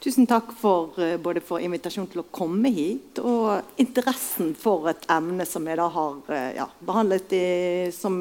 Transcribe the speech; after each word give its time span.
Tusen 0.00 0.26
takk 0.26 0.52
for, 0.60 1.00
eh, 1.00 1.16
både 1.16 1.40
for 1.40 1.60
invitasjonen 1.60 2.10
til 2.12 2.20
å 2.20 2.28
komme 2.32 2.68
hit 2.72 3.20
og 3.24 3.80
interessen 3.80 4.54
for 4.58 4.88
et 4.92 5.06
emne 5.12 5.46
som 5.48 5.64
jeg 5.68 5.76
da 5.80 5.88
har 5.92 6.16
eh, 6.28 6.56
ja, 6.56 6.66
behandlet 6.84 7.32
i, 7.32 7.48
som, 7.92 8.16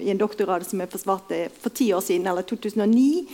i, 0.00 0.10
en 0.12 0.20
doktorgrad 0.20 0.64
som 0.68 0.80
jeg 0.80 0.92
forsvarte 0.92 1.40
for 1.60 1.74
ti 1.74 1.90
år 1.92 2.04
siden, 2.04 2.28
eller 2.28 2.48
2009. 2.48 3.26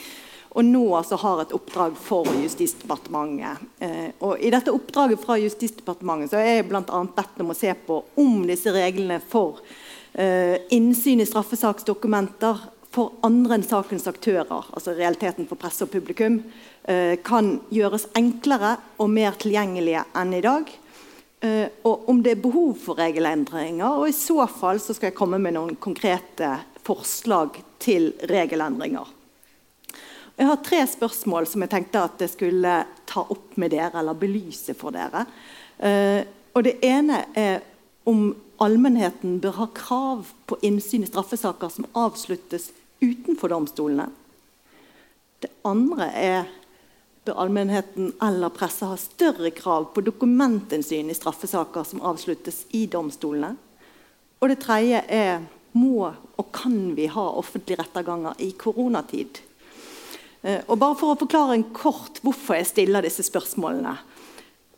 Og 0.54 0.62
nå 0.66 0.84
altså 0.94 1.18
har 1.22 1.42
et 1.42 1.54
oppdrag 1.54 1.96
for 1.98 2.30
Justisdepartementet. 2.38 3.62
Eh, 3.82 4.10
og 4.22 4.38
I 4.38 4.52
dette 4.54 4.74
oppdraget 4.74 5.22
fra 5.22 5.38
Justisdepartementet 5.42 6.30
så 6.30 6.38
er 6.42 6.60
jeg 6.60 6.68
bl.a. 6.70 6.82
bedt 7.14 7.42
om 7.42 7.50
å 7.50 7.58
se 7.58 7.74
på 7.86 8.04
om 8.22 8.46
disse 8.46 8.74
reglene 8.74 9.18
for 9.22 9.62
innsyn 10.14 11.18
i 11.20 11.26
straffesaksdokumenter 11.26 12.60
for 12.94 13.16
andre 13.26 13.56
enn 13.56 13.64
sakens 13.66 14.06
aktører, 14.06 14.68
altså 14.70 14.94
realiteten 14.94 15.48
for 15.50 15.58
presse 15.58 15.82
og 15.82 15.90
publikum, 15.90 16.36
Eh, 16.84 17.16
kan 17.24 17.62
gjøres 17.72 18.10
enklere 18.12 18.74
og 19.00 19.08
mer 19.08 19.38
tilgjengelige 19.40 20.02
enn 20.20 20.34
i 20.36 20.42
dag. 20.44 20.68
Eh, 21.40 21.68
og 21.88 22.10
om 22.12 22.20
det 22.20 22.34
er 22.34 22.42
behov 22.44 22.74
for 22.82 23.00
regelendringer. 23.00 24.02
Og 24.02 24.10
i 24.10 24.16
så 24.16 24.44
fall 24.52 24.82
så 24.84 24.92
skal 24.92 25.08
jeg 25.08 25.16
komme 25.16 25.40
med 25.40 25.56
noen 25.56 25.78
konkrete 25.80 26.50
forslag 26.84 27.56
til 27.80 28.10
regelendringer. 28.28 29.08
Jeg 30.36 30.50
har 30.50 30.60
tre 30.66 30.82
spørsmål 30.90 31.48
som 31.48 31.64
jeg 31.64 31.72
tenkte 31.72 32.04
at 32.04 32.20
jeg 32.20 32.34
skulle 32.34 32.76
ta 33.08 33.24
opp 33.32 33.56
med 33.56 33.72
dere, 33.72 34.02
eller 34.02 34.18
belyse 34.18 34.76
for 34.76 34.92
dere. 34.92 35.24
Eh, 35.78 36.20
og 36.52 36.64
Det 36.64 36.78
ene 36.84 37.24
er 37.32 37.62
om 38.04 38.28
allmennheten 38.62 39.38
bør 39.40 39.56
ha 39.58 39.68
krav 39.74 40.28
på 40.46 40.58
innsyn 40.62 41.04
i 41.04 41.10
straffesaker 41.10 41.72
som 41.72 41.88
avsluttes 41.98 42.70
utenfor 43.00 43.52
domstolene. 43.52 44.10
Det 45.42 45.50
andre 45.66 46.08
er 46.12 46.46
bør 47.24 47.40
allmennheten 47.40 48.12
eller 48.22 48.52
presse 48.52 48.86
ha 48.88 48.96
større 49.00 49.50
krav 49.56 49.90
på 49.94 50.04
dokumentinnsyn 50.04 51.10
i 51.10 51.16
straffesaker 51.16 51.86
som 51.88 52.02
avsluttes 52.04 52.64
i 52.76 52.84
domstolene. 52.90 53.54
Og 54.40 54.50
det 54.52 54.60
tredje 54.60 55.00
er 55.08 55.44
må 55.74 56.10
og 56.10 56.50
kan 56.54 56.94
vi 56.96 57.08
ha 57.10 57.24
offentlige 57.38 57.80
retterganger 57.80 58.38
i 58.44 58.52
koronatid? 58.58 59.40
Eh, 60.42 60.60
og 60.68 60.78
bare 60.78 60.96
For 61.00 61.14
å 61.14 61.18
forklare 61.18 61.56
en 61.56 61.70
kort 61.72 62.20
hvorfor 62.22 62.58
jeg 62.58 62.68
stiller 62.68 63.04
disse 63.04 63.24
spørsmålene. 63.24 63.96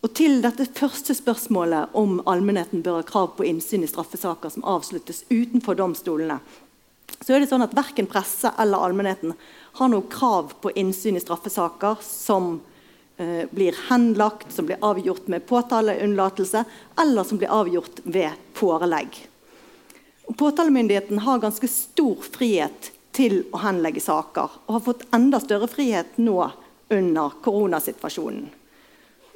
Og 0.07 0.13
Til 0.15 0.37
dette 0.39 0.69
første 0.71 1.17
spørsmålet 1.19 1.97
om 1.99 2.21
allmennheten 2.31 2.79
bør 2.87 3.01
ha 3.01 3.05
krav 3.07 3.33
på 3.35 3.43
innsyn 3.49 3.83
i 3.83 3.89
straffesaker 3.91 4.53
som 4.55 4.63
avsluttes 4.63 5.25
utenfor 5.33 5.75
domstolene, 5.75 6.37
så 7.17 7.33
er 7.35 7.43
det 7.43 7.49
sånn 7.51 7.65
at 7.65 7.75
verken 7.75 8.07
presse 8.07 8.53
eller 8.63 8.85
allmennheten 8.87 9.33
har 9.81 9.91
noe 9.91 10.05
krav 10.07 10.53
på 10.63 10.71
innsyn 10.79 11.19
i 11.19 11.23
straffesaker 11.25 11.99
som 12.07 12.61
eh, 13.19 13.49
blir 13.51 13.75
henlagt, 13.89 14.53
som 14.55 14.69
blir 14.69 14.79
avgjort 14.87 15.27
med 15.33 15.43
påtaleunnlatelse, 15.49 16.63
eller 17.03 17.27
som 17.27 17.41
blir 17.41 17.51
avgjort 17.57 17.99
ved 18.05 18.37
forelegg. 18.55 19.19
Og 20.31 20.37
påtalemyndigheten 20.39 21.25
har 21.27 21.43
ganske 21.43 21.71
stor 21.73 22.23
frihet 22.37 22.93
til 23.17 23.41
å 23.51 23.65
henlegge 23.65 24.05
saker, 24.07 24.55
og 24.69 24.79
har 24.79 24.87
fått 24.87 25.09
enda 25.19 25.43
større 25.43 25.67
frihet 25.73 26.15
nå 26.23 26.39
under 26.95 27.35
koronasituasjonen. 27.43 28.47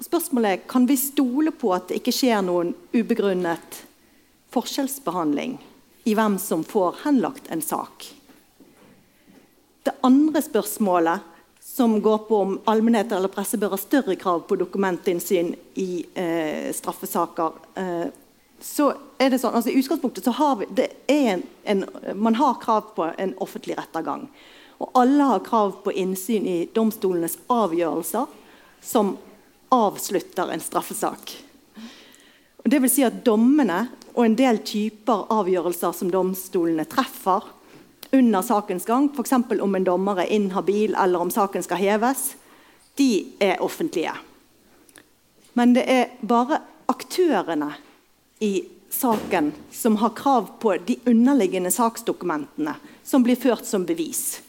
Spørsmålet 0.01 0.51
er 0.51 0.69
kan 0.69 0.87
vi 0.89 0.97
stole 0.97 1.53
på 1.53 1.75
at 1.77 1.91
det 1.91 2.01
ikke 2.01 2.15
skjer 2.15 2.41
noen 2.45 2.73
ubegrunnet 2.95 3.83
forskjellsbehandling 4.55 5.59
i 6.09 6.15
hvem 6.17 6.39
som 6.41 6.65
får 6.65 7.03
henlagt 7.05 7.51
en 7.53 7.63
sak. 7.63 8.07
Det 9.83 9.93
andre 10.01 10.43
spørsmålet, 10.43 11.27
som 11.61 12.01
går 12.03 12.19
på 12.29 12.37
om 12.37 12.57
allmennheter 12.65 13.17
eller 13.17 13.31
presse 13.33 13.59
bør 13.61 13.77
ha 13.77 13.79
større 13.79 14.17
krav 14.17 14.41
på 14.49 14.57
dokumentinnsyn 14.59 15.53
i 15.79 15.91
eh, 16.19 16.73
straffesaker, 16.75 17.61
eh, 17.79 18.09
så 18.61 18.91
er 19.21 19.31
det 19.31 19.39
sånn, 19.41 19.55
altså 19.57 19.71
I 19.71 19.79
utgangspunktet 19.81 20.25
så 20.25 20.35
har 20.37 20.59
vi, 20.61 20.89
en, 21.13 21.45
en, 21.65 21.85
man 22.17 22.37
har 22.41 22.59
krav 22.61 22.91
på 22.97 23.07
en 23.13 23.37
offentlig 23.41 23.77
rettergang. 23.79 24.27
Og 24.81 24.91
alle 24.97 25.29
har 25.29 25.45
krav 25.45 25.77
på 25.85 25.93
innsyn 25.93 26.49
i 26.49 26.59
domstolenes 26.75 27.39
avgjørelser 27.53 28.29
som 28.85 29.15
avslutter 29.71 30.51
en 30.53 30.61
straffesak. 30.61 31.33
Det 32.65 32.79
vil 32.83 32.93
si 32.93 33.05
at 33.07 33.23
Dommene 33.25 33.87
og 34.13 34.25
en 34.25 34.37
del 34.37 34.61
typer 34.67 35.29
avgjørelser 35.33 35.95
som 35.97 36.11
domstolene 36.13 36.85
treffer, 36.91 37.47
under 38.13 38.43
sakens 38.43 38.85
gang, 38.85 39.07
f.eks. 39.15 39.33
om 39.63 39.75
en 39.75 39.87
dommer 39.87 40.25
er 40.25 40.33
inhabil 40.35 40.97
eller 40.99 41.23
om 41.23 41.31
saken 41.31 41.63
skal 41.63 41.79
heves, 41.79 42.33
de 42.99 43.37
er 43.39 43.63
offentlige. 43.63 44.13
Men 45.55 45.77
det 45.77 45.85
er 45.87 46.11
bare 46.21 46.59
aktørene 46.91 47.71
i 48.43 48.65
saken 48.91 49.53
som 49.71 50.01
har 50.03 50.17
krav 50.19 50.57
på 50.61 50.75
de 50.87 50.99
underliggende 51.07 51.71
saksdokumentene 51.71 52.75
som 53.07 53.23
blir 53.23 53.39
ført 53.39 53.67
som 53.67 53.87
bevis. 53.87 54.41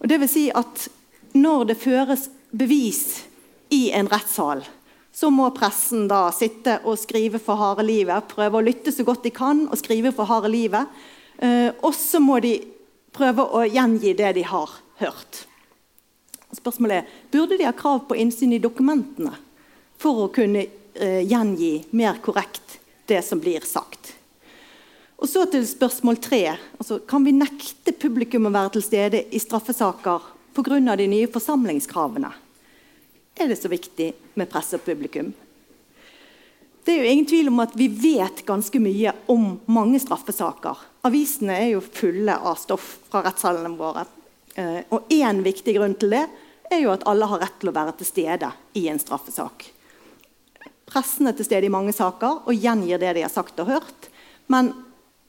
Og 0.00 0.08
det 0.08 0.20
vil 0.22 0.30
si 0.30 0.46
at 0.48 0.88
når 1.36 1.68
det 1.68 1.80
føres 1.80 2.28
bevis 2.56 3.26
i 3.74 3.90
en 3.94 4.08
rettssal, 4.08 4.64
så 5.16 5.30
må 5.32 5.48
pressen 5.56 6.06
da 6.10 6.26
sitte 6.34 6.78
og 6.84 6.98
skrive 7.00 7.40
for 7.42 7.58
harde 7.58 7.86
livet, 7.86 8.28
prøve 8.28 8.60
å 8.60 8.64
lytte 8.64 8.92
så 8.92 9.04
godt 9.06 9.24
de 9.24 9.32
kan 9.34 9.64
og 9.70 9.78
skrive 9.80 10.12
for 10.14 10.28
harde 10.28 10.50
livet 10.52 10.90
Eh, 11.38 11.72
og 11.80 11.94
så 11.94 12.20
må 12.22 12.38
de 12.40 12.56
prøve 13.16 13.44
å 13.44 13.64
gjengi 13.68 14.14
det 14.16 14.32
de 14.38 14.44
har 14.48 14.72
hørt. 15.02 15.42
Spørsmålet 16.56 17.02
er 17.02 17.24
burde 17.32 17.58
de 17.58 17.66
ha 17.68 17.74
krav 17.76 18.06
på 18.08 18.16
innsyn 18.16 18.54
i 18.56 18.62
dokumentene 18.62 19.34
for 20.00 20.26
å 20.26 20.32
kunne 20.32 20.64
eh, 20.64 21.22
gjengi 21.28 21.74
mer 21.96 22.20
korrekt 22.24 22.78
det 23.10 23.20
som 23.24 23.40
blir 23.42 23.64
sagt. 23.68 24.14
Og 25.16 25.28
så 25.28 25.46
til 25.48 25.64
spørsmål 25.64 26.18
tre. 26.20 26.42
Altså, 26.76 27.00
kan 27.08 27.24
vi 27.24 27.32
nekte 27.36 27.94
publikum 27.96 28.48
å 28.48 28.52
være 28.52 28.76
til 28.76 28.84
stede 28.84 29.22
i 29.32 29.40
straffesaker 29.40 30.32
pga. 30.56 30.96
de 30.96 31.06
nye 31.08 31.28
forsamlingskravene? 31.28 32.32
Er 33.36 33.48
det 33.48 33.58
så 33.60 33.68
viktig 33.68 34.12
med 34.34 34.48
presse 34.48 34.78
og 34.78 34.84
publikum? 34.84 35.32
Det 36.86 36.94
er 36.94 37.02
jo 37.02 37.10
ingen 37.10 37.26
tvil 37.26 37.48
om 37.50 37.60
at 37.64 37.74
Vi 37.76 37.88
vet 37.90 38.44
ganske 38.46 38.80
mye 38.80 39.12
om 39.32 39.56
mange 39.66 39.98
straffesaker. 40.00 40.78
Avisene 41.06 41.56
er 41.58 41.70
jo 41.74 41.82
fulle 41.84 42.36
av 42.38 42.56
stoff 42.60 42.86
fra 43.10 43.24
rettssalene 43.26 43.74
våre. 43.76 44.06
Eh, 44.54 44.82
og 44.94 45.10
Én 45.12 45.42
viktig 45.44 45.76
grunn 45.76 45.96
til 45.98 46.14
det 46.14 46.24
er 46.70 46.82
jo 46.84 46.92
at 46.94 47.04
alle 47.10 47.28
har 47.28 47.42
rett 47.42 47.58
til 47.60 47.70
å 47.70 47.76
være 47.76 47.96
til 47.98 48.08
stede 48.08 48.50
i 48.78 48.86
en 48.88 49.02
straffesak. 49.02 49.66
Pressen 50.86 51.28
er 51.28 51.36
til 51.36 51.48
stede 51.48 51.66
i 51.66 51.74
mange 51.74 51.92
saker 51.94 52.46
og 52.46 52.54
gjengir 52.54 53.02
det 53.02 53.16
de 53.18 53.26
har 53.26 53.34
sagt 53.34 53.58
og 53.60 53.70
hørt. 53.70 54.08
Men 54.46 54.72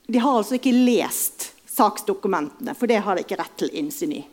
de 0.07 0.21
har 0.21 0.37
altså 0.37 0.55
ikke 0.57 0.75
lest 0.77 1.51
saksdokumentene, 1.67 2.73
for 2.77 2.89
det 2.89 3.01
har 3.03 3.17
de 3.17 3.25
ikke 3.25 3.37
rett 3.41 3.57
til 3.59 3.73
innsyn 3.81 4.13
i. 4.21 4.23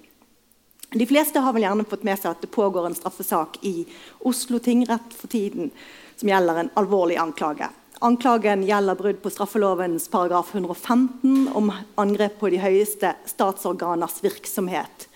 De 0.94 1.06
fleste 1.06 1.40
har 1.42 1.52
vel 1.52 1.64
gjerne 1.64 1.84
fått 1.90 2.04
med 2.06 2.20
seg 2.20 2.30
at 2.30 2.42
det 2.44 2.52
pågår 2.54 2.86
en 2.86 2.94
straffesak 2.94 3.56
i 3.66 3.80
Oslo 4.22 4.60
tingrett 4.62 5.16
for 5.18 5.26
tiden 5.32 5.72
som 6.14 6.30
gjelder 6.30 6.60
en 6.60 6.70
alvorlig 6.78 7.16
anklage. 7.18 7.66
Anklagen 8.04 8.62
gjelder 8.62 8.98
brudd 8.98 9.18
på 9.22 9.32
straffelovens 9.32 10.06
paragraf 10.12 10.52
115 10.54 11.48
om 11.58 11.72
angrep 11.98 12.38
på 12.38 12.52
de 12.54 12.62
høyeste 12.62 13.10
statsorganers 13.26 14.20
virksomhet. 14.22 15.08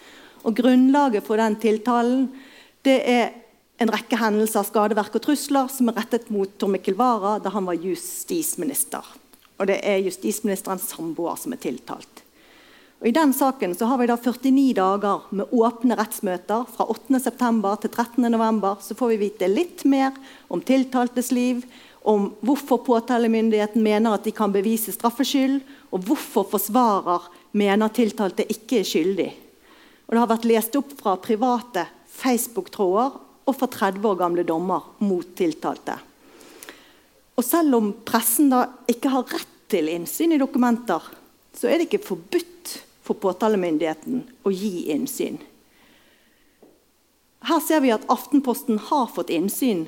Og 0.42 0.58
Grunnlaget 0.58 1.26
for 1.26 1.38
den 1.38 1.58
tiltalen 1.62 2.26
det 2.86 2.98
er 3.06 3.30
en 3.78 3.94
rekke 3.94 4.18
hendelser, 4.18 4.66
skadeverk 4.66 5.14
og 5.14 5.28
trusler 5.28 5.70
som 5.70 5.92
er 5.92 6.00
rettet 6.00 6.30
mot 6.34 6.50
Tor 6.58 6.74
Mikkel 6.74 6.98
Wara 6.98 7.36
da 7.42 7.54
han 7.54 7.70
var 7.70 7.78
justisminister. 7.78 9.06
Og 9.58 9.70
det 9.70 9.78
er 9.86 10.02
justisministerens 10.02 10.90
samboer 10.90 11.38
som 11.38 11.54
er 11.54 11.62
tiltalt. 11.62 12.24
Og 12.98 13.06
I 13.06 13.14
den 13.14 13.30
saken 13.34 13.76
så 13.78 13.86
har 13.86 14.00
vi 14.00 14.08
da 14.10 14.16
49 14.18 14.72
dager 14.74 15.26
med 15.30 15.52
åpne 15.54 15.94
rettsmøter 16.00 16.64
fra 16.66 16.86
8.9. 16.90 17.20
til 17.84 17.92
13.11. 17.92 18.72
Så 18.82 18.96
får 18.98 19.12
vi 19.12 19.18
vite 19.20 19.50
litt 19.50 19.84
mer 19.86 20.16
om 20.50 20.62
tiltaltes 20.66 21.30
liv, 21.30 21.62
om 22.02 22.32
hvorfor 22.42 22.80
påtalemyndigheten 22.86 23.84
mener 23.84 24.16
at 24.16 24.26
de 24.26 24.32
kan 24.34 24.50
bevise 24.50 24.94
straffskyld, 24.94 25.60
og 25.94 26.08
hvorfor 26.08 26.48
forsvarer 26.50 27.28
mener 27.58 27.94
tiltalte 27.94 28.48
ikke 28.50 28.80
er 28.80 28.90
skyldig. 28.90 29.28
Og 30.08 30.16
Det 30.16 30.22
har 30.24 30.32
vært 30.32 30.50
lest 30.50 30.76
opp 30.80 30.90
fra 30.98 31.14
private 31.22 31.86
Facebook-tråder 32.18 33.14
og 33.48 33.56
fra 33.60 33.70
30 33.78 34.10
år 34.10 34.18
gamle 34.24 34.46
dommer 34.48 34.90
mot 35.06 35.36
tiltalte. 35.38 35.94
Og 37.38 37.46
Selv 37.46 37.78
om 37.78 37.92
pressen 38.02 38.50
da 38.50 38.64
ikke 38.90 39.14
har 39.14 39.30
rett 39.30 39.54
til 39.70 39.86
innsyn 39.92 40.34
i 40.34 40.40
dokumenter, 40.40 40.98
så 41.54 41.68
er 41.68 41.78
det 41.78 41.86
ikke 41.86 42.06
forbudt 42.08 42.87
for 43.08 43.16
påtalemyndigheten 43.22 44.24
å 44.44 44.52
gi 44.52 44.90
innsyn. 44.92 45.40
Her 47.48 47.60
ser 47.64 47.80
vi 47.84 47.94
at 47.94 48.06
Aftenposten 48.10 48.80
har 48.90 49.08
fått 49.14 49.32
innsyn 49.32 49.86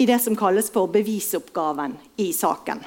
i 0.00 0.06
det 0.08 0.20
som 0.22 0.36
kalles 0.38 0.70
for 0.72 0.90
bevisoppgaven 0.92 1.96
i 2.20 2.30
saken. 2.36 2.84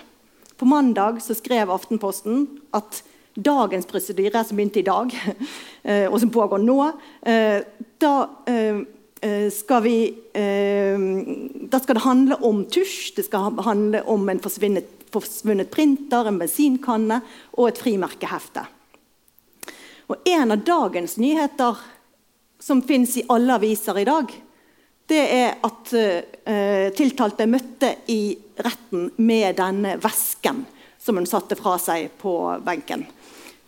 På 0.58 0.70
mandag 0.70 1.20
skrev 1.26 1.74
Aftenposten 1.74 2.46
at 2.74 3.02
dagens 3.34 3.88
prosedyre, 3.90 4.44
som 4.46 4.58
begynte 4.58 4.84
i 4.84 4.86
dag, 4.86 5.14
eh, 5.90 6.06
og 6.08 6.20
som 6.22 6.32
pågår 6.34 6.62
nå, 6.64 6.80
eh, 7.26 7.66
da 8.02 8.16
skal, 9.56 9.80
vi, 9.86 9.98
da 10.36 11.80
skal 11.80 11.96
det 11.96 12.02
handle 12.04 12.36
om 12.44 12.58
tusj, 12.68 13.14
det 13.16 13.24
skal 13.24 13.56
handle 13.64 14.02
om 14.12 14.28
en 14.28 14.42
forsvunnet, 14.44 14.90
forsvunnet 15.16 15.70
printer, 15.72 16.28
en 16.28 16.42
bensinkanne 16.42 17.22
og 17.54 17.70
et 17.70 17.80
frimerkehefte. 17.80 18.66
Og 20.12 20.28
en 20.30 20.56
av 20.56 20.64
dagens 20.66 21.18
nyheter 21.18 21.80
som 22.60 22.82
fins 22.82 23.18
i 23.18 23.26
alle 23.32 23.56
aviser 23.60 24.00
i 24.00 24.08
dag, 24.08 24.32
det 25.08 25.24
er 25.36 25.58
at 25.68 25.92
uh, 25.96 26.90
tiltalte 26.96 27.48
møtte 27.50 27.90
i 28.12 28.38
retten 28.64 29.10
med 29.20 29.58
denne 29.60 29.98
vesken 30.02 30.64
som 31.04 31.20
hun 31.20 31.28
satte 31.28 31.58
fra 31.60 31.76
seg 31.82 32.14
på 32.22 32.34
benken. 32.64 33.04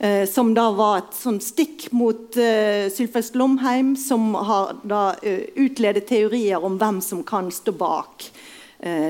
Uh, 0.04 0.28
som 0.28 0.54
da 0.56 0.70
var 0.76 0.98
et 1.00 1.16
sånn 1.16 1.38
stikk 1.44 1.88
mot 1.96 2.36
uh, 2.36 2.88
Sylfest 2.92 3.36
Lomheim, 3.40 3.94
som 4.00 4.34
har 4.36 4.74
da 4.84 5.04
uh, 5.16 5.46
utledet 5.56 6.08
teorier 6.10 6.64
om 6.64 6.76
hvem 6.80 7.00
som 7.04 7.24
kan 7.28 7.52
stå 7.52 7.76
bak 7.76 8.30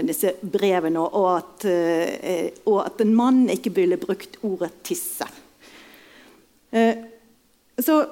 disse 0.06 0.30
brevene, 0.40 1.02
og 1.02 1.26
at, 1.34 1.66
og 2.70 2.78
at, 2.80 3.02
en 3.02 3.16
mann 3.18 3.42
ikke 3.52 3.74
ville 3.76 3.98
brukt 4.00 4.38
ordet 4.46 4.70
'tisse'. 4.86 5.26
Så 7.82 8.04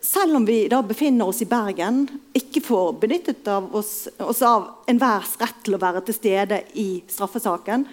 selv 0.00 0.36
om 0.36 0.44
vi 0.48 0.68
da 0.68 0.78
befinner 0.82 1.28
oss 1.28 1.42
i 1.42 1.48
Bergen, 1.50 2.06
ikke 2.32 2.62
får 2.64 2.92
benyttet 3.02 3.48
av 3.52 3.68
oss, 3.76 4.08
oss 4.18 4.40
av 4.42 4.70
enhvers 4.88 5.34
rett 5.40 5.58
til 5.66 5.76
å 5.76 5.80
være 5.82 6.00
til 6.06 6.16
stede 6.16 6.62
i 6.80 7.02
straffesaken, 7.10 7.84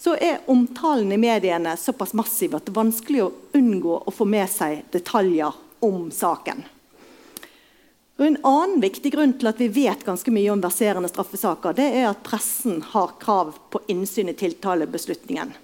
så 0.00 0.16
er 0.16 0.42
omtalen 0.48 1.12
i 1.12 1.20
mediene 1.20 1.76
såpass 1.76 2.12
massiv 2.16 2.56
at 2.56 2.66
det 2.66 2.72
er 2.72 2.80
vanskelig 2.82 3.22
å 3.24 3.32
unngå 3.56 3.96
å 4.04 4.12
få 4.12 4.26
med 4.28 4.48
seg 4.52 4.84
detaljer 4.92 5.56
om 5.84 6.08
saken. 6.12 6.62
Og 8.20 8.26
en 8.26 8.38
annen 8.44 8.80
viktig 8.84 9.14
grunn 9.14 9.32
til 9.40 9.48
at 9.48 9.60
vi 9.60 9.70
vet 9.72 10.04
ganske 10.04 10.32
mye 10.32 10.52
om 10.52 10.60
verserende 10.60 11.08
straffesaker, 11.08 11.76
det 11.76 11.88
er 12.02 12.10
at 12.10 12.24
pressen 12.24 12.82
har 12.92 13.14
krav 13.20 13.54
på 13.72 13.80
innsyn 13.92 14.28
i 14.28 14.36
tiltalebeslutningen. 14.36 15.54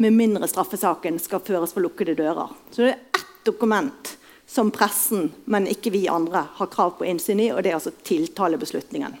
Med 0.00 0.16
mindre 0.16 0.48
straffesaken 0.48 1.20
skal 1.20 1.44
føres 1.44 1.76
for 1.76 1.84
lukkede 1.84 2.16
dører. 2.16 2.56
Så 2.72 2.86
det 2.86 2.94
er 2.94 3.23
dokument 3.44 4.16
som 4.46 4.70
pressen, 4.70 5.32
men 5.44 5.66
ikke 5.66 5.92
vi 5.94 6.06
andre, 6.08 6.46
har 6.54 6.72
krav 6.72 6.96
på 6.98 7.06
innsyn 7.08 7.40
i, 7.40 7.50
og 7.52 7.62
det 7.64 7.72
er 7.72 7.78
altså 7.78 7.94
tiltalebeslutningen. 8.04 9.16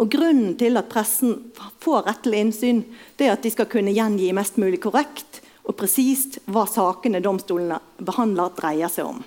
Og 0.00 0.10
Grunnen 0.10 0.54
til 0.58 0.78
at 0.80 0.88
pressen 0.90 1.36
får 1.82 2.06
rett 2.08 2.22
til 2.24 2.36
innsyn, 2.38 2.82
det 3.16 3.28
er 3.28 3.36
at 3.36 3.44
de 3.44 3.52
skal 3.52 3.68
kunne 3.70 3.92
gjengi 3.94 4.30
mest 4.34 4.58
mulig 4.60 4.80
korrekt 4.82 5.42
og 5.62 5.76
presist 5.78 6.40
hva 6.50 6.64
sakene 6.66 7.20
domstolene 7.22 7.78
behandler, 8.02 8.50
dreier 8.56 8.90
seg 8.90 9.10
om. 9.12 9.20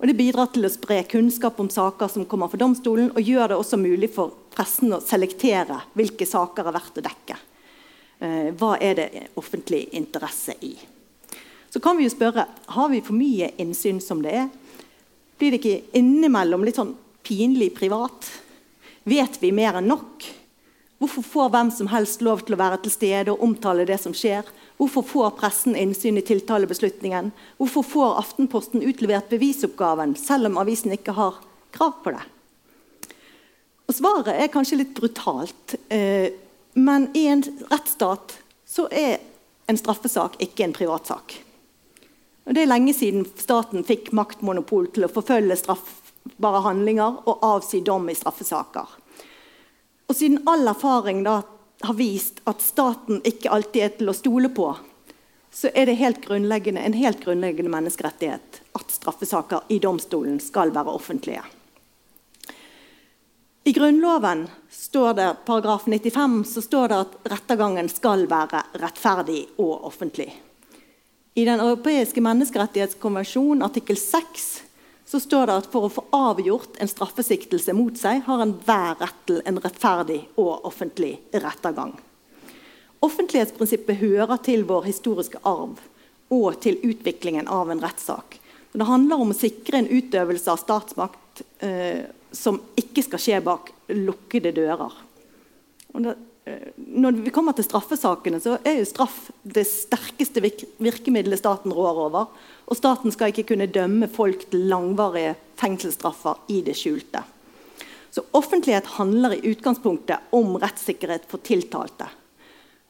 Og 0.00 0.06
Det 0.08 0.16
bidrar 0.16 0.48
til 0.48 0.64
å 0.64 0.72
spre 0.72 1.02
kunnskap 1.04 1.60
om 1.60 1.68
saker 1.68 2.08
som 2.08 2.24
kommer 2.24 2.48
for 2.48 2.58
domstolen, 2.58 3.10
og 3.12 3.20
gjør 3.20 3.52
det 3.52 3.58
også 3.60 3.76
mulig 3.76 4.08
for 4.14 4.32
pressen 4.50 4.94
å 4.96 5.02
selektere 5.04 5.76
hvilke 5.92 6.26
saker 6.26 6.70
er 6.70 6.76
verdt 6.78 7.02
å 7.02 7.04
dekke. 7.04 7.36
Eh, 8.20 8.48
hva 8.56 8.78
er 8.80 8.96
det 8.96 9.10
offentlig 9.36 9.86
interesse 9.96 10.56
i? 10.64 10.72
Så 11.70 11.80
kan 11.80 11.98
vi 11.98 12.06
jo 12.08 12.12
spørre 12.12 12.46
har 12.74 12.90
vi 12.90 13.02
for 13.04 13.14
mye 13.14 13.52
innsyn 13.62 14.00
som 14.02 14.22
det 14.24 14.34
er. 14.42 14.48
Blir 15.38 15.54
det 15.54 15.60
ikke 15.62 15.98
innimellom 15.98 16.66
litt 16.66 16.80
sånn 16.80 16.96
pinlig 17.26 17.70
privat? 17.78 18.26
Vet 19.08 19.38
vi 19.40 19.52
mer 19.54 19.78
enn 19.78 19.88
nok? 19.90 20.26
Hvorfor 21.00 21.24
får 21.24 21.52
hvem 21.54 21.70
som 21.72 21.88
helst 21.88 22.20
lov 22.20 22.42
til 22.44 22.58
å 22.58 22.60
være 22.60 22.82
til 22.82 22.92
stede 22.92 23.32
og 23.32 23.40
omtale 23.46 23.86
det 23.88 23.96
som 24.02 24.12
skjer? 24.12 24.44
Hvorfor 24.76 25.06
får 25.06 25.30
pressen 25.38 25.78
innsyn 25.78 26.18
i 26.20 26.24
tiltalebeslutningen? 26.26 27.30
Hvorfor 27.56 27.86
får 27.86 28.18
Aftenposten 28.20 28.84
utlevert 28.84 29.30
bevisoppgaven, 29.32 30.12
selv 30.20 30.50
om 30.50 30.60
avisen 30.60 30.92
ikke 30.92 31.16
har 31.16 31.40
krav 31.72 32.02
på 32.04 32.12
det? 32.16 32.26
Og 33.88 33.96
Svaret 33.96 34.36
er 34.36 34.52
kanskje 34.52 34.82
litt 34.82 34.92
brutalt, 34.96 35.74
eh, 35.88 36.32
men 36.74 37.08
i 37.16 37.26
en 37.32 37.42
rettsstat 37.72 38.36
så 38.68 38.84
er 38.92 39.18
en 39.66 39.80
straffesak 39.80 40.36
ikke 40.44 40.68
en 40.68 40.76
privatsak. 40.76 41.40
Og 42.46 42.54
det 42.56 42.64
er 42.64 42.70
lenge 42.70 42.94
siden 42.96 43.26
staten 43.38 43.84
fikk 43.86 44.10
maktmonopol 44.16 44.88
til 44.94 45.06
å 45.06 45.12
forfølge 45.12 45.58
straffbare 45.60 46.62
handlinger 46.64 47.22
og 47.28 47.44
avsi 47.46 47.82
dom 47.86 48.08
i 48.10 48.16
straffesaker. 48.16 48.96
Og 50.10 50.16
siden 50.16 50.40
all 50.50 50.66
erfaring 50.68 51.22
da 51.26 51.42
har 51.86 51.96
vist 51.96 52.40
at 52.50 52.64
staten 52.64 53.20
ikke 53.24 53.52
alltid 53.52 53.82
er 53.84 53.94
til 53.98 54.10
å 54.10 54.16
stole 54.16 54.50
på, 54.52 54.72
så 55.50 55.70
er 55.74 55.86
det 55.86 55.98
helt 55.98 56.26
en 56.30 56.92
helt 56.94 57.24
grunnleggende 57.24 57.70
menneskerettighet 57.70 58.60
at 58.72 58.90
straffesaker 58.90 59.66
i 59.68 59.78
domstolen 59.78 60.38
skal 60.40 60.70
være 60.74 60.94
offentlige. 60.94 61.42
I 63.64 63.72
Grunnloven 63.72 64.48
står 64.70 65.14
det, 65.14 65.36
paragraf 65.46 65.84
95 65.86 66.44
så 66.44 66.62
står 66.62 66.88
det 66.88 67.00
at 67.04 67.16
rettergangen 67.30 67.88
skal 67.92 68.24
være 68.30 68.62
rettferdig 68.80 69.42
og 69.58 69.84
offentlig. 69.84 70.30
I 71.34 71.44
Den 71.44 71.60
europeiske 71.60 72.20
menneskerettighetskonvensjon 72.20 73.62
artikkel 73.62 73.96
6 73.96 74.62
så 75.10 75.20
står 75.20 75.46
det 75.46 75.54
at 75.60 75.68
for 75.70 75.86
å 75.86 75.92
få 75.92 76.02
avgjort 76.14 76.78
en 76.82 76.90
straffesiktelse 76.90 77.74
mot 77.74 77.96
seg, 77.98 78.22
har 78.26 78.42
enhver 78.44 78.98
rett 79.00 79.24
til 79.26 79.40
en 79.46 79.58
rettferdig 79.62 80.20
og 80.38 80.66
offentlig 80.68 81.16
rettergang. 81.34 81.96
Offentlighetsprinsippet 83.02 83.98
hører 84.02 84.38
til 84.44 84.62
vår 84.68 84.86
historiske 84.86 85.40
arv 85.46 85.80
og 86.30 86.60
til 86.62 86.78
utviklingen 86.86 87.50
av 87.50 87.72
en 87.72 87.82
rettssak. 87.82 88.38
Det 88.72 88.86
handler 88.86 89.22
om 89.22 89.32
å 89.32 89.38
sikre 89.38 89.80
en 89.80 89.90
utøvelse 89.90 90.52
av 90.52 90.60
statsmakt 90.62 91.42
eh, 91.58 92.06
som 92.30 92.60
ikke 92.78 93.02
skal 93.02 93.22
skje 93.22 93.40
bak 93.42 93.72
lukkede 93.90 94.52
dører. 94.54 94.94
Det, 95.90 96.14
når 96.76 97.20
vi 97.24 97.32
kommer 97.34 97.56
til 97.56 97.66
straffesakene, 97.66 98.40
så 98.42 98.58
er 98.66 98.80
jo 98.80 98.88
straff 98.88 99.30
det 99.42 99.66
sterkeste 99.68 100.42
virkemidlet 100.42 101.40
staten 101.40 101.74
rår 101.74 102.00
over. 102.06 102.30
Og 102.70 102.78
staten 102.78 103.12
skal 103.14 103.32
ikke 103.32 103.48
kunne 103.52 103.70
dømme 103.70 104.08
folk 104.10 104.46
til 104.50 104.68
langvarige 104.70 105.34
fengselsstraffer 105.60 106.40
i 106.54 106.60
det 106.66 106.76
skjulte. 106.78 107.22
Så 108.10 108.24
offentlighet 108.34 108.96
handler 108.96 109.36
i 109.36 109.52
utgangspunktet 109.52 110.32
om 110.34 110.56
rettssikkerhet 110.58 111.28
for 111.30 111.42
tiltalte. 111.46 112.08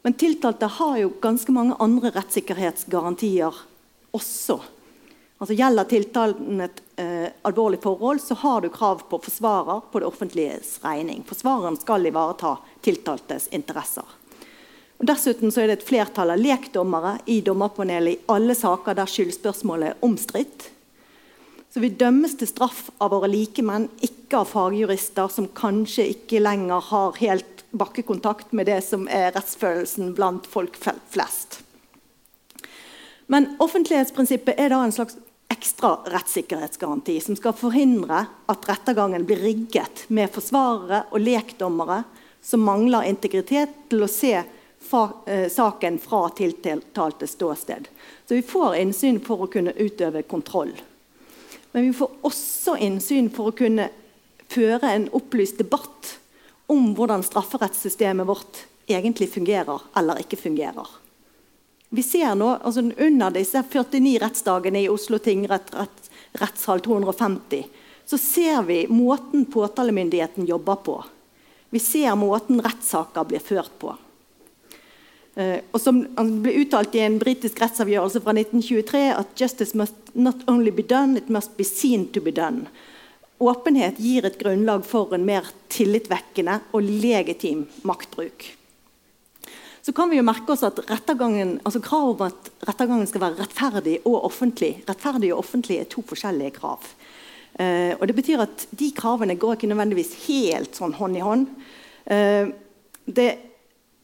Men 0.01 0.17
tiltalte 0.17 0.69
har 0.79 0.97
jo 0.97 1.13
ganske 1.21 1.53
mange 1.53 1.77
andre 1.83 2.09
rettssikkerhetsgarantier 2.15 3.57
også. 4.17 4.57
Altså 5.41 5.55
Gjelder 5.57 5.87
tiltalen 5.89 6.59
et 6.61 6.81
eh, 7.01 7.29
alvorlig 7.49 7.79
forhold, 7.81 8.19
så 8.21 8.35
har 8.43 8.61
du 8.61 8.69
krav 8.69 8.99
på 9.09 9.17
forsvarer 9.25 9.79
på 9.89 9.99
det 9.99 10.05
offentliges 10.05 10.75
regning. 10.83 11.23
Forsvareren 11.25 11.79
skal 11.81 12.05
ivareta 12.05 12.59
tiltaltes 12.85 13.47
interesser. 13.49 14.05
Og 15.01 15.07
dessuten 15.09 15.49
er 15.49 15.71
det 15.71 15.79
et 15.79 15.87
flertall 15.87 16.29
av 16.35 16.37
lekdommere 16.37 17.15
i 17.25 17.39
dommerpanelet 17.41 18.13
i 18.13 18.29
alle 18.29 18.53
saker 18.53 18.99
der 18.99 19.09
skyldspørsmålet 19.09 19.87
er 19.89 20.05
omstridt. 20.05 20.67
Så 21.73 21.81
vi 21.81 21.89
dømmes 21.89 22.37
til 22.37 22.51
straff 22.51 22.91
av 23.01 23.09
våre 23.15 23.31
likemenn, 23.31 23.89
ikke 23.97 24.43
av 24.43 24.51
fagjurister 24.51 25.33
som 25.33 25.49
kanskje 25.57 26.05
ikke 26.11 26.43
lenger 26.43 26.85
har 26.91 27.17
helt 27.17 27.65
bakkekontakt 27.73 28.53
med 28.53 28.69
det 28.69 28.77
som 28.85 29.09
er 29.09 29.33
rettsfølelsen 29.33 30.13
blant 30.13 30.45
folk 30.45 30.77
flest. 30.77 31.63
Men 33.25 33.55
offentlighetsprinsippet 33.63 34.59
er 34.59 34.69
da 34.69 34.83
en 34.85 34.93
slags 34.93 35.17
ekstra 35.51 35.97
rettssikkerhetsgaranti 36.13 37.17
som 37.21 37.35
skal 37.35 37.55
forhindre 37.57 38.23
at 38.51 38.67
rettergangen 38.69 39.25
blir 39.27 39.41
rigget 39.43 40.05
med 40.07 40.31
forsvarere 40.33 41.03
og 41.11 41.23
lekdommere 41.23 42.03
som 42.41 42.63
mangler 42.65 43.09
integritet 43.09 43.73
til 43.91 44.05
å 44.05 44.09
se 44.09 44.33
fra, 44.81 45.03
eh, 45.25 45.49
saken 45.49 45.99
fra 45.99 46.29
tiltalte 46.29 47.27
ståsted. 47.27 47.87
Så 48.25 48.35
vi 48.35 48.41
får 48.41 48.75
innsyn 48.75 49.19
for 49.19 49.45
å 49.45 49.51
kunne 49.51 49.73
utøve 49.73 50.23
kontroll. 50.23 50.71
Men 51.71 51.87
vi 51.87 51.93
får 51.93 52.09
også 52.23 52.77
innsyn 52.79 53.29
for 53.29 53.51
å 53.51 53.55
kunne 53.55 53.89
føre 54.51 54.83
en 54.95 55.09
opplyst 55.09 55.57
debatt 55.57 56.17
om 56.67 56.95
hvordan 56.95 57.23
strafferettssystemet 57.23 58.27
vårt 58.27 58.65
egentlig 58.87 59.29
fungerer 59.31 59.81
eller 59.95 60.19
ikke 60.23 60.39
fungerer. 60.39 61.00
Vi 61.93 62.03
ser 62.03 62.35
nå, 62.39 62.47
altså 62.63 62.85
Under 63.03 63.33
disse 63.35 63.59
49 63.67 64.19
rettsdagene 64.23 64.85
i 64.85 64.89
Oslo 64.89 65.17
tingrett, 65.19 65.73
rett, 65.75 66.05
rettshall 66.39 66.79
250, 66.85 67.65
så 68.07 68.17
ser 68.17 68.61
vi 68.63 68.85
måten 68.87 69.43
påtalemyndigheten 69.51 70.47
jobber 70.47 70.79
på. 70.85 70.95
Vi 71.69 71.79
ser 71.83 72.15
måten 72.15 72.61
rettssaker 72.63 73.27
blir 73.27 73.43
ført 73.43 73.75
på. 73.79 73.97
Uh, 75.35 75.59
og 75.71 75.79
som 75.79 75.99
altså, 76.15 76.39
ble 76.45 76.55
uttalt 76.63 76.95
i 76.95 77.03
en 77.03 77.19
britisk 77.19 77.59
rettsavgjørelse 77.59 78.23
fra 78.23 78.37
1923 78.39 79.03
at 79.15 79.35
justice 79.39 79.77
must 79.79 80.15
not 80.15 80.47
only 80.51 80.71
be 80.71 80.87
done, 80.87 81.19
it 81.19 81.27
must 81.27 81.57
be 81.59 81.67
seen 81.67 82.07
to 82.15 82.23
be 82.23 82.31
done. 82.35 82.71
Åpenhet 83.43 83.99
gir 83.99 84.27
et 84.27 84.39
grunnlag 84.39 84.87
for 84.87 85.11
en 85.15 85.27
mer 85.27 85.51
tillitvekkende 85.71 86.61
og 86.71 86.87
legitim 86.87 87.67
maktbruk. 87.87 88.51
Så 89.81 89.93
kan 89.93 90.09
vi 90.09 90.19
jo 90.19 90.25
merke 90.25 90.53
oss 90.53 90.63
at 90.65 90.79
altså 90.85 91.81
kravet 91.81 92.21
om 92.21 92.27
at 92.27 92.49
rettergangen 92.67 93.07
skal 93.09 93.23
være 93.23 93.39
rettferdig 93.41 93.95
og 94.05 94.27
offentlig 94.27 94.75
rettferdig 94.85 95.31
og 95.33 95.41
offentlig 95.41 95.79
er 95.81 95.89
to 95.89 96.03
forskjellige 96.05 96.53
krav. 96.59 96.85
Uh, 97.59 97.97
og 97.97 98.05
det 98.07 98.15
betyr 98.15 98.43
at 98.45 98.67
De 98.71 98.91
kravene 98.95 99.35
går 99.35 99.57
ikke 99.57 99.67
nødvendigvis 99.67 100.13
helt 100.27 100.77
sånn 100.77 100.93
hånd 100.95 101.17
i 101.17 101.23
hånd. 101.25 101.47
Uh, 102.05 102.53
det, 103.09 103.27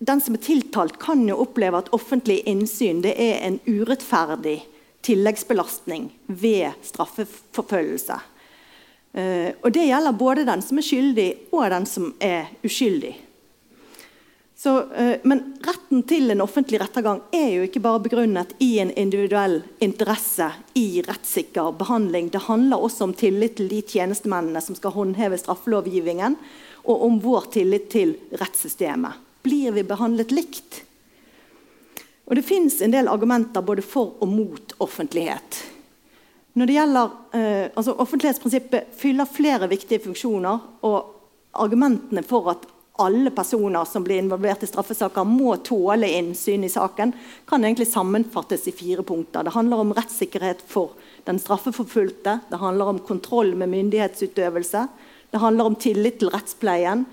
den 0.04 0.24
som 0.24 0.36
er 0.36 0.44
tiltalt, 0.44 0.98
kan 1.00 1.22
jo 1.30 1.38
oppleve 1.46 1.80
at 1.80 1.94
offentlig 1.96 2.42
innsyn 2.50 3.04
det 3.06 3.14
er 3.16 3.40
en 3.46 3.62
urettferdig 3.70 4.60
tilleggsbelastning 5.08 6.10
ved 6.28 6.74
straffeforfølgelse. 6.90 8.18
Uh, 9.14 9.54
og 9.62 9.72
Det 9.78 9.86
gjelder 9.88 10.20
både 10.20 10.50
den 10.50 10.66
som 10.66 10.82
er 10.82 10.90
skyldig, 10.90 11.30
og 11.54 11.70
den 11.72 11.88
som 11.88 12.12
er 12.20 12.50
uskyldig. 12.66 13.14
Så, 14.60 14.80
uh, 14.80 15.16
men 15.24 15.58
retten 15.62 16.02
til 16.04 16.32
en 16.34 16.42
offentlig 16.42 16.80
rettergang 16.82 17.20
er 17.32 17.52
jo 17.54 17.66
ikke 17.68 17.82
bare 17.84 18.02
begrunnet 18.02 18.56
i 18.58 18.80
en 18.82 18.90
individuell 18.98 19.60
interesse 19.86 20.48
i 20.74 21.04
rettssikker 21.06 21.76
behandling. 21.78 22.32
Det 22.34 22.42
handler 22.48 22.82
også 22.82 23.06
om 23.06 23.14
tillit 23.14 23.60
til 23.60 23.68
de 23.70 23.84
tjenestemennene 23.86 24.64
som 24.66 24.74
skal 24.74 24.96
håndheve 24.96 25.38
straffelovgivningen, 25.38 26.40
og 26.90 27.04
om 27.06 27.20
vår 27.22 27.46
tillit 27.54 27.86
til 27.94 28.16
rettssystemet. 28.42 29.20
Blir 29.46 29.76
vi 29.76 29.84
behandlet 29.86 30.34
likt? 30.34 30.80
Og 32.26 32.36
Det 32.36 32.46
fins 32.48 32.80
en 32.82 32.96
del 32.96 33.12
argumenter 33.14 33.62
både 33.62 33.86
for 33.86 34.16
og 34.18 34.32
mot 34.32 34.74
offentlighet. 34.82 35.60
Når 36.58 36.66
det 36.66 36.80
gjelder, 36.80 37.14
uh, 37.14 37.68
altså 37.78 37.94
Offentlighetsprinsippet 37.94 38.90
fyller 38.98 39.30
flere 39.30 39.70
viktige 39.70 40.02
funksjoner. 40.10 40.66
og 40.82 41.14
Argumentene 41.54 42.26
for 42.26 42.50
at 42.50 42.66
alle 42.98 43.32
personer 43.32 43.86
som 43.86 44.04
blir 44.04 44.22
involvert 44.22 44.64
i 44.64 44.70
straffesaker, 44.70 45.26
må 45.28 45.56
tåle 45.66 46.10
innsyn 46.20 46.64
i 46.66 46.72
saken, 46.72 47.14
kan 47.50 47.66
egentlig 47.66 47.88
sammenfattes 47.92 48.68
i 48.68 48.74
fire 48.76 49.06
punkter. 49.06 49.46
Det 49.46 49.54
handler 49.56 49.84
om 49.84 49.94
rettssikkerhet 49.98 50.64
for 50.68 50.96
den 51.28 51.40
straffeforfulgte, 51.40 52.40
det 52.50 52.62
handler 52.62 52.94
om 52.94 53.00
kontroll 53.06 53.54
med 53.56 53.70
myndighetsutøvelse, 53.74 54.88
det 55.32 55.44
handler 55.44 55.70
om 55.70 55.76
tillit 55.76 56.20
til 56.22 56.32
rettspleien, 56.34 57.06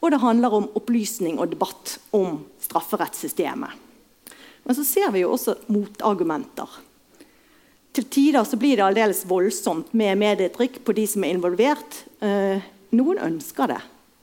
og 0.00 0.12
det 0.12 0.20
handler 0.22 0.56
om 0.56 0.68
opplysning 0.78 1.38
og 1.38 1.52
debatt 1.52 1.98
om 2.16 2.40
strafferettssystemet. 2.60 3.88
Men 4.64 4.76
så 4.76 4.84
ser 4.84 5.12
vi 5.14 5.24
jo 5.24 5.32
også 5.34 5.56
motargumenter. 5.72 6.68
Til 7.96 8.06
tider 8.06 8.44
så 8.46 8.58
blir 8.60 8.78
det 8.78 8.84
aldeles 8.86 9.24
voldsomt 9.28 9.94
med 9.98 10.20
medietrykk 10.20 10.78
på 10.86 10.94
de 10.94 11.06
som 11.10 11.24
er 11.26 11.34
involvert. 11.34 12.02
Eh, 12.22 12.62
noen 12.94 13.22
ønsker 13.24 13.72
det. 13.72 13.80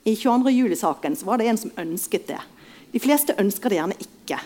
I 0.07 0.15
22. 0.15 0.51
juli-saken 0.55 1.17
var 1.27 1.37
det 1.37 1.49
en 1.51 1.57
som 1.59 1.73
ønsket 1.83 2.29
det. 2.29 2.39
De 2.93 2.99
fleste 3.03 3.35
ønsker 3.35 3.69
det 3.69 3.79
gjerne 3.81 3.97
ikke. 3.99 4.37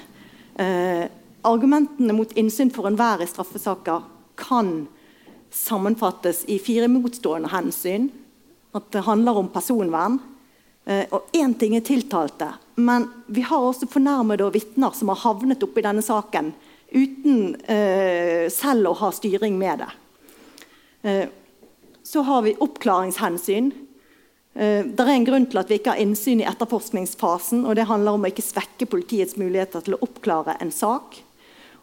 Eh, 0.57 1.03
argumentene 1.45 2.15
mot 2.17 2.31
innsyn 2.33 2.71
for 2.73 2.89
enhver 2.89 3.21
i 3.21 3.27
straffesaker 3.29 4.07
kan 4.41 4.87
sammenfattes 5.53 6.47
i 6.49 6.57
fire 6.57 6.89
motstående 6.89 7.51
hensyn. 7.53 8.09
At 8.73 8.89
det 8.89 9.05
handler 9.05 9.37
om 9.37 9.51
personvern. 9.53 10.17
Eh, 10.89 11.05
og 11.13 11.29
én 11.37 11.53
ting 11.53 11.75
er 11.77 11.85
tiltalte, 11.85 12.47
men 12.81 13.05
vi 13.29 13.43
har 13.45 13.61
også 13.61 13.85
fornærmede 13.85 14.47
og 14.47 14.55
vitner 14.55 14.97
som 14.97 15.13
har 15.13 15.21
havnet 15.21 15.61
oppi 15.61 15.83
denne 15.85 16.01
saken 16.01 16.55
uten 16.89 17.53
eh, 17.69 18.49
selv 18.49 18.89
å 18.89 18.97
ha 19.03 19.11
styring 19.13 19.61
med 19.61 19.85
det. 19.85 19.91
Eh, 21.05 21.25
så 22.01 22.25
har 22.25 22.41
vi 22.49 22.57
oppklaringshensyn. 22.57 23.69
Eh, 24.53 24.85
det 24.85 25.03
er 25.03 25.15
en 25.15 25.27
grunn 25.27 25.45
til 25.47 25.61
at 25.61 25.69
vi 25.71 25.79
ikke 25.79 25.95
har 25.95 26.03
innsyn 26.03 26.41
i 26.43 26.47
etterforskningsfasen. 26.49 27.65
og 27.65 27.75
Det 27.75 27.87
handler 27.87 28.17
om 28.17 28.25
å 28.25 28.31
ikke 28.31 28.45
svekke 28.45 28.89
politiets 28.89 29.37
muligheter 29.39 29.85
til 29.85 29.95
å 29.95 30.01
oppklare 30.03 30.57
en 30.59 30.71
sak. 30.71 31.21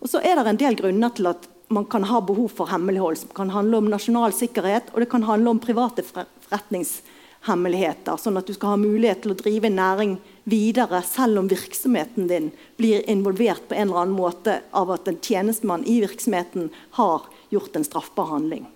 Og 0.01 0.09
så 0.09 0.21
er 0.23 0.37
det 0.37 0.47
en 0.47 0.61
del 0.61 0.77
grunner 0.79 1.15
til 1.15 1.33
at 1.33 1.49
man 1.69 1.85
kan 1.85 2.05
ha 2.09 2.21
behov 2.21 2.49
for 2.49 2.67
hemmelighold. 2.67 3.19
som 3.19 3.29
kan 3.35 3.51
handle 3.51 3.79
om 3.79 3.91
nasjonal 3.91 4.33
sikkerhet 4.33 4.83
og 4.95 5.01
det 5.01 5.11
kan 5.11 5.23
handle 5.23 5.51
om 5.51 5.59
private 5.59 6.03
forretningshemmeligheter. 6.03 8.17
Sånn 8.17 8.39
at 8.39 8.47
du 8.47 8.55
skal 8.55 8.69
ha 8.69 8.77
mulighet 8.77 9.23
til 9.23 9.33
å 9.33 9.37
drive 9.37 9.67
en 9.67 9.77
næring 9.77 10.19
videre 10.45 11.03
selv 11.03 11.39
om 11.39 11.49
virksomheten 11.49 12.29
din 12.29 12.51
blir 12.77 13.11
involvert 13.11 13.69
på 13.69 13.75
en 13.75 13.89
eller 13.89 14.01
annen 14.01 14.17
måte 14.17 14.61
av 14.73 14.91
at 14.91 15.09
en 15.09 15.21
tjenestemann 15.21 15.85
i 15.85 16.01
virksomheten 16.01 16.71
har 16.93 17.23
gjort 17.51 17.77
en 17.77 17.85
straffbar 17.85 18.27
handling. 18.33 18.67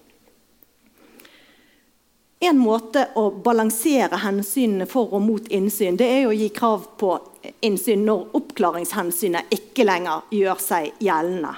En 2.43 2.59
måte 2.59 3.05
å 3.15 3.29
balansere 3.31 4.19
hensynene 4.19 4.89
for 4.91 5.13
og 5.15 5.23
mot 5.23 5.45
innsyn 5.55 5.99
det 5.99 6.09
er 6.11 6.25
å 6.27 6.35
gi 6.35 6.49
krav 6.55 6.89
på 6.99 7.15
innsyn 7.63 8.03
når 8.07 8.33
oppklaringshensynet 8.39 9.53
ikke 9.55 9.87
lenger 9.87 10.25
gjør 10.35 10.63
seg 10.63 10.91
gjeldende. 11.03 11.53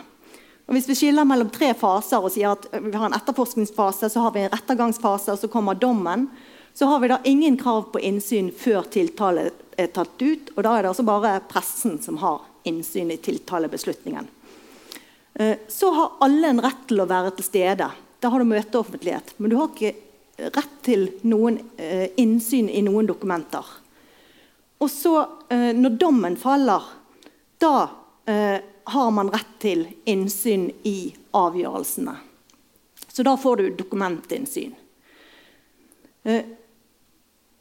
Og 0.65 0.77
hvis 0.77 0.89
vi 0.89 0.97
skiller 0.97 1.29
mellom 1.29 1.49
tre 1.53 1.71
faser 1.77 2.25
og 2.25 2.33
sier 2.33 2.53
at 2.53 2.69
vi 2.73 2.93
har 2.93 3.09
en 3.09 3.17
etterforskningsfase, 3.17 4.09
så 4.13 4.27
har 4.27 4.37
vi 4.37 4.45
en 4.45 4.53
rettergangsfase, 4.53 5.33
og 5.33 5.41
så 5.41 5.51
kommer 5.53 5.77
dommen, 5.77 6.29
så 6.77 6.89
har 6.89 7.01
vi 7.01 7.11
da 7.13 7.21
ingen 7.29 7.57
krav 7.61 7.91
på 7.93 8.01
innsyn 8.01 8.49
før 8.53 8.89
tiltale 8.93 9.51
er 9.77 9.91
tatt 9.93 10.21
ut. 10.21 10.53
Og 10.57 10.65
da 10.65 10.73
er 10.73 10.85
det 10.85 10.93
altså 10.93 11.05
bare 11.07 11.37
pressen 11.49 12.01
som 12.03 12.21
har 12.21 12.45
innsyn 12.69 13.13
i 13.13 13.21
tiltalebeslutningen. 13.25 14.29
Eh, 15.35 15.61
så 15.69 15.93
har 15.97 16.17
alle 16.25 16.51
en 16.51 16.65
rett 16.65 16.89
til 16.89 17.05
å 17.05 17.09
være 17.09 17.37
til 17.37 17.47
stede. 17.47 17.91
Da 18.21 18.33
har 18.33 18.41
du 18.41 18.49
møteoffentlighet. 18.49 19.37
Men 19.37 19.53
du 19.53 19.57
har 19.61 19.71
ikke 19.71 19.95
rett 20.37 20.77
til 20.83 21.09
noen 21.31 21.59
eh, 21.77 22.11
innsyn 22.21 22.69
i 22.69 22.83
noen 22.85 23.07
dokumenter. 23.07 23.65
Og 24.83 24.91
så, 24.91 25.17
eh, 25.49 25.71
når 25.77 25.99
dommen 26.01 26.37
faller, 26.37 26.83
da 27.59 27.77
eh, 28.27 28.59
har 28.85 29.11
man 29.15 29.31
rett 29.33 29.55
til 29.63 29.87
innsyn 30.11 30.69
i 30.85 31.15
avgjørelsene. 31.35 32.17
Så 33.09 33.23
da 33.23 33.37
får 33.39 33.57
du 33.57 33.71
dokumentinnsyn. 33.79 34.75
Eh, 36.25 36.45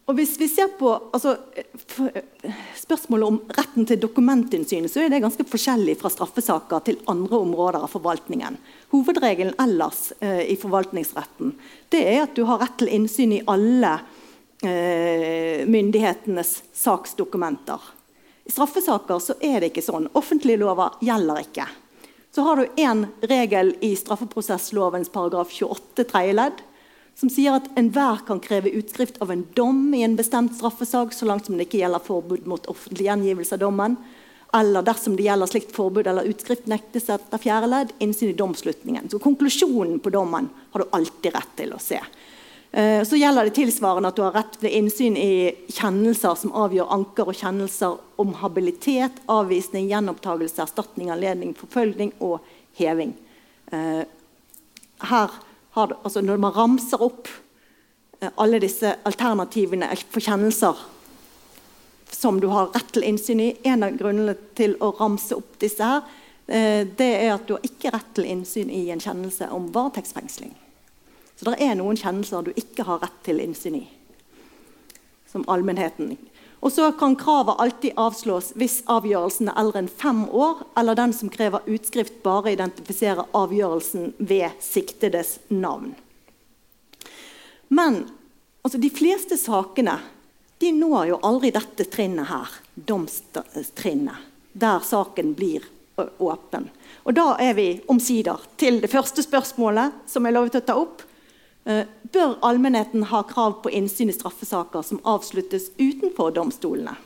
og 0.03 0.17
hvis 0.17 0.33
vi 0.39 0.49
ser 0.51 0.73
på 0.75 0.89
altså, 1.15 1.37
Spørsmålet 2.75 3.27
om 3.27 3.37
retten 3.55 3.87
til 3.87 4.01
dokumentinnsyn 4.03 4.89
så 4.91 5.03
er 5.03 5.13
det 5.13 5.21
ganske 5.23 5.45
forskjellig 5.47 5.95
fra 6.01 6.11
straffesaker 6.11 6.83
til 6.89 6.99
andre 7.11 7.39
områder 7.39 7.85
av 7.85 7.91
forvaltningen. 7.93 8.57
Hovedregelen 8.91 9.55
ellers 9.63 10.09
eh, 10.19 10.43
i 10.51 10.57
forvaltningsretten 10.59 11.55
det 11.93 12.03
er 12.03 12.25
at 12.25 12.35
du 12.35 12.43
har 12.49 12.59
rett 12.59 12.75
til 12.81 12.91
innsyn 12.91 13.37
i 13.37 13.43
alle 13.47 13.93
eh, 14.65 15.63
myndighetenes 15.69 16.51
saksdokumenter. 16.75 17.79
I 18.43 18.51
straffesaker 18.51 19.23
så 19.23 19.37
er 19.39 19.61
det 19.61 19.71
ikke 19.71 19.85
sånn. 19.85 20.09
Offentlige 20.19 20.59
lover 20.65 20.99
gjelder 21.05 21.45
ikke. 21.45 21.69
Så 22.33 22.43
har 22.43 22.59
du 22.59 22.81
én 22.81 23.05
regel 23.29 23.71
i 23.85 23.93
straffeprosesslovens 23.95 25.11
paragraf 25.13 25.53
28 25.53 26.09
tredje 26.11 26.35
ledd 26.35 26.63
som 27.15 27.29
sier 27.29 27.55
at 27.55 27.69
enhver 27.79 28.23
kan 28.27 28.41
kreve 28.43 28.73
utskrift 28.79 29.19
av 29.21 29.31
en 29.31 29.45
dom 29.55 29.93
i 29.93 30.03
en 30.03 30.17
bestemt 30.17 30.55
straffesak, 30.57 31.13
så 31.13 31.27
langt 31.29 31.45
som 31.45 31.57
det 31.57 31.67
ikke 31.67 31.83
gjelder 31.83 32.03
forbud 32.03 32.47
mot 32.49 32.67
offentlig 32.71 33.07
gjengivelse 33.07 33.57
av 33.57 33.63
dommen, 33.63 33.97
eller 34.53 34.85
dersom 34.85 35.15
det 35.17 35.25
gjelder 35.25 35.49
slikt 35.49 35.71
forbud 35.73 36.07
eller 36.07 36.29
utskrift, 36.29 36.67
nektes 36.69 37.09
etter 37.09 37.41
fjerde 37.41 37.69
ledd 37.71 37.93
innsyn 38.03 38.29
i 38.29 38.37
domslutningen. 38.37 39.09
Så 39.09 39.21
konklusjonen 39.21 39.97
på 39.99 40.13
dommen 40.13 40.49
har 40.73 40.83
du 40.83 40.93
alltid 40.93 41.33
rett 41.33 41.55
til 41.57 41.73
å 41.73 41.81
se. 41.81 41.97
Eh, 42.73 43.03
så 43.05 43.17
gjelder 43.17 43.49
det 43.49 43.55
tilsvarende 43.57 44.09
at 44.09 44.17
du 44.17 44.23
har 44.25 44.33
rett 44.37 44.59
til 44.61 44.75
innsyn 44.77 45.17
i 45.17 45.53
kjennelser 45.73 46.37
som 46.41 46.53
avgjør 46.57 46.93
anker 46.95 47.29
og 47.29 47.37
kjennelser 47.37 47.97
om 48.21 48.35
habilitet, 48.41 49.19
avvisning, 49.29 49.89
gjenopptakelse, 49.89 50.61
erstatning, 50.65 51.11
anledning, 51.13 51.55
forfølgning 51.57 52.13
og 52.21 52.45
heving. 52.77 53.13
Eh, 53.73 54.05
her 55.09 55.41
har, 55.73 55.93
altså 56.03 56.21
Når 56.21 56.37
man 56.37 56.53
ramser 56.53 57.01
opp 57.01 57.29
eh, 58.19 58.29
alle 58.35 58.59
disse 58.61 58.95
alternativene 59.03 59.89
for 60.09 60.21
kjennelser 60.21 60.83
som 62.13 62.39
du 62.39 62.47
har 62.47 62.69
rett 62.75 62.91
til 62.93 63.05
innsyn 63.07 63.41
i 63.41 63.49
En 63.67 63.83
av 63.83 63.97
grunnene 63.97 64.35
til 64.57 64.77
å 64.81 64.93
ramse 64.99 65.35
opp 65.35 65.57
disse 65.61 65.83
her, 65.83 66.03
eh, 66.47 66.85
det 66.85 67.09
er 67.23 67.33
at 67.33 67.47
du 67.47 67.55
har 67.55 67.65
ikke 67.65 67.93
rett 67.95 68.13
til 68.13 68.29
innsyn 68.29 68.69
i 68.69 68.85
en 68.93 69.01
kjennelse 69.01 69.49
om 69.51 69.71
varetektsfengsling. 69.73 70.53
Så 71.35 71.49
det 71.49 71.57
er 71.65 71.75
noen 71.75 71.97
kjennelser 71.97 72.45
du 72.45 72.53
ikke 72.55 72.85
har 72.87 73.01
rett 73.01 73.17
til 73.25 73.41
innsyn 73.41 73.81
i. 73.81 73.87
Som 75.31 75.45
allmennheten 75.49 76.13
og 76.63 76.71
så 76.71 76.91
kan 76.95 77.17
kravet 77.19 77.59
alltid 77.59 77.97
avslås 77.99 78.53
hvis 78.55 78.79
avgjørelsen 78.87 79.49
er 79.51 79.59
eldre 79.59 79.81
enn 79.83 79.91
fem 79.91 80.23
år, 80.31 80.63
eller 80.79 80.95
den 80.95 81.11
som 81.15 81.31
krever 81.31 81.65
utskrift, 81.67 82.21
bare 82.23 82.53
identifiserer 82.55 83.27
avgjørelsen 83.35 84.13
ved 84.17 84.55
siktedes 84.63 85.35
navn. 85.51 85.91
Men 87.67 88.05
altså, 88.63 88.79
de 88.79 88.91
fleste 88.95 89.35
sakene 89.37 89.97
de 90.63 90.71
når 90.71 91.09
jo 91.09 91.21
aldri 91.27 91.51
dette 91.51 91.83
trinnet 91.91 92.29
her, 92.29 92.51
domstrinnet, 92.75 94.29
der 94.55 94.85
saken 94.87 95.33
blir 95.35 95.65
åpen. 95.99 96.69
Og 97.03 97.17
da 97.17 97.33
er 97.43 97.57
vi 97.57 97.67
omsider 97.91 98.39
til 98.55 98.79
det 98.79 98.91
første 98.91 99.25
spørsmålet 99.25 100.05
som 100.07 100.23
jeg 100.23 100.35
lovet 100.37 100.61
å 100.61 100.63
ta 100.63 100.77
opp. 100.79 101.03
Eh, 101.65 101.85
bør 102.11 102.37
allmennheten 102.43 103.05
ha 103.07 103.23
krav 103.23 103.61
på 103.63 103.71
innsyn 103.71 104.11
i 104.11 104.15
straffesaker 104.15 104.83
som 104.83 104.99
avsluttes 105.07 105.69
utenfor 105.79 106.33
domstolene. 106.35 106.97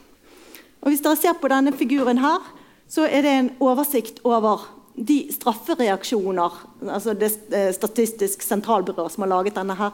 Og 0.81 0.91
hvis 0.91 1.03
dere 1.05 1.19
ser 1.19 1.37
på 1.37 1.49
denne 1.51 1.73
figuren 1.77 2.21
her, 2.21 2.41
så 2.89 3.05
er 3.05 3.25
det 3.25 3.33
en 3.35 3.51
oversikt 3.63 4.21
over 4.25 4.65
de 4.97 5.27
straffereaksjoner 5.29 6.53
altså 6.89 7.13
Det 7.13 7.29
eh, 7.53 7.71
Statistisk 7.75 8.41
sentralbyrå 8.41 9.05
som 9.13 9.25
har 9.25 9.33
laget 9.35 9.57
denne 9.57 9.75
her 9.77 9.93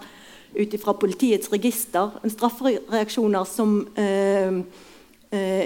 ut 0.53 0.73
ifra 0.73 0.93
politiets 0.93 1.51
register. 1.51 2.13
Straffereaksjoner 2.29 3.47
som 3.49 3.81
eh, 3.97 4.61
eh, 5.33 5.65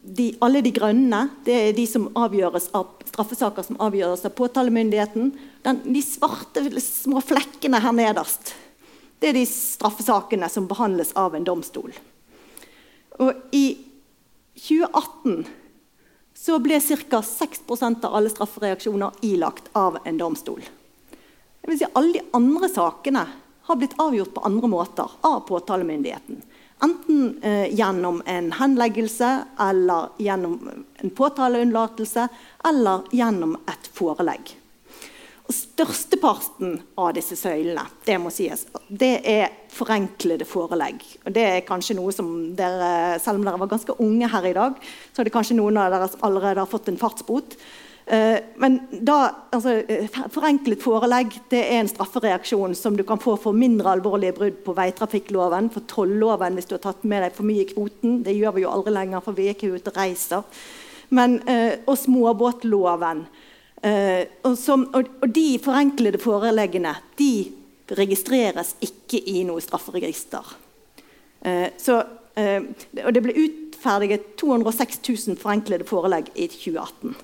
de, 0.00 0.30
Alle 0.40 0.62
de 0.64 0.72
grønne 0.72 1.26
det 1.44 1.54
er 1.54 1.76
de 1.76 1.84
som 1.88 2.08
avgjøres 2.16 2.70
av 2.76 2.96
straffesaker 3.10 3.66
som 3.66 3.78
avgjøres 3.82 4.24
av 4.24 4.32
påtalemyndigheten. 4.38 5.32
Den, 5.66 5.80
de 5.84 6.02
svarte 6.04 6.64
små 6.80 7.20
flekkene 7.24 7.82
her 7.84 7.96
nederst 7.96 8.54
det 9.20 9.30
er 9.30 9.36
de 9.36 9.46
straffesakene 9.46 10.48
som 10.48 10.66
behandles 10.68 11.12
av 11.18 11.34
en 11.36 11.44
domstol. 11.44 11.92
Og 13.20 13.42
I 13.52 13.64
2018 14.56 15.42
så 16.40 16.56
ble 16.64 16.78
ca. 16.80 17.20
6% 17.20 18.06
av 18.08 18.16
alle 18.16 18.32
straffereaksjoner 18.32 19.20
ilagt 19.28 19.68
av 19.76 19.98
en 20.08 20.20
domstol. 20.20 20.62
Det 21.60 21.68
vil 21.68 21.82
si 21.82 21.90
Alle 21.92 22.16
de 22.16 22.24
andre 22.32 22.70
sakene 22.72 23.26
har 23.68 23.76
blitt 23.76 23.98
avgjort 24.00 24.32
på 24.34 24.44
andre 24.48 24.70
måter 24.72 25.18
av 25.20 25.42
påtalemyndigheten. 25.48 26.40
Enten 26.82 27.42
eh, 27.42 27.74
gjennom 27.74 28.22
en 28.26 28.52
henleggelse, 28.56 29.44
eller 29.60 30.08
gjennom 30.18 30.84
en 30.96 31.10
påtaleunnlatelse, 31.10 32.28
eller 32.68 33.04
gjennom 33.12 33.58
et 33.68 33.90
forelegg. 33.92 34.54
Og 35.50 35.56
Størsteparten 35.56 36.76
av 37.00 37.10
disse 37.16 37.34
søylene 37.34 37.82
det 38.06 38.16
må 38.22 38.30
sies, 38.30 38.68
det 38.86 39.16
er 39.26 39.48
forenklede 39.74 40.46
forelegg. 40.46 41.02
Og 41.26 41.34
det 41.34 41.46
er 41.48 41.64
kanskje 41.66 41.96
noe 41.98 42.14
som 42.14 42.28
dere, 42.54 43.18
Selv 43.18 43.40
om 43.40 43.46
dere 43.48 43.58
var 43.58 43.72
ganske 43.72 43.96
unge 43.98 44.28
her 44.30 44.46
i 44.46 44.54
dag, 44.54 44.78
så 45.10 45.20
er 45.20 45.26
det 45.26 45.34
kanskje 45.34 45.58
noen 45.58 45.80
av 45.82 45.90
dere 45.90 46.08
som 46.12 46.22
allerede 46.28 46.62
har 46.62 46.70
fått 46.70 46.92
en 46.92 47.00
fartsbot. 47.00 47.58
Eh, 48.10 48.38
men 48.56 48.80
da, 48.90 49.34
altså, 49.50 49.70
eh, 49.70 50.08
Forenklet 50.34 50.82
forelegg 50.82 51.36
det 51.52 51.60
er 51.62 51.76
en 51.78 51.90
straffereaksjon 51.90 52.72
som 52.74 52.96
du 52.98 53.04
kan 53.06 53.20
få 53.22 53.36
for 53.38 53.54
mindre 53.54 53.92
alvorlige 53.92 54.34
brudd 54.34 54.56
på 54.66 54.74
veitrafikkloven, 54.74 55.68
for 55.70 55.86
tolloven 55.86 56.58
hvis 56.58 56.66
du 56.66 56.74
har 56.74 56.82
tatt 56.88 57.06
med 57.06 57.22
deg 57.22 57.36
for 57.36 57.46
mye 57.46 57.62
i 57.62 57.68
kvoten. 57.68 58.16
Det 58.26 58.34
gjør 58.34 58.56
vi 58.56 58.64
jo 58.64 58.72
aldri 58.72 58.96
lenger, 58.96 59.22
for 59.22 59.38
vi 59.38 59.46
er 59.46 59.54
ikke 59.54 59.70
ute 59.76 59.94
og 59.94 60.02
reiser. 60.02 60.66
Men, 61.14 61.38
eh, 61.46 61.78
og 61.86 61.98
småbåtloven. 61.98 63.24
Og, 63.80 64.58
som, 64.60 64.82
og, 64.92 65.06
de 65.32 65.56
forenklede 65.64 66.18
foreleggene 66.20 66.90
de 67.16 67.48
registreres 67.96 68.74
ikke 68.84 69.22
i 69.32 69.40
noe 69.48 69.62
strafferegister. 69.64 70.50
Så, 71.80 71.96
og 71.96 73.08
det 73.16 73.22
ble 73.24 73.38
utferdiget 73.46 74.34
206 74.36 75.00
000 75.08 75.40
forenklede 75.40 75.88
forelegg 75.88 76.28
i 76.36 76.50
2018. 76.52 77.16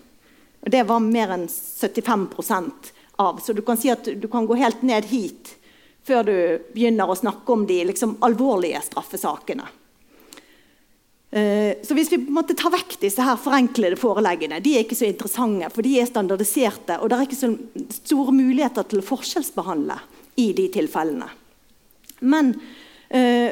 Og 0.67 0.73
det 0.75 0.83
var 0.89 0.99
mer 0.99 1.31
enn 1.37 1.47
75% 1.47 2.93
av. 3.23 3.39
Så 3.39 3.55
du 3.55 3.63
kan 3.63 3.79
si 3.79 3.93
at 3.93 4.05
du 4.05 4.27
kan 4.29 4.49
gå 4.49 4.59
helt 4.59 4.83
ned 4.83 5.07
hit 5.07 5.55
før 6.07 6.27
du 6.27 6.37
begynner 6.75 7.07
å 7.11 7.19
snakke 7.19 7.53
om 7.55 7.65
de 7.67 7.81
liksom, 7.87 8.17
alvorlige 8.27 8.83
straffesakene. 8.87 9.67
Eh, 11.31 11.83
så 11.83 11.95
hvis 11.95 12.13
vi 12.13 12.19
måtte 12.31 12.55
ta 12.59 12.71
vekk 12.71 12.97
disse 13.03 13.23
her 13.23 13.39
forenklede 13.39 13.99
foreleggene, 13.99 14.61
de 14.63 14.77
er 14.77 14.85
ikke 14.85 14.99
så 14.99 15.09
interessante, 15.09 15.71
for 15.75 15.87
de 15.87 15.97
er 15.99 16.07
standardiserte, 16.11 17.01
og 17.01 17.11
det 17.11 17.19
er 17.19 17.27
ikke 17.27 17.39
så 17.41 17.51
store 17.99 18.35
muligheter 18.35 18.87
til 18.87 19.03
å 19.03 19.07
forskjellsbehandle 19.07 19.99
i 20.43 20.53
de 20.57 20.69
tilfellene. 20.75 21.29
Men 22.27 22.55
eh, 23.11 23.51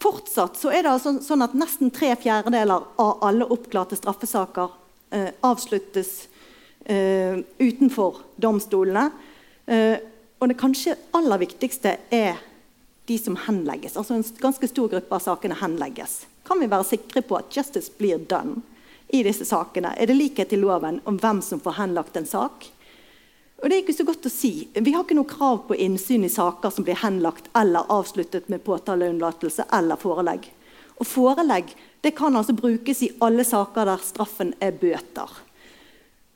fortsatt 0.00 0.58
så 0.58 0.70
er 0.70 0.86
det 0.86 0.94
altså 0.94 1.16
sånn 1.24 1.42
at 1.44 1.58
nesten 1.58 1.90
tre 1.94 2.14
fjerdedeler 2.18 2.86
av 3.02 3.26
alle 3.26 3.46
oppklarte 3.50 3.98
straffesaker 3.98 4.70
eh, 5.10 5.30
avsluttes 5.44 6.28
utenfor 6.88 8.22
domstolene. 8.36 9.10
Eh, 9.66 9.98
og 10.38 10.48
det 10.48 10.58
kanskje 10.60 10.96
aller 11.18 11.42
viktigste 11.42 11.96
er 12.14 12.38
de 13.08 13.18
som 13.20 13.36
henlegges. 13.48 13.96
Altså 13.96 14.14
En 14.14 14.26
ganske 14.40 14.68
stor 14.70 14.88
gruppe 14.92 15.14
av 15.14 15.24
sakene 15.24 15.56
henlegges 15.58 16.22
kan 16.48 16.60
vi 16.60 16.70
være 16.70 16.86
sikre 16.88 17.22
på 17.22 17.36
at 17.36 17.52
justice 17.56 17.92
blir 17.98 18.20
done 18.30 18.62
i 19.12 19.22
disse 19.24 19.44
sakene? 19.48 19.92
Er 19.96 20.08
det 20.08 20.16
likhet 20.16 20.52
i 20.52 20.60
loven 20.60 21.00
om 21.08 21.18
hvem 21.20 21.42
som 21.44 21.60
får 21.60 21.76
henlagt 21.82 22.16
en 22.16 22.28
sak? 22.28 22.68
Og 23.58 23.66
det 23.66 23.74
er 23.74 23.82
ikke 23.82 23.96
så 23.96 24.06
godt 24.06 24.28
å 24.28 24.32
si. 24.32 24.52
Vi 24.72 24.94
har 24.94 25.04
ikke 25.04 25.16
noe 25.18 25.28
krav 25.28 25.64
på 25.68 25.76
innsyn 25.76 26.24
i 26.24 26.32
saker 26.32 26.72
som 26.72 26.86
blir 26.86 27.00
henlagt 27.02 27.50
eller 27.58 27.90
avsluttet 27.92 28.48
med 28.52 28.62
påtaleunnlatelse 28.64 29.66
eller 29.80 30.00
forelegg. 30.00 30.46
Og 30.98 31.06
Forelegg 31.06 31.74
det 32.02 32.14
kan 32.16 32.36
altså 32.38 32.54
brukes 32.56 33.02
i 33.02 33.10
alle 33.24 33.44
saker 33.44 33.90
der 33.90 34.06
straffen 34.06 34.54
er 34.62 34.76
bøter. 34.78 35.28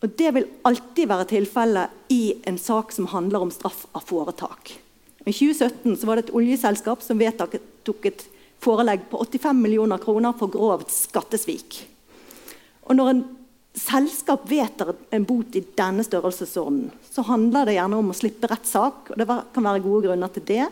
Og 0.02 0.14
Det 0.18 0.32
vil 0.34 0.48
alltid 0.66 1.08
være 1.08 1.28
tilfellet 1.30 2.10
i 2.10 2.34
en 2.48 2.58
sak 2.58 2.90
som 2.92 3.06
handler 3.12 3.44
om 3.44 3.52
straff 3.54 3.84
av 3.94 4.02
foretak. 4.06 4.74
I 5.22 5.30
2017 5.30 5.94
var 6.02 6.18
det 6.18 6.26
et 6.26 6.34
oljeselskap 6.34 7.04
som 7.04 7.20
vedtok 7.20 7.54
et 8.10 8.24
forelegg 8.62 9.06
på 9.10 9.20
85 9.22 9.60
millioner 9.62 10.02
kroner 10.02 10.34
for 10.38 10.50
grovt 10.50 10.90
skattesvik. 10.90 11.84
Og 12.90 12.98
når 12.98 13.12
en 13.12 13.22
selskap 13.78 14.48
vedtar 14.50 14.90
en 15.14 15.26
bot 15.26 15.54
i 15.56 15.62
denne 15.78 16.04
størrelsesordenen, 16.04 16.90
så 17.06 17.24
handler 17.28 17.70
det 17.70 17.76
gjerne 17.78 18.00
om 18.02 18.10
å 18.10 18.16
slippe 18.16 18.50
rettssak. 18.50 19.12
og 19.12 19.22
Det 19.22 19.28
kan 19.54 19.68
være 19.68 19.84
gode 19.86 20.08
grunner 20.08 20.34
til 20.34 20.44
det. 20.50 20.66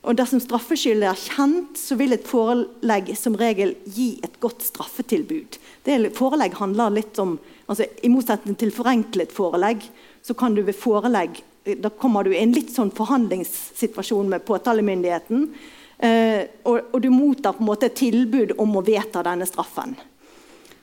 Og 0.00 0.16
Dersom 0.16 0.40
straffeskyldet 0.40 1.10
er 1.10 1.18
kjent, 1.18 1.76
så 1.76 1.96
vil 2.00 2.16
et 2.16 2.24
forelegg 2.28 3.12
som 3.20 3.36
regel 3.36 3.74
gi 3.84 4.14
et 4.24 4.38
godt 4.40 4.64
straffetilbud. 4.64 5.58
Det 5.84 5.98
forelegg 6.16 6.56
handler 6.56 6.94
litt 6.96 7.20
om, 7.20 7.36
altså 7.66 7.84
I 8.00 8.12
motsetning 8.12 8.56
til 8.56 8.72
forenklet 8.72 9.34
forelegg, 9.34 9.84
så 10.24 10.36
kan 10.36 10.56
du 10.56 10.62
ved 10.64 10.76
forelegg 10.76 11.42
da 11.64 11.90
kommer 11.90 12.24
du 12.24 12.32
i 12.34 12.40
en 12.40 12.54
litt 12.56 12.72
sånn 12.72 12.92
forhandlingssituasjon 12.96 14.30
med 14.32 14.44
påtalemyndigheten. 14.48 15.46
Eh, 15.98 16.42
og, 16.64 16.78
og, 16.94 17.00
du 17.02 17.10
mottar 17.12 17.56
på 17.56 17.64
en 17.64 17.68
måte 17.68 17.90
et 17.90 17.98
tilbud 18.00 18.54
om 18.62 18.78
å 18.78 18.84
vedta 18.84 19.22
denne 19.26 19.48
straffen. 19.48 19.92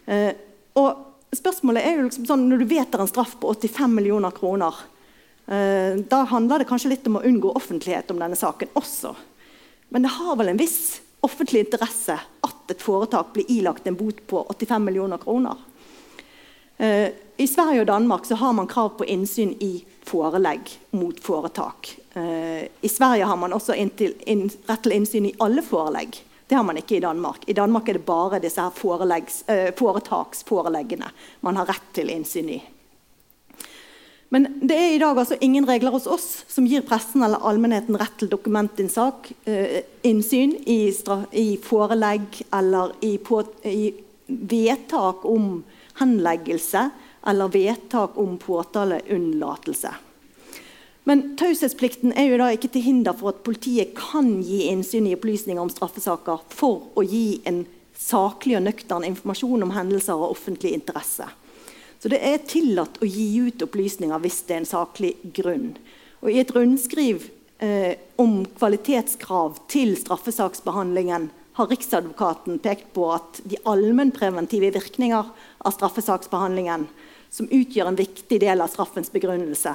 Eh, 0.06 0.30
og 0.78 1.34
spørsmålet 1.34 1.88
er 1.88 1.98
jo 1.98 2.06
liksom 2.06 2.28
sånn, 2.30 2.46
Når 2.52 2.62
du 2.62 2.68
vedtar 2.70 3.02
en 3.02 3.10
straff 3.10 3.34
på 3.42 3.50
85 3.56 3.98
millioner 3.98 4.36
kroner, 4.36 4.78
da 5.48 6.18
handler 6.28 6.60
det 6.60 6.68
kanskje 6.68 6.90
litt 6.92 7.06
om 7.08 7.16
å 7.20 7.24
unngå 7.24 7.54
offentlighet 7.56 8.12
om 8.12 8.20
denne 8.20 8.36
saken 8.36 8.74
også. 8.76 9.14
Men 9.90 10.04
det 10.04 10.12
har 10.18 10.36
vel 10.36 10.52
en 10.52 10.60
viss 10.60 10.98
offentlig 11.24 11.66
interesse 11.66 12.20
at 12.42 12.72
et 12.72 12.84
foretak 12.84 13.34
blir 13.34 13.52
ilagt 13.52 13.88
en 13.88 13.96
bot 13.96 14.20
på 14.28 14.44
85 14.50 14.84
millioner 14.84 15.18
kroner. 15.18 15.56
Eh, 16.78 17.10
I 17.38 17.48
Sverige 17.48 17.82
og 17.82 17.88
Danmark 17.88 18.30
har 18.30 18.54
man 18.54 18.68
krav 18.68 18.90
på 18.98 19.06
innsyn 19.06 19.56
i 19.60 19.86
forelegg 20.06 20.70
mot 20.92 21.20
foretak. 21.24 21.98
Eh, 22.14 22.68
I 22.82 22.90
Sverige 22.90 23.26
har 23.26 23.38
man 23.38 23.54
også 23.54 23.74
rett 23.74 24.84
til 24.84 24.94
innsyn 24.94 25.26
i 25.26 25.36
alle 25.40 25.62
forelegg. 25.66 26.24
Det 26.48 26.56
har 26.56 26.64
man 26.64 26.78
ikke 26.78 26.98
i 26.98 27.04
Danmark. 27.04 27.44
I 27.48 27.54
Danmark 27.54 27.90
er 27.90 27.98
det 27.98 28.06
bare 28.06 28.40
disse 28.40 28.62
her 28.62 28.72
foretaksforeleggene 29.76 31.10
man 31.42 31.58
har 31.60 31.68
rett 31.68 31.90
til 31.94 32.10
innsyn 32.14 32.50
i. 32.56 32.62
Men 34.30 34.48
det 34.60 34.76
er 34.76 34.94
i 34.94 35.00
dag 35.00 35.16
altså 35.16 35.38
ingen 35.40 35.68
regler 35.68 35.94
hos 35.94 36.08
oss 36.12 36.28
som 36.52 36.66
gir 36.68 36.84
pressen 36.88 37.24
eller 37.24 37.44
allmennheten 37.48 37.96
rett 38.00 38.18
til 38.20 38.32
dokumentinnsyn 38.32 39.30
innsyn 40.08 40.56
i, 40.68 40.92
i, 41.32 41.48
forelegg 41.64 42.42
eller 42.52 42.92
i, 43.08 43.14
på, 43.24 43.40
i, 43.64 43.94
vedtak 44.28 45.24
om 45.26 45.62
henleggelse 46.02 46.90
eller 47.28 47.54
vedtak 47.56 48.20
om 48.20 48.36
påtaleunnlatelse. 48.42 49.94
Men 51.08 51.24
taushetsplikten 51.40 52.12
er 52.20 52.28
jo 52.28 52.42
da 52.42 52.52
ikke 52.52 52.74
til 52.74 52.84
hinder 52.84 53.16
for 53.16 53.32
at 53.32 53.44
politiet 53.48 53.96
kan 53.96 54.42
gi 54.44 54.66
innsyn 54.68 55.08
i 55.08 55.16
opplysninger 55.16 55.64
om 55.64 55.72
straffesaker 55.72 56.44
for 56.52 56.90
å 57.00 57.04
gi 57.08 57.40
en 57.48 57.64
saklig 57.98 58.58
og 58.60 58.66
nøktern 58.68 59.08
informasjon 59.08 59.64
om 59.64 59.72
hendelser 59.72 60.20
av 60.20 60.34
offentlig 60.34 60.76
interesse. 60.76 61.30
Så 62.00 62.12
det 62.14 62.20
er 62.22 62.44
tillatt 62.46 63.00
å 63.02 63.10
gi 63.10 63.30
ut 63.48 63.64
opplysninger 63.66 64.22
hvis 64.22 64.44
det 64.48 64.56
er 64.56 64.62
en 64.62 64.70
saklig 64.70 65.16
grunn. 65.38 65.72
Og 66.22 66.32
I 66.32 66.40
et 66.42 66.54
rundskriv 66.54 67.30
eh, 67.64 67.98
om 68.22 68.44
kvalitetskrav 68.58 69.60
til 69.72 69.96
straffesaksbehandlingen 69.98 71.30
har 71.58 71.70
Riksadvokaten 71.72 72.60
pekt 72.62 72.92
på 72.94 73.08
at 73.16 73.42
de 73.50 73.58
allmennpreventive 73.66 74.70
virkninger 74.76 75.30
av 75.58 75.74
straffesaksbehandlingen, 75.74 76.86
som 77.34 77.50
utgjør 77.50 77.90
en 77.90 77.98
viktig 77.98 78.38
del 78.44 78.62
av 78.62 78.70
straffens 78.72 79.10
begrunnelse, 79.12 79.74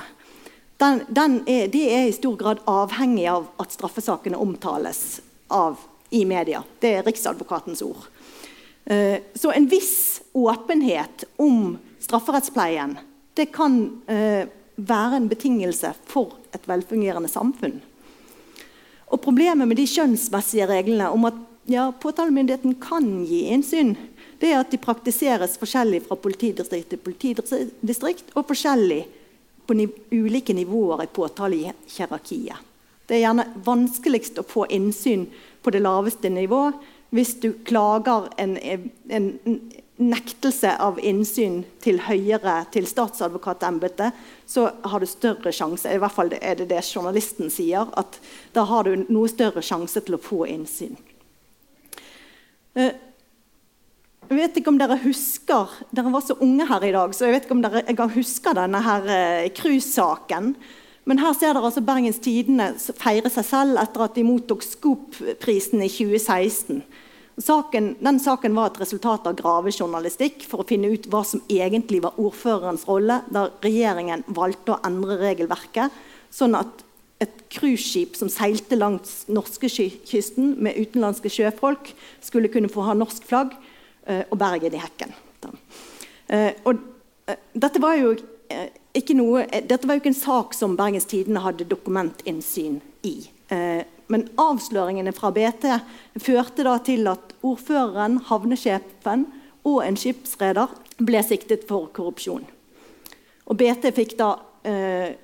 den, 0.82 1.02
den 1.08 1.34
er, 1.46 1.68
det 1.70 1.82
er 1.94 2.08
i 2.08 2.14
stor 2.14 2.34
grad 2.38 2.62
avhengig 2.70 3.28
av 3.30 3.44
at 3.62 3.74
straffesakene 3.74 4.38
omtales 4.38 5.20
av, 5.52 5.78
i 6.10 6.24
media. 6.26 6.62
Det 6.82 6.96
er 6.98 7.06
Riksadvokatens 7.06 7.84
ord. 7.86 8.08
Uh, 8.90 9.22
så 9.38 9.52
en 9.54 9.68
viss 9.70 10.22
åpenhet 10.34 11.24
om 11.38 11.76
strafferettspleien 12.02 12.98
det 13.34 13.48
kan 13.54 13.78
eh, 14.06 14.44
være 14.76 15.16
en 15.16 15.28
betingelse 15.30 15.94
for 16.08 16.36
et 16.52 16.68
velfungerende 16.68 17.30
samfunn. 17.30 17.78
Og 19.12 19.20
Problemet 19.20 19.68
med 19.68 19.76
de 19.76 19.86
skjønnsmessige 19.88 20.68
reglene 20.68 21.10
om 21.12 21.28
at 21.28 21.38
ja, 21.68 21.90
påtalemyndigheten 21.92 22.74
kan 22.82 23.08
gi 23.28 23.44
innsyn, 23.52 23.94
det 24.40 24.50
er 24.50 24.62
at 24.62 24.72
de 24.72 24.80
praktiseres 24.82 25.58
forskjellig 25.60 26.02
fra 26.08 26.18
politidistrikt 26.18 26.90
til 26.90 27.00
politidistrikt, 27.00 28.32
og 28.34 28.48
forskjellig 28.48 29.04
på 29.68 29.76
niv 29.78 29.92
ulike 30.10 30.56
nivåer 30.56 31.04
i 31.04 31.12
påtalehierarkiet. 31.12 32.68
Det 33.06 33.18
er 33.18 33.24
gjerne 33.26 33.46
vanskeligst 33.64 34.40
å 34.40 34.46
få 34.48 34.66
innsyn 34.72 35.28
på 35.62 35.70
det 35.74 35.82
laveste 35.84 36.30
nivå 36.32 36.64
hvis 37.12 37.34
du 37.42 37.52
klager 37.68 38.30
en, 38.40 38.56
en 39.12 39.26
nektelse 40.00 40.72
av 40.80 40.98
innsyn 41.04 41.62
til 41.84 42.00
høyere, 42.06 42.62
til 42.72 42.86
statsadvokatembetet, 42.88 44.16
så 44.48 44.70
har 44.88 45.02
du 45.02 45.06
større 45.06 45.52
sjanse 45.54 45.90
i 45.92 46.00
hvert 46.00 46.14
fall 46.14 46.32
er 46.40 46.58
det 46.58 46.70
det 46.72 46.82
journalisten 46.86 47.52
sier, 47.52 47.90
at 47.98 48.18
da 48.56 48.64
har 48.68 48.88
du 48.88 49.06
noe 49.12 49.30
større 49.30 49.62
sjanse 49.64 50.00
til 50.00 50.16
å 50.16 50.22
få 50.22 50.46
innsyn. 50.50 50.96
Eh, 52.74 52.94
jeg 54.32 54.38
vet 54.38 54.54
ikke 54.56 54.72
om 54.72 54.78
dere 54.80 54.96
husker 55.02 55.72
Dere 55.92 56.08
var 56.08 56.22
så 56.24 56.38
unge 56.40 56.64
her 56.64 56.84
i 56.88 56.92
dag, 56.94 57.12
så 57.12 57.26
jeg 57.26 57.34
vet 57.34 57.44
ikke 57.44 57.56
om 57.58 57.64
dere 57.64 57.82
engang 57.84 58.14
husker 58.14 58.56
denne 58.56 58.80
her 58.80 59.10
eh, 59.12 59.50
cruisesaken. 59.52 60.54
Men 61.04 61.18
her 61.20 61.34
ser 61.36 61.52
dere 61.52 61.66
altså 61.68 61.82
Bergens 61.84 62.20
Tidende 62.22 62.70
feire 62.96 63.28
seg 63.32 63.44
selv 63.44 63.80
etter 63.82 64.06
at 64.06 64.16
de 64.16 64.24
mottok 64.24 64.64
Scoop-prisen 64.64 65.82
i 65.84 65.90
2016. 65.90 66.80
Saken, 67.40 67.94
den 68.04 68.20
saken 68.20 68.54
var 68.54 68.70
et 68.70 68.80
resultat 68.82 69.26
av 69.28 69.36
gravejournalistikk 69.38 70.44
for 70.48 70.62
å 70.62 70.68
finne 70.68 70.90
ut 70.92 71.08
hva 71.10 71.22
som 71.24 71.40
egentlig 71.48 72.02
var 72.04 72.18
ordførerens 72.20 72.84
rolle 72.88 73.22
da 73.32 73.46
regjeringen 73.64 74.24
valgte 74.28 74.74
å 74.74 74.80
endre 74.84 75.16
regelverket, 75.22 75.94
sånn 76.32 76.58
at 76.58 76.84
et 77.22 77.44
cruiseskip 77.54 78.16
som 78.18 78.28
seilte 78.32 78.76
langs 78.76 79.22
norskekysten 79.30 80.56
med 80.60 80.76
utenlandske 80.76 81.30
sjøfolk, 81.30 81.92
skulle 82.20 82.50
kunne 82.52 82.70
få 82.72 82.84
ha 82.88 82.96
norsk 82.98 83.24
flagg 83.28 83.54
Eh, 84.06 84.24
og 84.30 84.38
Bergen 84.38 84.74
i 84.74 84.82
hekken. 84.82 85.12
Eh, 86.28 86.52
og 86.66 86.78
eh, 87.30 87.38
dette 87.54 87.82
var 87.82 87.94
jo 88.00 88.16
ikke 88.92 89.14
noe, 89.14 89.44
dette 89.46 89.86
var 89.86 89.96
jo 89.96 90.02
ikke 90.02 90.10
en 90.10 90.18
sak 90.18 90.56
som 90.58 90.74
Bergens 90.76 91.06
Tidende 91.08 91.44
hadde 91.44 91.68
dokumentinnsyn 91.70 92.80
i. 93.08 93.14
Men 94.12 94.26
avsløringene 94.40 95.14
fra 95.16 95.30
BT 95.32 95.68
førte 96.20 96.66
da 96.66 96.76
til 96.84 97.08
at 97.08 97.32
ordføreren, 97.40 98.18
havnesjefen 98.28 99.24
og 99.64 99.78
en 99.86 99.96
skipsreder 99.96 100.72
ble 101.00 101.22
siktet 101.24 101.64
for 101.68 101.88
korrupsjon. 101.96 102.44
Og 103.48 103.58
BT 103.58 103.88
fikk 103.96 104.16
da 104.20 104.34
eh, 104.68 105.14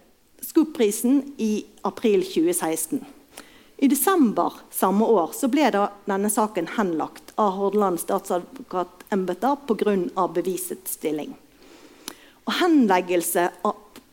Skop-prisen 0.49 1.21
i 1.43 1.67
april 1.85 2.23
2016. 2.25 3.03
I 3.79 3.89
desember 3.91 4.55
samme 4.75 5.07
år 5.07 5.35
ble 5.53 5.69
denne 5.71 6.31
saken 6.33 6.71
henlagt 6.79 7.35
av 7.39 7.53
Hordaland 7.59 8.01
statsadvokatembeter 8.03 9.61
pga. 9.69 10.27
bevisets 10.35 10.97
stilling. 10.99 11.37
Og 12.47 12.57
henleggelse 12.63 13.51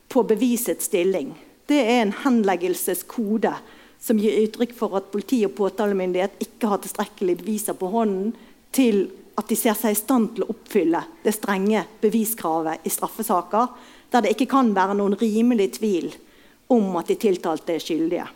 på 0.10 0.24
bevisets 0.24 0.86
stilling 0.86 1.34
det 1.66 1.80
er 1.82 2.04
en 2.04 2.14
henleggelseskode 2.14 3.56
som 4.06 4.20
gir 4.22 4.38
uttrykk 4.44 4.76
for 4.78 5.00
at 5.00 5.10
politi 5.10 5.42
og 5.48 5.56
påtalemyndighet 5.58 6.38
ikke 6.46 6.70
har 6.70 6.82
tilstrekkelige 6.84 7.42
beviser 7.42 7.78
på 7.80 7.90
hånden 7.90 8.36
til 8.76 9.08
at 9.36 9.50
de 9.50 9.58
ser 9.58 9.76
seg 9.78 9.96
i 9.96 10.00
stand 10.00 10.36
til 10.36 10.46
å 10.46 10.52
oppfylle 10.54 11.02
det 11.26 11.34
strenge 11.36 11.82
beviskravet 12.04 12.86
i 12.86 12.94
straffesaker, 12.94 13.68
der 14.14 14.24
det 14.24 14.36
ikke 14.36 14.52
kan 14.54 14.72
være 14.76 14.96
noen 15.00 15.18
rimelig 15.20 15.74
tvil 15.80 16.12
om 16.72 16.96
at 17.00 17.10
de 17.10 17.18
tiltalte 17.20 17.76
er 17.76 17.84
skyldige. 17.84 18.28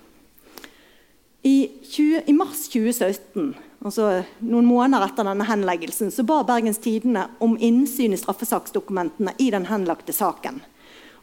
I, 1.48 1.70
20, 1.88 2.26
I, 2.28 2.34
mars 2.36 2.66
2017, 2.74 3.54
altså 3.86 4.10
noen 4.44 4.68
måneder 4.68 5.06
etter 5.06 5.28
denne 5.30 5.48
henleggelsen, 5.48 6.12
så 6.12 6.26
ba 6.28 6.42
Bergens 6.44 6.82
Tidende 6.84 7.30
om 7.40 7.56
innsyn 7.56 8.12
i 8.12 8.20
straffesaksdokumentene 8.20 9.38
i 9.40 9.48
den 9.54 9.70
henlagte 9.70 10.16
saken. 10.16 10.60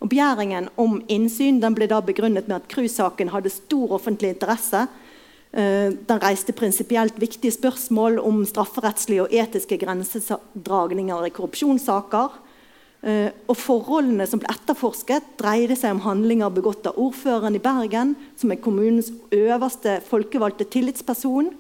Og 0.01 0.11
Begjæringen 0.11 0.69
om 0.77 1.01
innsyn 1.09 1.61
ble 1.75 1.89
da 1.89 2.03
begrunnet 2.05 2.49
med 2.49 2.57
at 2.61 2.71
Cruise-saken 2.73 3.33
hadde 3.33 3.53
stor 3.53 3.97
offentlig 3.97 4.35
interesse. 4.35 4.87
Eh, 5.53 5.93
den 5.95 6.23
reiste 6.23 6.53
prinsipielt 6.53 7.21
viktige 7.21 7.55
spørsmål 7.55 8.19
om 8.21 8.45
strafferettslige 8.45 9.25
og 9.25 9.33
etiske 9.33 9.79
grensedragninger 9.81 11.25
i 11.25 11.33
korrupsjonssaker. 11.33 12.43
Uh, 13.07 13.29
og 13.47 13.55
Forholdene 13.61 14.25
som 14.27 14.41
ble 14.41 14.49
etterforsket, 14.51 15.27
dreide 15.39 15.77
seg 15.79 15.93
om 15.95 16.01
handlinger 16.03 16.51
begått 16.51 16.89
av 16.89 16.97
ordføreren 16.99 17.55
i 17.55 17.61
Bergen, 17.63 18.15
som 18.41 18.51
er 18.51 18.59
kommunens 18.59 19.13
øverste 19.37 20.01
folkevalgte 20.09 20.67
tillitsperson. 20.73 21.53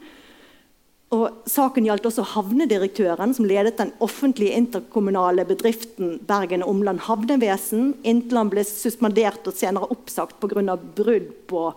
Og 1.14 1.46
Saken 1.46 1.86
gjaldt 1.86 2.08
også 2.08 2.24
havnedirektøren, 2.32 3.30
som 3.36 3.46
ledet 3.46 3.76
den 3.78 3.92
offentlige 4.02 4.56
interkommunale 4.58 5.44
bedriften 5.46 6.16
Bergen 6.26 6.64
Omland 6.66 7.04
havnevesen, 7.06 7.92
inntil 8.02 8.40
han 8.40 8.50
ble 8.50 8.64
suspendert 8.66 9.46
og 9.46 9.54
senere 9.54 9.86
oppsagt 9.94 10.40
pga. 10.42 10.74
brudd 10.74 11.30
på 11.46 11.68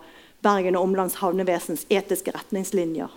Bergen 0.42 0.76
og 0.76 0.88
Omlands 0.88 1.20
havnevesens 1.20 1.86
etiske 1.88 2.32
retningslinjer. 2.34 3.10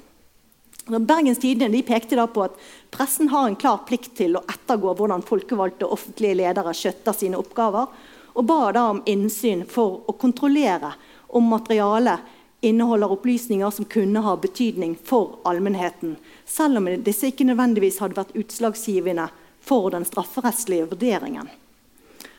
Bergens 0.85 1.39
Tidende 1.39 1.81
pekte 1.87 2.17
da 2.19 2.27
på 2.27 2.43
at 2.43 2.57
pressen 2.91 3.29
har 3.31 3.47
en 3.47 3.55
klar 3.55 3.85
plikt 3.87 4.17
til 4.19 4.35
å 4.35 4.43
ettergå 4.51 4.93
hvordan 4.99 5.23
folkevalgte 5.23 5.87
offentlige 5.87 6.41
ledere 6.43 6.75
skjøtter 6.75 7.15
sine 7.15 7.39
oppgaver, 7.39 7.87
og 8.33 8.45
ba 8.45 8.71
da 8.75 8.89
om 8.91 9.01
innsyn 9.07 9.63
for 9.69 10.03
å 10.05 10.17
kontrollere 10.19 10.91
om 11.33 11.47
materialet 11.49 12.19
inneholder 12.63 13.11
opplysninger 13.11 13.69
som 13.69 13.85
kunne 13.85 14.19
ha 14.23 14.37
betydning 14.37 14.95
for 15.03 15.39
allmennheten, 15.43 16.15
selv 16.45 16.77
om 16.77 16.87
disse 17.03 17.27
ikke 17.27 17.47
nødvendigvis 17.47 17.99
hadde 17.99 18.17
vært 18.17 18.35
utslagsgivende 18.39 19.27
for 19.63 19.91
den 19.91 20.05
strafferettslige 20.07 20.87
vurderingen. 20.91 21.49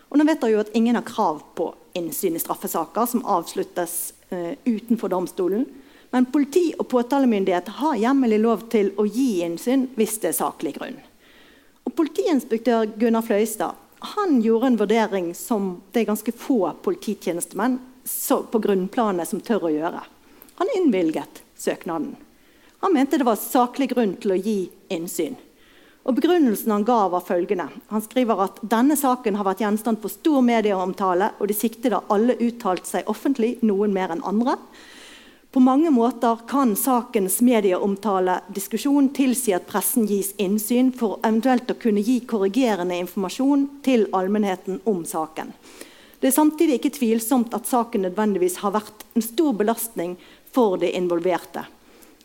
Og 0.08 0.18
nå 0.18 0.26
vet 0.28 0.40
dere 0.40 0.54
jo 0.54 0.62
at 0.62 0.74
Ingen 0.78 0.96
har 0.96 1.06
krav 1.06 1.40
på 1.58 1.72
innsyn 1.98 2.36
i 2.36 2.42
straffesaker 2.42 3.06
som 3.10 3.24
avsluttes 3.26 4.14
eh, 4.30 4.52
utenfor 4.64 5.12
domstolen. 5.12 5.64
Men 6.10 6.28
politi 6.30 6.68
og 6.78 6.88
påtalemyndighet 6.92 7.72
har 7.80 7.96
hjemmel 7.98 8.36
i 8.36 8.38
lov 8.38 8.68
til 8.70 8.92
å 8.96 9.06
gi 9.08 9.42
innsyn 9.42 9.88
hvis 9.98 10.20
det 10.22 10.30
er 10.30 10.38
saklig 10.38 10.76
grunn. 10.78 11.00
Og 11.84 11.96
Politiinspektør 11.98 12.94
Gunnar 12.96 13.26
Fløystad 13.26 13.80
han 14.14 14.40
gjorde 14.44 14.66
en 14.66 14.76
vurdering 14.76 15.34
som 15.34 15.80
det 15.92 16.04
er 16.04 16.10
ganske 16.12 16.32
få 16.36 16.58
polititjenestemenn 16.84 17.78
på 18.52 18.60
grunnplanet 18.66 19.28
som 19.28 19.40
tør 19.40 19.68
å 19.68 19.72
gjøre. 19.72 20.02
Han 20.60 20.70
innvilget 20.76 21.42
søknaden. 21.56 22.14
Han 22.84 22.92
mente 22.92 23.18
det 23.18 23.26
var 23.26 23.40
saklig 23.40 23.90
grunn 23.94 24.16
til 24.20 24.34
å 24.34 24.38
gi 24.38 24.58
innsyn. 24.92 25.36
Og 26.04 26.18
Begrunnelsen 26.18 26.72
han 26.74 26.84
ga, 26.84 27.06
var 27.08 27.24
følgende. 27.24 27.68
Han 27.88 28.02
skriver 28.04 28.42
at 28.44 28.58
denne 28.60 28.96
saken 28.96 29.38
har 29.38 29.46
vært 29.48 29.62
gjenstand 29.64 30.02
for 30.02 30.12
stor 30.12 30.42
medieomtale, 30.44 31.30
og 31.40 31.48
de 31.48 31.56
siktede 31.56 31.96
har 31.96 32.12
alle 32.12 32.36
uttalt 32.44 32.84
seg 32.84 33.08
offentlig, 33.08 33.54
noen 33.64 33.94
mer 33.96 34.12
enn 34.12 34.20
andre. 34.28 34.58
På 35.54 35.62
mange 35.64 35.88
måter 35.94 36.42
kan 36.50 36.74
sakens 36.76 37.38
medieomtale 37.46 38.40
diskusjon 38.52 39.12
tilsi 39.14 39.54
at 39.54 39.68
pressen 39.70 40.04
gis 40.10 40.32
innsyn 40.42 40.90
for 40.92 41.20
eventuelt 41.22 41.70
å 41.70 41.78
kunne 41.78 42.02
gi 42.04 42.18
korrigerende 42.28 42.98
informasjon 42.98 43.68
til 43.86 44.08
allmennheten 44.12 44.82
om 44.90 45.04
saken. 45.08 45.54
Det 46.18 46.32
er 46.32 46.34
samtidig 46.34 46.80
ikke 46.80 46.96
tvilsomt 46.96 47.54
at 47.54 47.70
saken 47.70 48.04
nødvendigvis 48.08 48.58
har 48.64 48.74
vært 48.74 49.06
en 49.14 49.24
stor 49.24 49.54
belastning 49.56 50.18
for 50.54 50.78
de 50.78 50.90
involverte. 50.96 51.64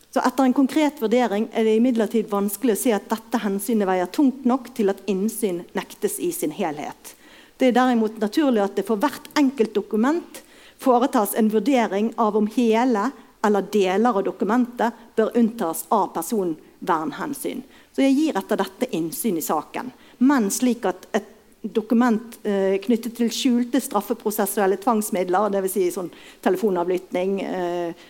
Så 0.10 0.22
etter 0.26 0.44
en 0.44 0.54
konkret 0.58 1.02
vurdering 1.02 1.48
er 1.54 1.66
det 1.68 1.76
imidlertid 1.78 2.30
vanskelig 2.32 2.74
å 2.74 2.82
se 2.82 2.94
at 2.96 3.10
dette 3.12 3.42
hensynet 3.44 3.90
veier 3.90 4.10
tungt 4.14 4.46
nok 4.50 4.72
til 4.78 4.90
at 4.90 5.04
innsyn 5.10 5.64
nektes 5.78 6.18
i 6.22 6.32
sin 6.34 6.54
helhet. 6.56 7.16
Det 7.58 7.70
er 7.70 7.76
derimot 7.78 8.18
naturlig 8.22 8.64
at 8.64 8.78
det 8.80 8.88
for 8.88 9.02
hvert 9.02 9.28
enkelt 9.38 9.76
dokument 9.76 10.42
foretas 10.82 11.36
en 11.38 11.52
vurdering 11.54 12.14
av 12.18 12.38
om 12.40 12.48
hele 12.56 13.10
eller 13.46 13.68
deler 13.72 14.18
av 14.18 14.24
dokumentet 14.26 15.04
bør 15.16 15.36
unntas 15.38 15.86
av 15.94 16.10
personvernhensyn. 16.16 17.62
Så 17.94 18.06
jeg 18.06 18.18
gir 18.18 18.40
etter 18.40 18.60
dette 18.60 18.90
innsyn 18.96 19.38
i 19.38 19.46
saken, 19.46 19.92
men 20.26 20.50
slik 20.54 20.88
at 20.90 21.06
et 21.16 21.36
dokument 21.62 22.40
eh, 22.48 22.78
knyttet 22.82 23.18
til 23.18 23.32
skjulte 23.34 23.82
straffeprosessuelle 23.84 24.80
tvangsmidler, 24.80 25.52
dvs. 25.52 25.74
Si 25.76 25.90
sånn 25.92 26.12
telefonavlytting, 26.46 27.42
eh, 27.44 28.08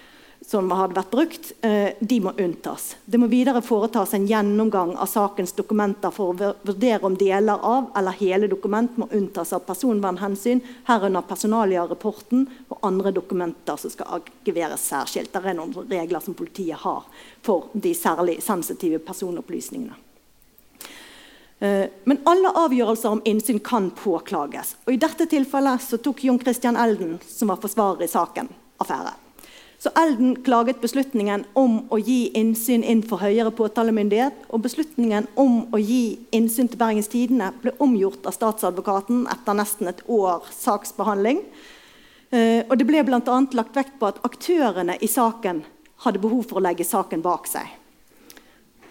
som 0.49 0.71
hadde 0.73 0.97
vært 0.97 1.11
brukt, 1.11 1.51
eh, 1.61 1.93
de 1.99 2.17
må 2.25 2.31
unntas. 2.33 2.95
Det 3.05 3.19
må 3.21 3.27
videre 3.29 3.61
foretas 3.61 4.15
en 4.17 4.25
gjennomgang 4.25 4.95
av 4.97 5.05
sakens 5.05 5.51
dokumenter 5.53 6.09
for 6.09 6.33
å 6.33 6.53
vurdere 6.65 7.05
om 7.05 7.17
deler 7.17 7.59
av 7.61 7.91
eller 7.95 8.17
hele 8.17 8.49
dokument 8.49 8.97
må 8.97 9.05
unntas 9.13 9.53
av 9.53 9.59
personvernhensyn, 9.67 10.63
herunder 10.89 11.21
personalia-rapporten 11.21 12.47
og 12.67 12.79
andre 12.81 13.11
dokumenter 13.11 13.77
som 13.77 13.93
skal 13.93 14.17
arkiveres 14.17 14.89
særskilt. 14.89 15.31
Det 15.31 15.45
er 15.45 15.53
noen 15.53 15.85
regler 15.85 16.19
som 16.19 16.33
politiet 16.33 16.81
har 16.81 17.05
for 17.43 17.69
de 17.75 17.93
særlig 17.93 18.41
sensitive 18.41 18.97
personopplysningene. 19.05 19.93
Eh, 21.59 21.87
men 22.09 22.25
alle 22.25 22.57
avgjørelser 22.65 23.19
om 23.19 23.21
innsyn 23.21 23.61
kan 23.61 23.91
påklages. 23.91 24.77
Og 24.87 24.97
I 24.97 25.01
dette 25.05 25.29
tilfellet 25.29 25.93
tok 26.01 26.23
Jon 26.23 26.41
Christian 26.41 26.75
Elden, 26.75 27.19
som 27.21 27.53
var 27.53 27.61
forsvarer 27.61 28.09
i 28.09 28.13
saken, 28.17 28.49
affære. 28.81 29.28
Så 29.79 29.89
Elden 29.95 30.35
klaget 30.43 30.81
beslutningen 30.81 31.45
om 31.55 31.77
å 31.87 31.97
gi 32.03 32.33
innsyn 32.35 32.81
innenfor 32.83 33.21
høyere 33.21 33.51
påtalemyndighet. 33.55 34.41
Og 34.51 34.65
beslutningen 34.65 35.29
om 35.39 35.61
å 35.71 35.79
gi 35.79 36.19
innsyn 36.35 36.67
til 36.67 36.81
Bergens 36.81 37.07
Tidende 37.07 37.53
ble 37.61 37.71
omgjort 37.79 38.27
av 38.27 38.35
statsadvokaten 38.35 39.23
etter 39.31 39.55
nesten 39.55 39.87
et 39.87 40.01
år 40.11 40.43
saksbehandling. 40.51 41.39
Eh, 42.35 42.67
og 42.67 42.75
det 42.75 42.89
ble 42.89 43.05
bl.a. 43.07 43.37
lagt 43.55 43.79
vekt 43.79 43.95
på 44.01 44.09
at 44.11 44.19
aktørene 44.27 44.97
i 44.99 45.07
saken 45.07 45.63
hadde 46.03 46.21
behov 46.27 46.43
for 46.49 46.59
å 46.59 46.65
legge 46.67 46.83
saken 46.83 47.23
bak 47.23 47.47
seg. 47.47 47.71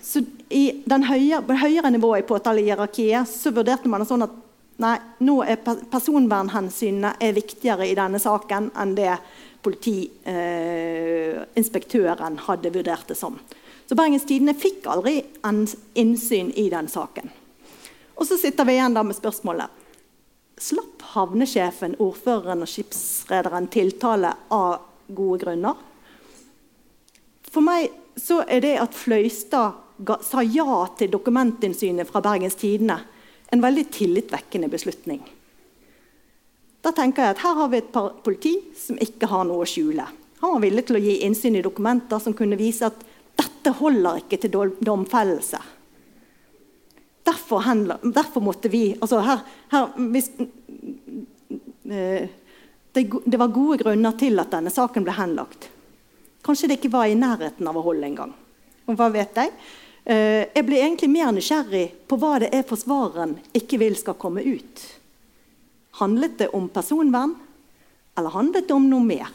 Så 0.01 0.23
I 0.49 0.81
den 0.89 1.05
høyere, 1.05 1.43
på 1.45 1.59
høyere 1.59 1.93
nivået 1.93 2.25
i 2.25 2.29
påtalehierarkiet 2.31 3.29
så 3.29 3.53
vurderte 3.53 3.93
man 3.93 4.01
det 4.01 4.09
sånn 4.09 4.25
at 4.25 4.33
nei, 4.81 4.95
nå 5.21 5.41
er 5.45 5.61
personvernhensynene 5.61 7.13
er 7.21 7.37
viktigere 7.37 7.85
i 7.85 7.97
denne 7.99 8.21
saken 8.23 8.71
enn 8.79 8.97
det 8.97 9.19
politiinspektøren 9.67 12.39
hadde 12.47 12.75
vurdert 12.75 13.09
det 13.11 13.19
som. 13.19 13.35
Så 13.89 13.97
Bergens 13.97 14.27
Tidende 14.29 14.55
fikk 14.59 14.87
aldri 14.91 15.23
innsyn 15.99 16.51
i 16.55 16.71
den 16.73 16.89
saken. 16.93 17.31
Og 18.19 18.27
så 18.29 18.37
sitter 18.41 18.65
vi 18.69 18.73
igjen 18.77 18.97
da 18.97 19.03
med 19.07 19.17
spørsmålet 19.17 19.69
Slapp 20.59 20.99
havnesjefen, 21.15 21.95
ordføreren 22.03 22.65
og 22.65 22.71
skipsrederen 22.71 23.69
tiltale 23.71 24.33
av 24.51 24.81
gode 25.07 25.39
grunner? 25.45 25.77
For 27.47 27.63
meg 27.63 27.95
så 28.19 28.43
er 28.43 28.61
det 28.65 28.83
at 28.83 28.97
Fløystad 28.99 29.71
sa 30.27 30.43
ja 30.43 30.81
til 30.99 31.15
dokumentinnsynet 31.15 32.11
fra 32.11 32.19
Bergens 32.27 32.59
Tidende, 32.59 32.99
en 33.55 33.63
veldig 33.63 33.87
tillitvekkende 33.95 34.67
beslutning. 34.71 35.23
Da 36.89 36.95
tenker 36.97 37.21
jeg 37.21 37.37
at 37.37 37.45
Her 37.45 37.59
har 37.59 37.69
vi 37.69 37.83
et 37.83 37.97
politi 38.25 38.55
som 38.77 38.97
ikke 38.97 39.29
har 39.29 39.45
noe 39.45 39.67
å 39.67 39.69
skjule. 39.69 40.07
Han 40.41 40.55
var 40.55 40.63
villig 40.63 40.87
til 40.89 40.97
å 40.97 41.03
gi 41.03 41.19
innsyn 41.27 41.59
i 41.59 41.65
dokumenter 41.65 42.21
som 42.23 42.37
kunne 42.37 42.57
vise 42.57 42.89
at 42.89 43.03
dette 43.37 43.75
holder 43.77 44.23
ikke 44.23 44.39
til 44.41 44.73
domfellelse. 44.87 45.61
Derfor, 47.29 47.61
handler, 47.67 48.01
derfor 48.01 48.41
måtte 48.41 48.71
vi 48.73 48.95
altså 48.97 49.21
her, 49.21 49.43
her 49.69 49.91
hvis, 50.15 50.31
eh, 51.93 52.31
det, 52.97 53.03
det, 53.05 53.37
var 53.37 53.53
gode 53.53 53.83
grunner 53.83 54.17
til 54.17 54.41
at 54.41 54.55
denne 54.55 54.73
saken 54.73 55.05
ble 55.05 55.17
henlagt. 55.19 55.69
Kanskje 56.47 56.71
det 56.71 56.79
ikke 56.79 56.95
var 56.95 57.11
i 57.11 57.19
nærheten 57.19 57.69
av 57.69 57.77
å 57.77 57.85
holde 57.85 58.09
engang. 58.09 58.33
Og 58.89 58.97
hva 58.97 59.11
vet 59.13 59.37
jeg? 59.37 59.53
Eh, 60.09 60.47
jeg 60.55 60.65
blir 60.65 60.81
egentlig 60.87 61.11
mer 61.13 61.37
nysgjerrig 61.37 61.85
på 62.09 62.17
hva 62.17 62.39
det 62.41 62.49
er 62.57 62.65
forsvareren 62.65 63.37
ikke 63.61 63.83
vil 63.85 63.99
skal 64.01 64.17
komme 64.17 64.47
ut. 64.47 64.87
Handlet 65.99 66.39
det 66.39 66.49
om 66.55 66.69
personvern, 66.71 67.35
eller 68.19 68.35
handlet 68.35 68.69
det 68.69 68.75
om 68.75 68.89
noe 68.91 69.03
mer? 69.03 69.31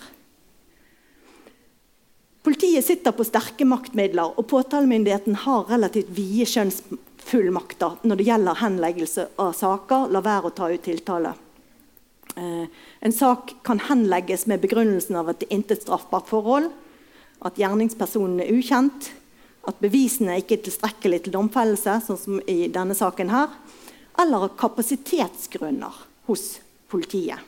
Politiet 2.43 2.85
sitter 2.85 3.15
på 3.15 3.23
sterke 3.23 3.65
maktmidler, 3.67 4.35
og 4.35 4.47
påtalemyndigheten 4.51 5.37
har 5.45 5.69
relativt 5.71 6.11
vide 6.11 6.47
skjønnsfullmakter 6.51 8.01
når 8.03 8.19
det 8.19 8.27
gjelder 8.27 8.59
henleggelse 8.59 9.27
av 9.39 9.53
saker. 9.55 10.09
La 10.11 10.19
være 10.23 10.51
å 10.51 10.55
ta 10.55 10.67
ut 10.71 10.83
tiltale. 10.83 11.31
Eh, 12.35 12.65
en 12.99 13.15
sak 13.15 13.55
kan 13.63 13.79
henlegges 13.87 14.43
med 14.51 14.63
begrunnelsen 14.63 15.19
av 15.19 15.31
at 15.31 15.39
det 15.39 15.51
intet 15.55 15.85
straffbart 15.85 16.27
forhold, 16.27 16.71
at 17.43 17.59
gjerningspersonen 17.59 18.43
er 18.43 18.51
ukjent, 18.55 19.11
at 19.63 19.79
bevisene 19.79 20.39
ikke 20.41 20.57
er 20.57 20.65
tilstrekkelig 20.65 21.23
til 21.23 21.37
domfellelse, 21.37 21.99
sånn 22.03 22.19
som 22.19 22.41
i 22.51 22.67
denne 22.71 22.95
saken 22.97 23.31
her, 23.31 23.55
eller 24.19 24.49
av 24.49 24.57
kapasitetsgrunner 24.59 26.02
hos 26.27 26.59
politiet. 26.91 27.39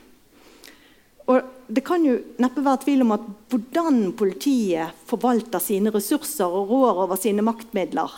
Og 1.26 1.52
Det 1.66 1.82
kan 1.82 2.04
jo 2.06 2.12
neppe 2.38 2.62
være 2.62 2.84
tvil 2.84 3.02
om 3.02 3.12
at 3.16 3.22
hvordan 3.50 4.12
politiet 4.14 4.94
forvalter 5.08 5.58
sine 5.58 5.90
ressurser 5.90 6.46
og 6.46 6.70
rår 6.70 7.00
over 7.02 7.18
sine 7.18 7.42
maktmidler 7.42 8.12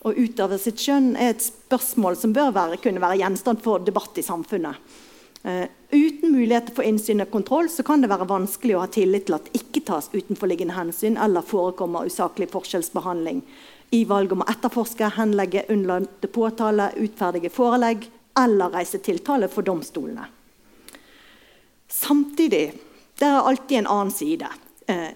og 0.00 0.16
utøver 0.18 0.58
sitt 0.58 0.80
skjønn, 0.82 1.12
er 1.14 1.36
et 1.36 1.44
spørsmål 1.44 2.18
som 2.18 2.34
bør 2.34 2.50
være, 2.56 2.80
kunne 2.82 3.02
være 3.02 3.20
gjenstand 3.20 3.62
for 3.62 3.84
debatt 3.86 4.18
i 4.18 4.24
samfunnet. 4.26 4.80
Uh, 5.46 5.70
uten 5.94 6.34
muligheter 6.34 6.74
for 6.74 6.84
innsyn 6.84 7.22
og 7.22 7.30
kontroll 7.32 7.70
så 7.72 7.84
kan 7.86 8.02
det 8.02 8.10
være 8.10 8.26
vanskelig 8.28 8.74
å 8.76 8.82
ha 8.82 8.90
tillit 8.92 9.28
til 9.28 9.38
at 9.38 9.46
det 9.46 9.62
ikke 9.62 9.86
tas 9.88 10.10
utenforliggende 10.12 10.74
hensyn 10.76 11.16
eller 11.16 11.46
forekommer 11.46 12.10
usaklig 12.10 12.50
forskjellsbehandling 12.52 13.40
i 13.96 14.02
valg 14.10 14.34
om 14.34 14.42
å 14.44 14.48
etterforske, 14.50 15.14
henlegge, 15.16 15.64
unnlate 15.72 16.28
påtale, 16.34 16.90
utferdige 17.00 17.54
forelegg 17.54 18.10
eller 18.38 18.70
reise 18.70 19.00
tiltale 19.02 19.48
for 19.48 19.66
domstolene. 19.66 20.26
Samtidig 21.90 22.64
det 23.18 23.26
er 23.26 23.40
alltid 23.40 23.78
en 23.78 23.90
annen 23.90 24.14
side. 24.14 24.48
Uh, 24.90 25.10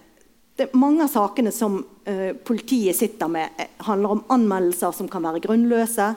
det, 0.56 0.70
mange 0.74 1.06
av 1.06 1.12
sakene 1.12 1.52
som 1.54 1.80
uh, 1.82 2.32
politiet 2.46 2.96
sitter 2.96 3.30
med, 3.30 3.66
handler 3.86 4.16
om 4.16 4.24
anmeldelser 4.34 4.92
som 4.94 5.08
kan 5.08 5.24
være 5.24 5.44
grunnløse. 5.46 6.14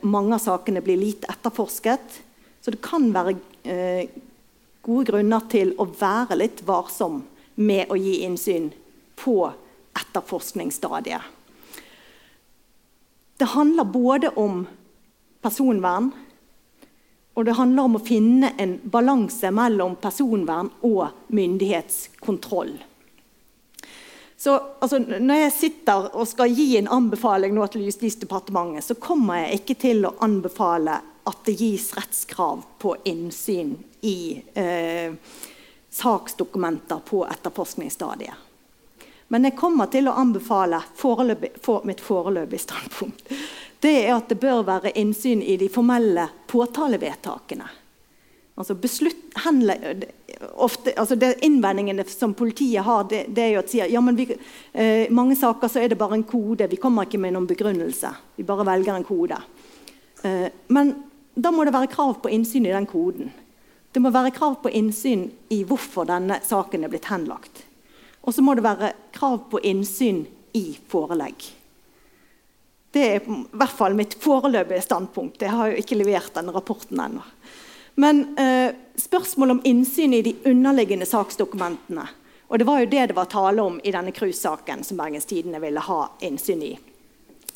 mange 0.00 0.32
av 0.32 0.40
sakene 0.40 0.80
blir 0.80 0.96
lite 0.96 1.28
etterforsket. 1.28 2.14
Så 2.60 2.70
det 2.70 2.80
kan 2.82 3.10
være 3.14 3.34
eh, 3.64 4.10
gode 4.84 5.10
grunner 5.10 5.44
til 5.50 5.74
å 5.80 5.86
være 5.88 6.36
litt 6.36 6.62
varsom 6.68 7.22
med 7.56 7.90
å 7.90 7.96
gi 7.98 8.18
innsyn 8.26 8.70
på 9.18 9.36
etterforskningsstadiet. 9.98 11.22
Det 13.38 13.48
handler 13.54 13.88
både 13.88 14.32
om 14.40 14.64
personvern 15.42 16.12
og 17.38 17.44
det 17.44 17.54
handler 17.54 17.86
om 17.86 17.94
å 17.94 18.02
finne 18.02 18.48
en 18.58 18.72
balanse 18.90 19.52
mellom 19.54 19.92
personvern 20.02 20.72
og 20.82 21.30
myndighetskontroll. 21.30 22.72
Så 24.36 24.56
altså, 24.80 24.98
Når 24.98 25.38
jeg 25.44 25.52
sitter 25.54 26.08
og 26.18 26.26
skal 26.26 26.50
gi 26.50 26.72
en 26.80 26.90
anbefaling 26.90 27.54
nå 27.54 27.68
til 27.70 27.84
Justisdepartementet, 27.86 28.88
så 28.88 28.96
kommer 28.98 29.44
jeg 29.44 29.60
ikke 29.60 29.76
til 29.84 30.08
å 30.08 30.16
anbefale 30.26 30.96
at 31.30 31.44
det 31.46 31.54
gis 31.60 31.92
rettskrav 31.94 32.66
på 32.82 32.96
innsyn 33.06 33.76
i 34.02 34.42
eh, 34.58 35.14
saksdokumenter 35.94 37.06
på 37.06 37.22
etterforskningsstadiet. 37.28 38.34
Men 39.30 39.46
jeg 39.46 39.58
kommer 39.60 39.86
til 39.92 40.10
å 40.10 40.18
anbefale 40.18 40.82
foreløpig, 40.98 41.54
for 41.62 41.86
mitt 41.86 42.02
foreløpige 42.02 42.66
standpunkt. 42.66 43.34
Det 43.80 43.94
er 44.04 44.14
at 44.16 44.30
det 44.30 44.40
bør 44.42 44.64
være 44.66 44.94
innsyn 44.98 45.42
i 45.42 45.56
de 45.60 45.68
formelle 45.70 46.26
påtalevedtakene. 46.50 47.68
Altså 48.58 48.74
beslutt, 48.74 49.36
henle, 49.44 49.76
ofte, 50.58 50.90
altså 50.98 51.14
det 51.14 51.36
Innvendingene 51.46 52.02
som 52.10 52.32
politiet 52.34 52.82
har, 52.82 53.04
det, 53.06 53.28
det 53.30 53.44
er 53.44 53.52
jo 53.52 53.60
at 53.62 53.70
sier, 53.70 53.90
ja, 53.92 54.00
men 54.02 54.18
eh, 54.18 55.06
mange 55.14 55.36
saker 55.38 55.70
så 55.70 55.84
er 55.84 55.92
det 55.92 55.98
bare 56.00 56.18
en 56.18 56.26
kode. 56.26 56.66
Vi 56.66 56.80
kommer 56.82 57.06
ikke 57.06 57.20
med 57.22 57.36
noen 57.36 57.46
begrunnelse. 57.46 58.10
Vi 58.34 58.46
bare 58.48 58.66
velger 58.66 58.96
en 58.96 59.06
kode. 59.06 59.38
Eh, 60.26 60.48
men 60.74 60.90
da 61.38 61.54
må 61.54 61.62
det 61.62 61.76
være 61.76 61.92
krav 61.92 62.16
på 62.24 62.32
innsyn 62.34 62.66
i 62.66 62.74
den 62.74 62.88
koden. 62.90 63.30
Det 63.94 64.02
må 64.02 64.10
være 64.10 64.34
krav 64.34 64.58
på 64.64 64.74
innsyn 64.74 65.28
i 65.54 65.62
hvorfor 65.62 66.08
denne 66.10 66.40
saken 66.42 66.82
er 66.82 66.90
blitt 66.90 67.06
henlagt. 67.12 67.62
Og 68.26 68.34
så 68.34 68.42
må 68.42 68.58
det 68.58 68.66
være 68.66 68.90
krav 69.14 69.38
på 69.52 69.62
innsyn 69.62 70.24
i 70.58 70.66
forelegg. 70.90 71.46
Det 72.98 73.06
er 73.06 73.22
i 73.22 73.40
hvert 73.54 73.76
fall 73.78 73.94
mitt 73.94 74.16
foreløpige 74.18 74.82
standpunkt. 74.82 75.42
Jeg 75.42 75.54
har 75.54 75.70
jo 75.70 75.78
ikke 75.78 75.98
levert 76.00 76.34
denne 76.34 76.54
rapporten 76.54 76.98
ennå. 76.98 77.22
Men 77.98 78.24
eh, 78.38 78.72
spørsmålet 78.98 79.56
om 79.56 79.66
innsyn 79.66 80.16
i 80.18 80.22
de 80.26 80.34
underliggende 80.50 81.06
saksdokumentene 81.06 82.08
og 82.48 82.58
Det 82.58 82.64
var 82.64 82.80
jo 82.80 82.86
det 82.86 83.06
det 83.06 83.16
var 83.16 83.24
tale 83.28 83.62
om 83.62 83.80
i 83.84 83.92
denne 83.92 84.12
cruisesaken 84.12 84.84
som 84.84 84.96
Bergens 84.96 85.28
Tidende 85.28 85.60
ville 85.60 85.80
ha 85.84 85.98
innsyn 86.24 86.62
i. 86.64 86.78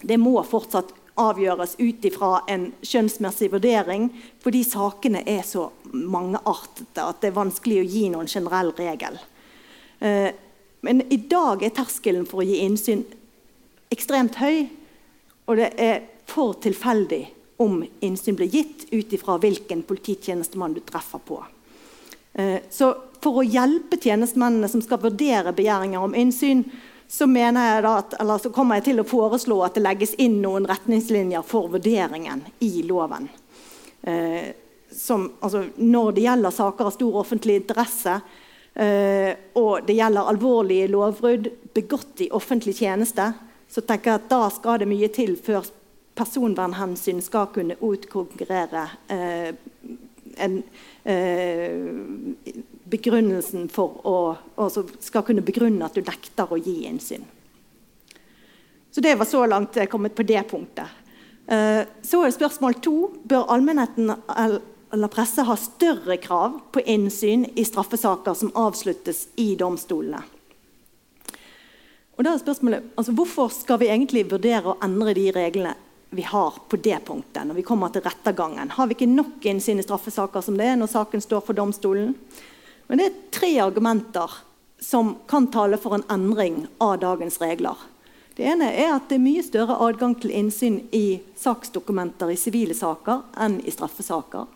Det 0.02 0.18
må 0.20 0.34
fortsatt 0.44 0.92
avgjøres 1.16 1.78
ut 1.78 2.04
ifra 2.04 2.42
en 2.48 2.66
skjønnsmessig 2.84 3.48
vurdering, 3.52 4.10
fordi 4.44 4.60
sakene 4.68 5.22
er 5.28 5.40
så 5.48 5.70
mangeartede 5.92 7.06
at 7.06 7.20
det 7.24 7.30
er 7.30 7.38
vanskelig 7.38 7.80
å 7.80 7.88
gi 7.88 8.04
noen 8.12 8.28
generell 8.28 8.72
regel. 8.76 9.16
Eh, 10.00 10.28
men 10.84 11.02
i 11.08 11.20
dag 11.30 11.64
er 11.64 11.72
terskelen 11.72 12.28
for 12.28 12.42
å 12.42 12.48
gi 12.48 12.60
innsyn 12.60 13.06
ekstremt 13.92 14.36
høy, 14.44 14.66
og 15.46 15.58
det 15.58 15.72
er 15.80 16.02
for 16.28 16.54
tilfeldig 16.62 17.22
om 17.62 17.82
innsyn 18.00 18.36
blir 18.38 18.50
gitt 18.50 18.86
ut 18.90 19.12
ifra 19.12 19.36
hvilken 19.42 19.82
polititjenestemann 19.86 20.74
du 20.74 20.80
treffer 20.86 21.20
på. 21.26 21.42
Eh, 22.32 22.58
så 22.70 22.92
for 23.22 23.42
å 23.42 23.46
hjelpe 23.46 23.98
tjenestemennene 24.02 24.70
som 24.70 24.82
skal 24.82 25.02
vurdere 25.02 25.54
begjæringer 25.54 26.02
om 26.02 26.16
innsyn, 26.18 26.64
så, 27.12 27.26
at, 27.28 28.14
så, 28.40 28.50
kommer 28.50 28.78
jeg 28.78 28.86
til 28.86 29.02
å 29.02 29.04
foreslå 29.04 29.58
at 29.66 29.76
det 29.76 29.84
legges 29.84 30.14
inn 30.22 30.38
noen 30.40 30.64
retningslinjer 30.66 31.44
for 31.44 31.68
vurderingen 31.74 32.40
i 32.64 32.86
loven. 32.88 33.28
Eh, 34.00 34.54
som, 34.96 35.28
altså, 35.40 35.66
når 35.76 36.14
det 36.16 36.24
gjelder 36.24 36.56
saker 36.56 36.88
av 36.88 36.94
stor 36.96 37.18
offentlig 37.20 37.58
interesse, 37.60 38.16
eh, 38.74 39.30
og 39.60 39.84
det 39.86 39.98
gjelder 39.98 40.30
alvorlige 40.32 40.88
lovbrudd 40.92 41.50
begått 41.76 42.24
i 42.24 42.30
offentlig 42.32 42.78
tjeneste, 42.80 43.28
så 43.72 43.80
tenker 43.80 44.18
at 44.18 44.28
da 44.28 44.46
skal 44.52 44.82
det 44.82 44.90
mye 44.90 45.08
til 45.12 45.36
før 45.40 45.64
personvernhensyn 46.18 47.22
skal 47.24 47.48
kunne 47.54 47.78
utkonkurrere 47.80 48.82
eh, 49.08 49.54
en, 50.36 50.58
eh, 51.08 52.52
begrunnelsen 52.92 53.70
for 53.72 54.02
å 54.08 54.16
altså 54.60 54.84
skal 55.00 55.24
kunne 55.24 55.44
begrunne 55.44 55.86
at 55.86 55.96
du 55.96 56.04
nekter 56.04 56.52
å 56.52 56.60
gi 56.60 56.82
innsyn. 56.88 57.24
Så 58.92 59.00
det 59.00 59.14
var 59.16 59.28
så 59.28 59.46
langt 59.48 59.76
jeg 59.76 59.88
kommet 59.88 60.14
på 60.14 60.26
det 60.28 60.42
punktet. 60.50 61.00
Eh, 61.48 61.80
så 62.04 62.22
er 62.26 62.36
spørsmål 62.36 62.76
to 62.84 62.96
bør 63.24 63.48
allmennheten 63.56 64.12
eller 64.92 65.08
presse 65.08 65.48
ha 65.48 65.56
større 65.56 66.18
krav 66.20 66.60
på 66.72 66.84
innsyn 66.84 67.48
i 67.56 67.64
straffesaker 67.64 68.36
som 68.36 68.52
avsluttes 68.52 69.30
i 69.40 69.54
domstolene. 69.56 70.20
Og 72.16 72.24
da 72.26 72.34
er 72.34 72.42
spørsmålet, 72.42 72.92
altså 72.96 73.14
Hvorfor 73.16 73.48
skal 73.54 73.80
vi 73.80 73.88
egentlig 73.88 74.26
vurdere 74.30 74.74
å 74.74 74.78
endre 74.84 75.14
de 75.16 75.30
reglene 75.34 75.74
vi 76.12 76.24
har 76.28 76.58
på 76.68 76.76
det 76.76 76.98
punktet 77.06 77.46
når 77.48 77.56
vi 77.56 77.64
kommer 77.64 77.92
til 77.92 78.04
rettergangen? 78.04 78.74
Har 78.76 78.88
vi 78.88 78.96
ikke 78.98 79.08
nok 79.08 79.46
innsyn 79.48 79.80
i 79.80 79.86
straffesaker 79.86 80.44
som 80.44 80.58
det 80.60 80.68
er 80.68 80.76
når 80.76 80.92
saken 80.92 81.24
står 81.24 81.44
for 81.46 81.56
domstolen? 81.56 82.12
Men 82.88 83.00
det 83.00 83.06
er 83.06 83.20
tre 83.32 83.52
argumenter 83.64 84.34
som 84.82 85.14
kan 85.30 85.46
tale 85.54 85.78
for 85.80 85.96
en 85.96 86.04
endring 86.12 86.66
av 86.82 86.98
dagens 87.00 87.40
regler. 87.40 87.78
Det 88.36 88.44
ene 88.48 88.70
er 88.72 88.94
at 88.94 89.08
det 89.08 89.16
er 89.18 89.24
mye 89.24 89.44
større 89.44 89.76
adgang 89.84 90.14
til 90.20 90.32
innsyn 90.36 90.80
i 90.96 91.20
saksdokumenter 91.38 92.32
i 92.32 92.36
sivile 92.40 92.76
saker 92.76 93.24
enn 93.40 93.60
i 93.64 93.72
straffesaker. 93.72 94.48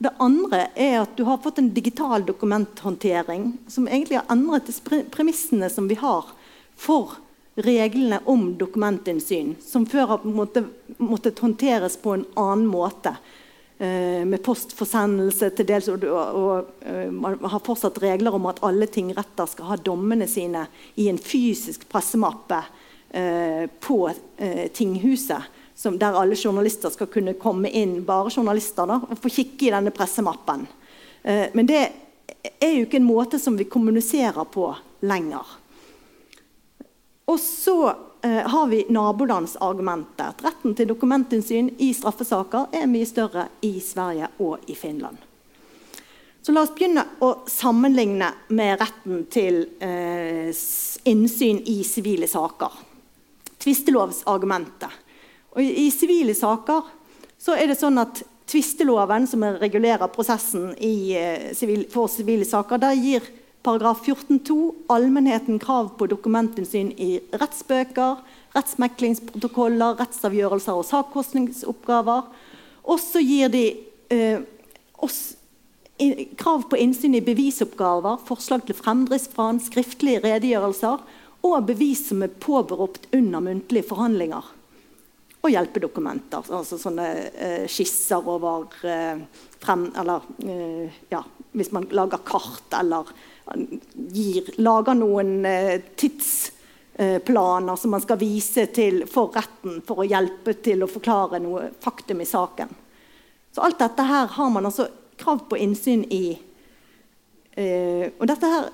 Det 0.00 0.14
andre 0.22 0.64
er 0.80 1.02
at 1.02 1.16
du 1.18 1.26
har 1.28 1.42
fått 1.44 1.58
en 1.60 1.72
digital 1.76 2.24
dokumenthåndtering 2.24 3.50
som 3.68 3.88
egentlig 3.88 4.16
har 4.16 4.30
endret 4.32 4.70
premissene 5.12 5.68
som 5.68 5.90
vi 5.90 5.98
har 6.00 6.30
for 6.80 7.18
reglene 7.60 8.20
om 8.30 8.54
dokumentinnsyn, 8.58 9.54
som 9.60 9.86
før 9.86 10.14
har 10.14 10.24
måttet, 10.24 10.64
måttet 10.96 11.38
håndteres 11.38 11.98
på 12.00 12.14
en 12.16 12.24
annen 12.40 12.66
måte. 12.70 13.14
Eh, 13.80 14.24
med 14.28 14.42
postforsendelse 14.44 15.50
til 15.56 15.68
dels, 15.68 15.88
og, 15.88 16.04
og, 16.04 16.40
og, 16.40 16.72
eh, 16.84 17.08
man 17.12 17.38
har 17.40 17.62
fortsatt 17.64 18.00
regler 18.02 18.36
om 18.36 18.48
at 18.50 18.60
alle 18.66 18.88
tingretter 18.92 19.48
skal 19.48 19.70
ha 19.70 19.78
dommene 19.80 20.28
sine 20.28 20.66
i 21.00 21.08
en 21.08 21.20
fysisk 21.20 21.86
pressemappe 21.88 22.58
eh, 23.08 23.64
på 23.80 24.02
eh, 24.36 24.66
tinghuset. 24.76 25.56
Som, 25.80 25.96
der 25.96 26.12
alle 26.12 26.36
journalister 26.36 26.92
skal 26.92 27.08
kunne 27.08 27.38
komme 27.40 27.70
inn, 27.72 28.02
bare 28.04 28.28
journalister, 28.28 28.84
da, 28.84 28.98
og 29.00 29.16
få 29.16 29.32
kikke 29.32 29.70
i 29.70 29.72
denne 29.72 29.92
pressemappen. 29.96 30.66
Eh, 31.22 31.46
men 31.56 31.68
det 31.68 31.80
er 32.60 32.74
jo 32.74 32.84
ikke 32.84 33.00
en 33.00 33.08
måte 33.08 33.40
som 33.40 33.56
vi 33.56 33.64
kommuniserer 33.64 34.44
på 34.52 34.68
lenger. 35.08 35.56
Og 37.30 37.40
så 37.40 37.76
eh, 38.22 38.42
har 38.50 38.66
vi 38.66 38.84
nabolandsargumentet. 38.90 40.42
Retten 40.42 40.74
til 40.74 40.88
dokumentinnsyn 40.90 41.70
i 41.78 41.92
straffesaker 41.94 42.72
er 42.74 42.88
mye 42.90 43.06
større 43.06 43.46
i 43.66 43.76
Sverige 43.84 44.32
og 44.42 44.66
i 44.66 44.74
Finland. 44.74 45.20
Så 46.42 46.54
La 46.56 46.64
oss 46.64 46.72
begynne 46.74 47.04
å 47.22 47.44
sammenligne 47.50 48.32
med 48.56 48.80
retten 48.80 49.26
til 49.30 49.60
eh, 49.84 50.50
innsyn 51.12 51.60
i 51.68 51.82
sivile 51.86 52.26
saker. 52.30 52.80
Tvistelovsargumentet. 53.60 54.98
Og 55.54 55.62
I 55.62 55.90
sivile 55.94 56.34
saker 56.34 56.88
så 57.40 57.54
er 57.54 57.70
det 57.70 57.78
sånn 57.78 58.00
at 58.00 58.24
Tvisteloven, 58.50 59.28
som 59.30 59.44
regulerer 59.60 60.10
prosessen 60.10 60.72
i, 60.82 61.12
eh, 61.14 61.84
for 61.92 62.10
sivile 62.10 62.48
saker, 62.48 62.82
der 62.82 62.98
gir 62.98 63.22
Paragraf 63.62 64.06
14-2 64.06 64.54
allmennheten 64.88 65.58
krav 65.60 65.90
på 65.98 66.08
dokumentinnsyn 66.08 66.94
i 66.96 67.10
rettsbøker, 67.36 68.22
rettsmeklingsprotokoller, 68.56 69.98
rettsavgjørelser 70.00 70.80
og 70.80 70.86
sakkostningsoppgaver. 70.88 72.30
Også 72.88 73.20
gir 73.20 73.52
de 73.52 73.64
eh, 74.08 74.40
oss 74.96 75.20
krav 76.40 76.64
på 76.70 76.78
innsyn 76.80 77.18
i 77.18 77.24
bevisoppgaver, 77.24 78.22
forslag 78.24 78.64
til 78.64 78.78
fremdriftsplan, 78.78 79.60
skriftlige 79.60 80.22
redegjørelser 80.24 81.04
og 81.46 81.66
bevis 81.68 82.06
som 82.08 82.24
er 82.24 82.32
påberopt 82.40 83.08
under 83.16 83.44
muntlige 83.44 83.86
forhandlinger. 83.88 84.48
Og 85.40 85.54
hjelpedokumenter, 85.54 86.44
altså 86.52 86.76
sånne 86.76 87.06
eh, 87.32 87.66
skisser 87.70 88.26
over 88.28 88.74
eh, 88.84 89.22
frem, 89.60 89.86
Eller 89.96 90.26
eh, 90.44 90.98
ja, 91.12 91.22
hvis 91.56 91.72
man 91.72 91.88
lager 91.96 92.20
kart 92.28 92.76
eller 92.76 93.08
gir, 94.12 94.50
lager 94.60 94.98
noen 94.98 95.46
eh, 95.48 95.80
tidsplaner 95.96 97.76
som 97.76 97.94
man 97.94 98.04
skal 98.04 98.20
vise 98.20 98.66
til 98.74 99.04
for 99.10 99.32
retten 99.36 99.80
for 99.86 100.02
å 100.02 100.08
hjelpe 100.08 100.56
til 100.62 100.84
å 100.84 100.90
forklare 100.90 101.40
noe 101.42 101.70
faktum 101.82 102.22
i 102.22 102.28
saken. 102.28 102.72
Så 103.50 103.64
alt 103.66 103.80
dette 103.82 104.06
her 104.06 104.30
har 104.36 104.52
man 104.52 104.68
altså 104.68 104.88
krav 105.20 105.44
på 105.50 105.58
innsyn 105.60 106.04
i. 106.14 106.38
Eh, 107.58 108.06
og 108.16 108.26
dette 108.30 108.50
her 108.50 108.70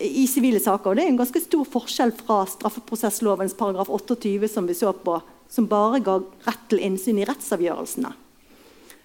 i 0.00 0.24
sivile 0.30 0.60
saker. 0.60 0.90
Og 0.90 0.96
det 0.96 1.04
er 1.04 1.12
en 1.12 1.20
ganske 1.20 1.42
stor 1.44 1.66
forskjell 1.68 2.12
fra 2.16 2.42
straffeprosesslovens 2.48 3.56
paragraf 3.58 3.90
28, 3.92 4.48
som 4.48 4.68
vi 4.68 4.76
så 4.76 4.94
på, 4.96 5.18
som 5.50 5.68
bare 5.68 6.00
ga 6.04 6.18
rett 6.46 6.66
til 6.70 6.82
innsyn 6.86 7.20
i 7.20 7.26
rettsavgjørelsene. 7.28 8.12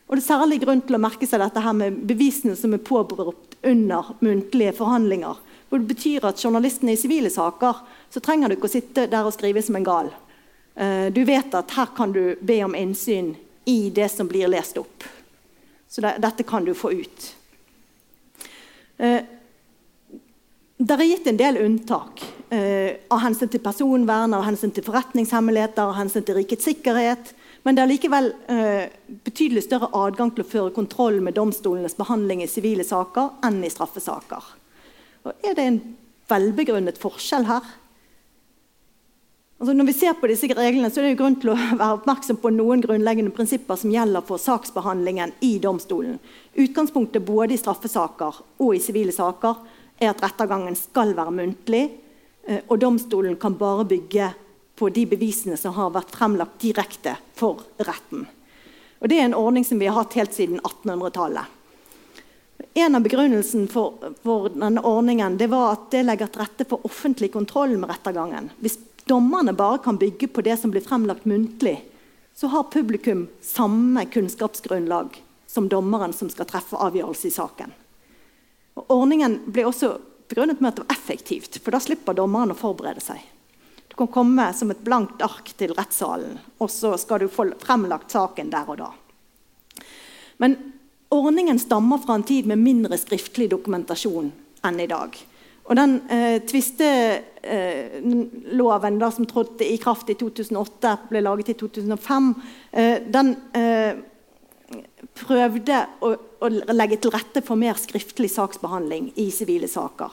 Og 0.05 0.13
det 0.13 0.21
er 0.21 0.27
særlig 0.27 0.59
grunn 0.61 0.83
til 0.85 0.97
å 0.97 1.01
merke 1.01 1.27
seg 1.27 1.41
dette 1.41 1.63
her 1.65 1.73
med 1.75 1.97
bevisene 2.05 2.53
som 2.57 2.75
er 2.77 2.83
påberopt 2.85 3.54
under 3.63 4.13
muntlige 4.19 4.73
forhandlinger. 4.77 5.37
Hvor 5.69 5.81
det 5.81 5.89
betyr 5.89 6.25
at 6.27 6.41
journalistene 6.43 6.93
i 6.93 6.99
sivile 6.99 7.29
saker 7.29 7.81
så 8.13 8.21
trenger 8.23 8.49
du 8.49 8.57
ikke 8.57 8.69
å 8.69 8.75
sitte 8.75 9.07
der 9.11 9.27
og 9.27 9.33
skrive 9.35 9.63
som 9.65 9.77
en 9.79 9.87
gal. 9.87 10.11
Eh, 10.75 11.07
du 11.13 11.23
vet 11.27 11.53
at 11.55 11.71
her 11.77 11.93
kan 11.97 12.13
du 12.15 12.35
be 12.41 12.59
om 12.65 12.75
innsyn 12.75 13.33
i 13.65 13.89
det 13.89 14.09
som 14.13 14.27
blir 14.27 14.51
lest 14.51 14.77
opp. 14.77 15.03
Så 15.89 16.01
det, 16.01 16.17
dette 16.23 16.43
kan 16.43 16.65
du 16.65 16.73
få 16.77 16.91
ut. 16.91 17.31
Eh, 18.97 19.21
det 20.77 20.95
er 20.95 21.07
gitt 21.07 21.27
en 21.31 21.39
del 21.39 21.57
unntak 21.63 22.21
eh, 22.51 22.99
av 23.07 23.21
hensyn 23.23 23.49
til 23.51 23.63
personvern, 23.63 24.35
av 24.35 24.43
hensyn 24.43 24.73
til 24.75 24.83
forretningshemmeligheter, 24.83 25.87
av 25.87 25.95
hensyn 25.95 26.25
til 26.27 26.35
rikets 26.41 26.67
sikkerhet. 26.67 27.31
Men 27.65 27.77
det 27.77 27.81
er 27.81 27.89
likevel 27.89 28.27
eh, 28.51 28.91
betydelig 29.25 29.63
større 29.65 29.89
adgang 29.97 30.29
til 30.35 30.45
å 30.45 30.49
føre 30.49 30.73
kontroll 30.75 31.17
med 31.25 31.33
domstolenes 31.33 31.97
behandling 31.97 32.43
i 32.45 32.49
sivile 32.49 32.85
saker 32.85 33.39
enn 33.47 33.57
i 33.65 33.71
straffesaker. 33.73 34.51
Og 35.25 35.47
er 35.49 35.57
det 35.57 35.65
en 35.65 35.79
velbegrunnet 36.29 37.01
forskjell 37.01 37.47
her? 37.49 37.65
Altså 39.55 39.73
når 39.73 39.87
vi 39.87 39.95
ser 39.97 40.13
på 40.19 40.29
disse 40.29 40.49
reglene, 40.51 40.91
så 40.93 41.01
er 41.01 41.09
det 41.09 41.17
grunn 41.17 41.39
til 41.41 41.55
å 41.55 41.57
være 41.81 41.95
oppmerksom 41.97 42.37
på 42.43 42.53
noen 42.53 42.85
grunnleggende 42.85 43.33
prinsipper 43.33 43.81
som 43.81 43.93
gjelder 43.93 44.25
for 44.27 44.41
saksbehandlingen 44.41 45.33
i 45.47 45.55
domstolen. 45.63 46.19
Utgangspunktet 46.53 47.25
både 47.25 47.55
i 47.55 47.61
straffesaker 47.61 48.43
og 48.61 48.75
i 48.75 48.83
sivile 48.83 49.15
saker 49.15 49.65
er 50.03 50.11
at 50.11 50.21
rettergangen 50.21 50.77
skal 50.77 51.15
være 51.17 51.33
muntlig, 51.33 51.85
eh, 52.45 52.61
og 52.67 52.77
domstolen 52.83 53.39
kan 53.41 53.57
bare 53.57 53.89
bygge 53.89 54.33
på 54.75 54.89
de 54.89 55.05
bevisene 55.05 55.57
som 55.57 55.73
har 55.77 55.93
vært 55.95 56.15
fremlagt 56.15 56.59
direkte 56.61 57.15
for 57.35 57.63
retten. 57.77 58.25
Og 58.99 59.09
Det 59.09 59.19
er 59.19 59.27
en 59.29 59.37
ordning 59.37 59.65
som 59.65 59.79
vi 59.79 59.87
har 59.87 59.97
hatt 59.99 60.15
helt 60.17 60.33
siden 60.33 60.59
1800-tallet. 60.59 61.45
En 62.73 62.95
av 62.95 63.03
begrunnelsen 63.03 63.67
for, 63.71 63.93
for, 64.23 64.49
denne 64.49 64.81
ordningen 64.83 65.37
det 65.37 65.47
var 65.51 65.73
at 65.73 65.89
det 65.91 66.03
legger 66.03 66.31
til 66.31 66.41
rette 66.43 66.67
for 66.67 66.87
offentlig 66.87 67.31
kontroll 67.31 67.75
med 67.77 67.91
rettergangen. 67.91 68.49
Hvis 68.59 68.79
dommerne 69.07 69.53
bare 69.55 69.81
kan 69.83 69.99
bygge 69.99 70.27
på 70.27 70.43
det 70.43 70.57
som 70.59 70.71
blir 70.71 70.83
fremlagt 70.83 71.27
muntlig, 71.27 71.77
så 72.35 72.47
har 72.51 72.71
publikum 72.71 73.27
samme 73.41 74.05
kunnskapsgrunnlag 74.11 75.21
som 75.47 75.69
dommeren 75.71 76.13
som 76.13 76.31
skal 76.31 76.47
treffe 76.49 76.79
avgjørelse 76.79 77.29
i 77.29 77.35
saken. 77.35 77.71
Og 78.75 78.91
ordningen 78.91 79.37
ble 79.45 79.67
også 79.69 79.93
begrunnet 80.27 80.59
med 80.59 80.73
at 80.73 80.79
det 80.79 80.87
var 80.87 80.97
effektivt, 80.97 81.61
for 81.63 81.75
da 81.75 81.79
slipper 81.83 82.17
dommeren 82.17 82.51
å 82.51 82.59
forberede 82.59 83.03
seg. 83.03 83.21
Kan 83.95 84.11
komme 84.11 84.49
som 84.53 84.71
et 84.73 84.83
blankt 84.83 85.21
ark 85.23 85.53
til 85.57 85.73
rettssalen, 85.75 86.39
og 86.59 86.69
så 86.71 86.97
skal 86.99 87.19
du 87.23 87.27
få 87.31 87.45
fremlagt 87.61 88.11
saken 88.11 88.49
der 88.51 88.67
og 88.67 88.77
da. 88.81 88.89
Men 90.43 90.57
ordningen 91.15 91.59
stammer 91.59 91.97
fra 92.03 92.15
en 92.19 92.27
tid 92.27 92.45
med 92.49 92.59
mindre 92.59 92.97
skriftlig 92.99 93.49
dokumentasjon 93.53 94.31
enn 94.67 94.79
i 94.83 94.91
dag. 94.91 95.15
Og 95.65 95.73
den 95.79 95.95
eh, 96.13 96.37
tvisteloven 96.45 99.01
eh, 99.01 99.13
som 99.15 99.25
trådte 99.25 99.65
i 99.65 99.79
kraft 99.81 100.09
i 100.13 100.15
2008, 100.19 100.97
ble 101.09 101.23
laget 101.25 101.49
i 101.55 101.57
2005, 101.57 102.27
eh, 102.71 103.01
den 103.09 103.33
eh, 103.57 103.97
prøvde 105.15 105.85
å, 106.05 106.15
å, 106.41 106.49
legge 106.73 106.97
til 107.01 107.13
rette 107.13 107.41
for 107.45 107.55
mer 107.57 107.75
skriftlig 107.81 108.29
saksbehandling 108.33 109.11
i 109.21 109.31
sivile 109.33 109.67
saker. 109.69 110.11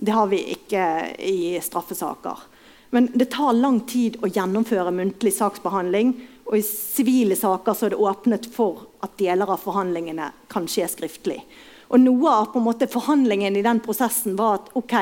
Det 0.00 0.12
har 0.14 0.26
vi 0.30 0.40
ikke 0.56 0.84
i 1.28 1.60
straffesaker. 1.62 2.36
Men 2.90 3.08
det 3.14 3.30
tar 3.34 3.54
lang 3.54 3.80
tid 3.86 4.18
å 4.22 4.30
gjennomføre 4.30 4.92
muntlig 4.94 5.32
saksbehandling. 5.36 6.14
Og 6.50 6.58
i 6.58 6.64
sivile 6.66 7.36
saker 7.38 7.84
er 7.86 7.92
det 7.92 8.00
åpnet 8.02 8.48
for 8.50 8.88
at 9.04 9.14
deler 9.20 9.52
av 9.54 9.62
forhandlingene 9.62 10.32
kan 10.50 10.66
skje 10.70 10.88
skriftlig. 10.90 11.38
Og 11.90 12.02
Noe 12.02 12.32
av 12.32 12.50
på 12.50 12.58
en 12.58 12.66
måte 12.66 12.90
forhandlingen 12.90 13.56
i 13.58 13.62
den 13.66 13.80
prosessen 13.82 14.36
var 14.38 14.58
at 14.60 14.74
ok, 14.78 14.96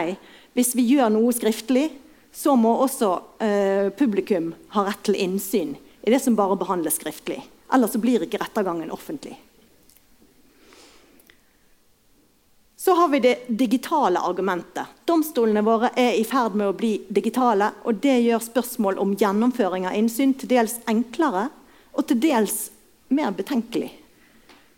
hvis 0.56 0.74
vi 0.76 0.86
gjør 0.92 1.12
noe 1.12 1.32
skriftlig, 1.36 1.88
så 2.32 2.54
må 2.56 2.74
også 2.84 3.10
eh, 3.44 3.88
publikum 3.96 4.52
ha 4.76 4.84
rett 4.86 5.02
til 5.08 5.16
innsyn 5.16 5.74
i 6.04 6.12
det 6.12 6.20
som 6.22 6.36
bare 6.36 6.56
behandles 6.60 7.00
skriftlig. 7.00 7.40
Ellers 7.72 7.92
så 7.96 8.00
blir 8.00 8.24
ikke 8.24 8.40
rettergangen 8.40 8.92
offentlig. 8.92 9.34
Så 12.88 12.94
har 12.94 13.08
vi 13.08 13.18
det 13.20 13.38
digitale 13.46 14.20
argumentet. 14.20 14.86
Domstolene 15.04 15.60
våre 15.60 15.90
er 15.92 16.14
i 16.16 16.22
ferd 16.24 16.54
med 16.56 16.70
å 16.70 16.76
bli 16.76 16.94
digitale. 17.12 17.66
og 17.84 17.98
Det 18.00 18.14
gjør 18.24 18.40
spørsmål 18.40 18.96
om 19.02 19.10
gjennomføring 19.12 19.84
av 19.84 19.96
innsyn 19.98 20.32
til 20.32 20.48
dels 20.48 20.78
enklere 20.88 21.50
og 21.92 22.06
til 22.08 22.16
dels 22.22 22.54
mer 23.12 23.34
betenkelig. 23.36 23.90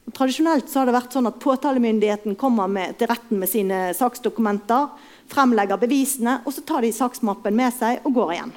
Og 0.09 0.17
tradisjonelt 0.19 0.75
har 0.75 0.91
det 0.91 0.95
vært 0.97 1.15
sånn 1.15 1.31
at 1.31 1.39
Påtalemyndigheten 1.39 2.35
kommer 2.41 2.67
med, 2.67 2.97
til 2.99 3.13
retten 3.13 3.39
med 3.39 3.53
sine 3.53 3.79
saksdokumenter, 3.95 4.91
fremlegger 5.31 5.79
bevisene, 5.79 6.41
og 6.43 6.59
så 6.59 6.67
tar 6.67 6.83
de 6.83 6.91
saksmappen 6.91 7.55
med 7.63 7.79
seg 7.79 8.03
og 8.03 8.19
går 8.19 8.35
igjen. 8.41 8.57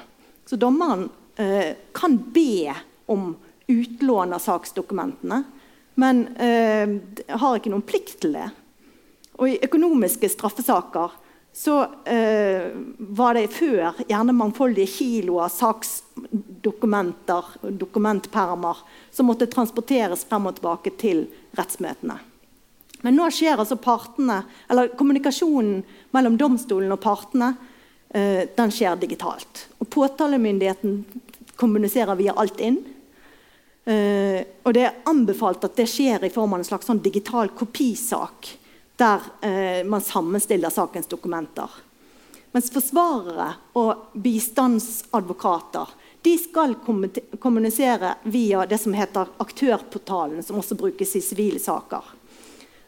Så 0.50 0.58
dommeren 0.58 1.06
eh, 1.38 1.78
kan 1.94 2.18
be 2.34 2.74
om 3.06 3.30
utlån 3.70 4.34
av 4.34 4.42
saksdokumentene, 4.50 5.42
men 6.02 6.26
eh, 6.42 6.98
har 7.38 7.62
ikke 7.62 7.70
noen 7.70 7.86
plikt 7.86 8.18
til 8.26 8.34
det. 8.40 8.50
Og 9.38 9.50
i 9.50 9.58
økonomiske 9.66 10.28
straffesaker 10.30 11.10
så 11.54 11.86
eh, 12.10 12.70
var 12.98 13.34
det 13.38 13.52
før 13.54 13.94
gjerne 14.08 14.34
mangfoldige 14.34 14.90
kiloer 14.90 15.48
saksdokumenter, 15.54 17.44
dokumentpermer, 17.78 18.76
som 19.14 19.26
måtte 19.30 19.46
transporteres 19.50 20.24
frem 20.26 20.48
og 20.50 20.56
tilbake 20.56 20.90
til 20.98 21.28
rettsmøtene. 21.54 22.16
Men 23.06 23.14
nå 23.14 23.28
skjer 23.30 23.60
altså 23.60 23.76
partene, 23.78 24.40
eller 24.66 24.90
kommunikasjonen 24.98 25.84
mellom 26.16 26.38
domstolen 26.40 26.90
og 26.90 27.02
partene 27.04 27.52
eh, 28.10 28.50
den 28.56 28.74
skjer 28.74 28.98
digitalt. 28.98 29.68
Og 29.78 29.86
Påtalemyndigheten 29.94 31.04
kommuniserer 31.54 32.18
via 32.18 32.34
Altinn. 32.34 32.80
Eh, 33.84 34.42
og 34.64 34.74
det 34.74 34.88
er 34.88 35.02
anbefalt 35.06 35.70
at 35.70 35.78
det 35.78 35.86
skjer 35.92 36.24
i 36.26 36.34
form 36.34 36.56
av 36.56 36.64
en 36.64 36.70
slags 36.72 36.90
sånn 36.90 37.02
digital 37.04 37.54
kopisak 37.54 38.56
der 38.96 39.20
eh, 39.40 39.84
man 39.84 40.00
sammenstiller 40.00 40.70
sakens 40.70 41.06
dokumenter. 41.10 41.70
Mens 42.54 42.70
forsvarere 42.70 43.48
og 43.74 44.14
bistandsadvokater 44.22 45.94
de 46.24 46.36
skal 46.38 46.76
kommunisere 47.38 48.14
via 48.22 48.62
det 48.66 48.78
som 48.80 48.94
heter 48.96 49.32
Aktørportalen, 49.42 50.42
som 50.42 50.56
også 50.56 50.76
brukes 50.78 51.16
i 51.16 51.20
sivile 51.20 51.58
saker. 51.60 52.06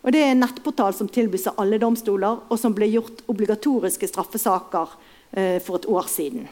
Og 0.07 0.15
det 0.15 0.23
er 0.23 0.31
en 0.33 0.41
nettportal 0.41 0.95
som 0.95 1.11
tilbys 1.11 1.49
av 1.51 1.59
alle 1.61 1.81
domstoler, 1.83 2.39
og 2.49 2.61
som 2.63 2.73
ble 2.73 2.87
gjort 2.95 3.25
obligatoriske 3.27 4.09
straffesaker 4.09 4.95
eh, 5.33 5.59
for 5.61 5.81
et 5.81 5.89
år 5.91 6.09
siden. 6.09 6.47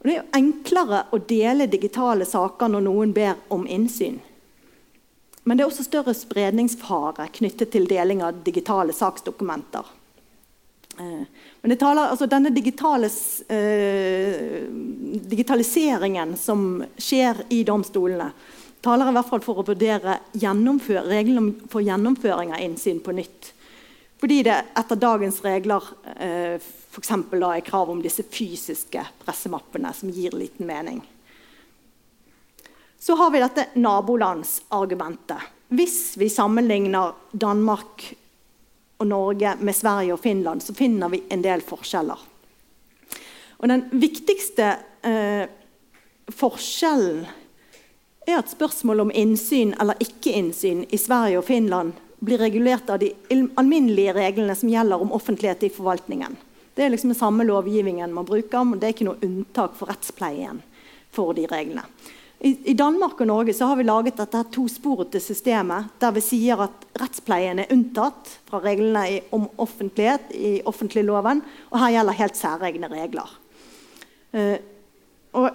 Og 0.00 0.06
det 0.06 0.18
er 0.18 0.28
enklere 0.36 1.02
å 1.10 1.18
dele 1.18 1.66
digitale 1.72 2.28
saker 2.28 2.70
når 2.70 2.84
noen 2.86 3.16
ber 3.16 3.40
om 3.52 3.66
innsyn. 3.66 4.20
Men 5.44 5.56
det 5.56 5.64
er 5.64 5.70
også 5.70 5.86
større 5.86 6.14
spredningsfare 6.16 7.28
knyttet 7.38 7.72
til 7.72 7.88
deling 7.88 8.22
av 8.24 8.42
digitale 8.44 8.92
saksdokumenter. 8.96 9.86
Eh, 11.00 11.22
men 11.60 11.76
taler, 11.80 12.12
altså 12.12 12.28
denne 12.28 12.52
eh, 12.52 14.66
digitaliseringen 15.32 16.36
som 16.40 16.82
skjer 17.00 17.44
i 17.48 17.62
domstolene, 17.64 18.30
taler 18.84 19.10
i 19.10 19.14
hvert 19.16 19.28
fall 19.28 19.42
for 19.44 19.60
å 19.60 19.66
vurdere 19.68 20.18
reglene 21.08 21.68
for 21.72 21.84
gjennomføring 21.84 22.52
av 22.56 22.64
innsyn 22.64 23.00
på 23.04 23.16
nytt. 23.16 23.52
Fordi 24.20 24.42
det 24.44 24.56
etter 24.76 25.00
dagens 25.00 25.40
regler 25.44 25.84
eh, 26.16 26.60
f.eks. 26.60 27.12
er 27.16 27.64
krav 27.64 27.92
om 27.92 28.02
disse 28.04 28.24
fysiske 28.28 29.04
pressemappene, 29.24 29.92
som 29.96 30.12
gir 30.12 30.36
liten 30.36 30.68
mening. 30.68 31.00
Så 33.00 33.14
har 33.16 33.30
vi 33.30 33.40
dette 33.40 33.66
nabolandsargumentet. 33.80 35.38
Hvis 35.68 36.16
vi 36.20 36.28
sammenligner 36.28 37.14
Danmark 37.32 38.04
og 39.00 39.06
Norge 39.06 39.54
med 39.60 39.76
Sverige 39.76 40.12
og 40.12 40.20
Finland, 40.20 40.60
så 40.62 40.74
finner 40.74 41.08
vi 41.08 41.22
en 41.32 41.40
del 41.42 41.64
forskjeller. 41.64 42.26
Og 43.60 43.68
den 43.72 43.86
viktigste 44.02 44.68
eh, 45.00 45.48
forskjellen 46.28 47.24
er 48.28 48.36
at 48.42 48.52
spørsmålet 48.52 49.08
om 49.08 49.14
innsyn 49.16 49.72
eller 49.80 49.96
ikke 50.04 50.36
innsyn 50.36 50.84
i 50.92 51.00
Sverige 51.00 51.40
og 51.40 51.48
Finland 51.48 51.96
blir 52.20 52.40
regulert 52.44 52.92
av 52.92 53.00
de 53.00 53.14
alminnelige 53.56 54.12
reglene 54.12 54.54
som 54.56 54.68
gjelder 54.68 55.00
om 55.00 55.16
offentlighet 55.16 55.64
i 55.64 55.72
forvaltningen. 55.72 56.36
Det 56.76 56.84
er 56.84 56.92
liksom 56.92 57.14
den 57.14 57.22
samme 57.22 57.48
lovgivningen 57.48 58.12
man 58.12 58.28
bruker, 58.28 58.64
men 58.64 58.80
det 58.80 58.88
er 58.88 58.98
ikke 58.98 59.08
noe 59.08 59.24
unntak 59.24 59.72
for 59.76 59.88
rettspleien 59.88 60.60
for 61.16 61.32
de 61.36 61.48
reglene. 61.48 61.88
I, 62.40 62.72
Danmark 62.72 63.18
og 63.20 63.28
Norge 63.28 63.52
har 63.52 63.76
vi 63.76 63.84
laget 63.84 64.16
dette 64.16 64.40
tosporete 64.54 65.20
systemet 65.20 65.90
der 66.00 66.12
vi 66.16 66.22
sier 66.24 66.62
at 66.64 66.84
rettspleien 66.96 67.60
er 67.60 67.72
unntatt 67.74 68.30
fra 68.48 68.62
reglene 68.64 69.20
om 69.36 69.44
offentlighet 69.60 70.30
i 70.32 70.52
offentligloven, 70.64 71.42
og 71.68 71.82
her 71.82 71.98
gjelder 71.98 72.16
helt 72.16 72.38
særegne 72.38 72.88
regler. 72.88 73.34
Uh, 74.32 74.56
og 75.36 75.50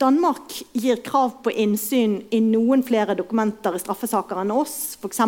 Danmark 0.00 0.56
gir 0.74 0.98
krav 1.06 1.36
på 1.44 1.52
innsyn 1.54 2.16
i 2.34 2.40
noen 2.42 2.82
flere 2.86 3.14
dokumenter 3.18 3.76
i 3.78 3.82
straffesaker 3.82 4.42
enn 4.42 4.50
oss. 4.54 4.96
F.eks. 4.98 5.22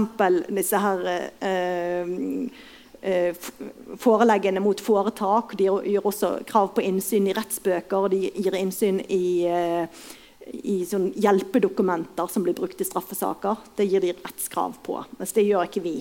disse 0.51 0.81
her 0.83 1.05
uh, 1.47 2.11
uh, 3.07 3.53
foreleggene 4.03 4.63
mot 4.65 4.83
foretak. 4.83 5.55
De 5.59 5.71
gir 5.71 6.03
også 6.03 6.41
krav 6.51 6.73
på 6.75 6.83
innsyn 6.83 7.31
i 7.31 7.37
rettsbøker. 7.39 8.11
De 8.11 8.25
gir 8.43 8.59
innsyn 8.59 8.99
i 9.07 9.23
i 10.53 10.83
sånn 10.89 11.11
hjelpedokumenter 11.17 12.29
som 12.31 12.45
blir 12.45 12.57
brukt 12.57 12.81
i 12.81 12.87
straffesaker. 12.87 13.57
Det 13.77 13.87
gir 13.89 14.05
de 14.05 14.13
rettskrav 14.17 14.77
på, 14.85 14.99
mens 15.19 15.33
det 15.37 15.47
gjør 15.47 15.69
ikke 15.69 15.85
vi. 15.85 15.97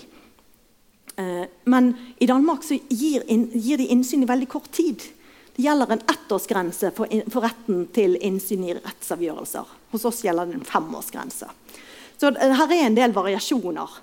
Eh, 1.16 1.46
men 1.72 1.94
i 2.18 2.28
Danmark 2.30 2.68
gir, 2.90 3.24
de 3.78 3.88
innsyn 3.88 4.24
i 4.24 4.30
veldig 4.30 4.50
kort 4.52 4.72
tid. 4.76 5.04
Det 5.56 5.64
gjelder 5.66 5.92
en 5.92 6.04
ettårsgrense 6.14 6.94
for 6.96 7.44
retten 7.44 7.88
til 7.96 8.16
innsyn 8.24 8.68
i 8.70 8.76
rettsavgjørelser. 8.78 9.74
Hos 9.92 10.06
oss 10.08 10.22
gjelder 10.24 10.48
det 10.48 10.62
en 10.62 10.68
femårsgrense. 10.68 11.50
Så 12.22 12.32
her 12.32 12.72
er 12.72 12.86
en 12.86 12.96
del 12.96 13.16
variasjoner. 13.16 13.98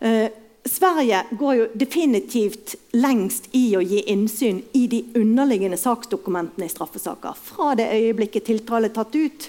Eh, 0.00 0.28
Sverige 0.64 1.22
går 1.30 1.54
jo 1.54 1.68
definitivt 1.74 2.74
lengst 2.92 3.48
i 3.56 3.70
å 3.76 3.80
gi 3.80 4.02
innsyn 4.12 4.60
i 4.76 4.84
de 4.92 5.00
underliggende 5.16 5.78
saksdokumentene 5.80 6.68
i 6.68 6.72
straffesaker. 6.72 7.36
Fra 7.36 7.72
det 7.78 7.88
øyeblikket 7.94 8.44
tiltale 8.48 8.90
er 8.90 8.94
tatt 8.94 9.16
ut, 9.16 9.48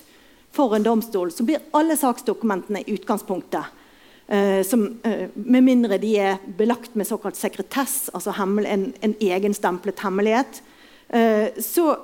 for 0.52 0.76
en 0.76 0.84
domstol, 0.84 1.32
så 1.32 1.46
blir 1.48 1.64
alle 1.78 1.96
saksdokumentene 1.98 2.84
i 2.84 2.96
utgangspunktet 2.98 3.78
Uh, 4.32 4.64
som, 4.64 5.00
uh, 5.04 5.28
Med 5.34 5.64
mindre 5.64 5.98
de 5.98 6.14
er 6.18 6.38
belagt 6.58 6.96
med 6.96 7.08
såkalt 7.08 7.36
sekretess, 7.36 8.10
altså 8.14 8.32
en, 8.32 8.94
en 9.02 9.16
egenstemplet 9.20 10.00
hemmelighet, 10.00 10.62
uh, 11.14 11.48
så, 11.60 11.98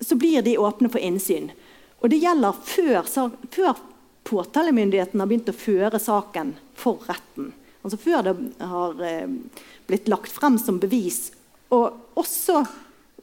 så, 0.00 0.14
blir 0.14 0.42
de 0.42 0.58
åpne 0.58 0.88
for 0.88 1.02
innsyn. 1.02 1.50
Og 1.98 2.10
det 2.10 2.20
gjelder 2.22 2.52
før, 2.52 3.02
før 3.50 3.82
påtalemyndigheten 4.22 5.18
har 5.18 5.26
begynt 5.26 5.50
å 5.50 5.56
føre 5.58 5.98
saken 5.98 6.54
for 6.78 7.02
retten. 7.08 7.50
Altså 7.82 7.98
før 7.98 8.22
det 8.22 8.36
har 8.60 8.94
blitt 9.90 10.06
lagt 10.06 10.30
frem 10.30 10.54
som 10.58 10.78
bevis. 10.78 11.32
Og 11.74 12.14
også 12.14 12.62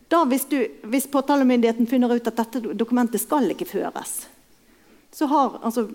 da 0.10 0.24
hvis, 0.26 0.46
du, 0.50 0.58
hvis 0.90 1.08
påtalemyndigheten 1.12 1.88
finner 1.88 2.16
ut 2.16 2.28
at 2.28 2.40
dette 2.40 2.74
dokumentet 2.74 3.22
skal 3.22 3.52
ikke 3.54 3.68
føres, 3.70 4.16
så 5.14 5.30
har 5.30 5.60
altså, 5.64 5.90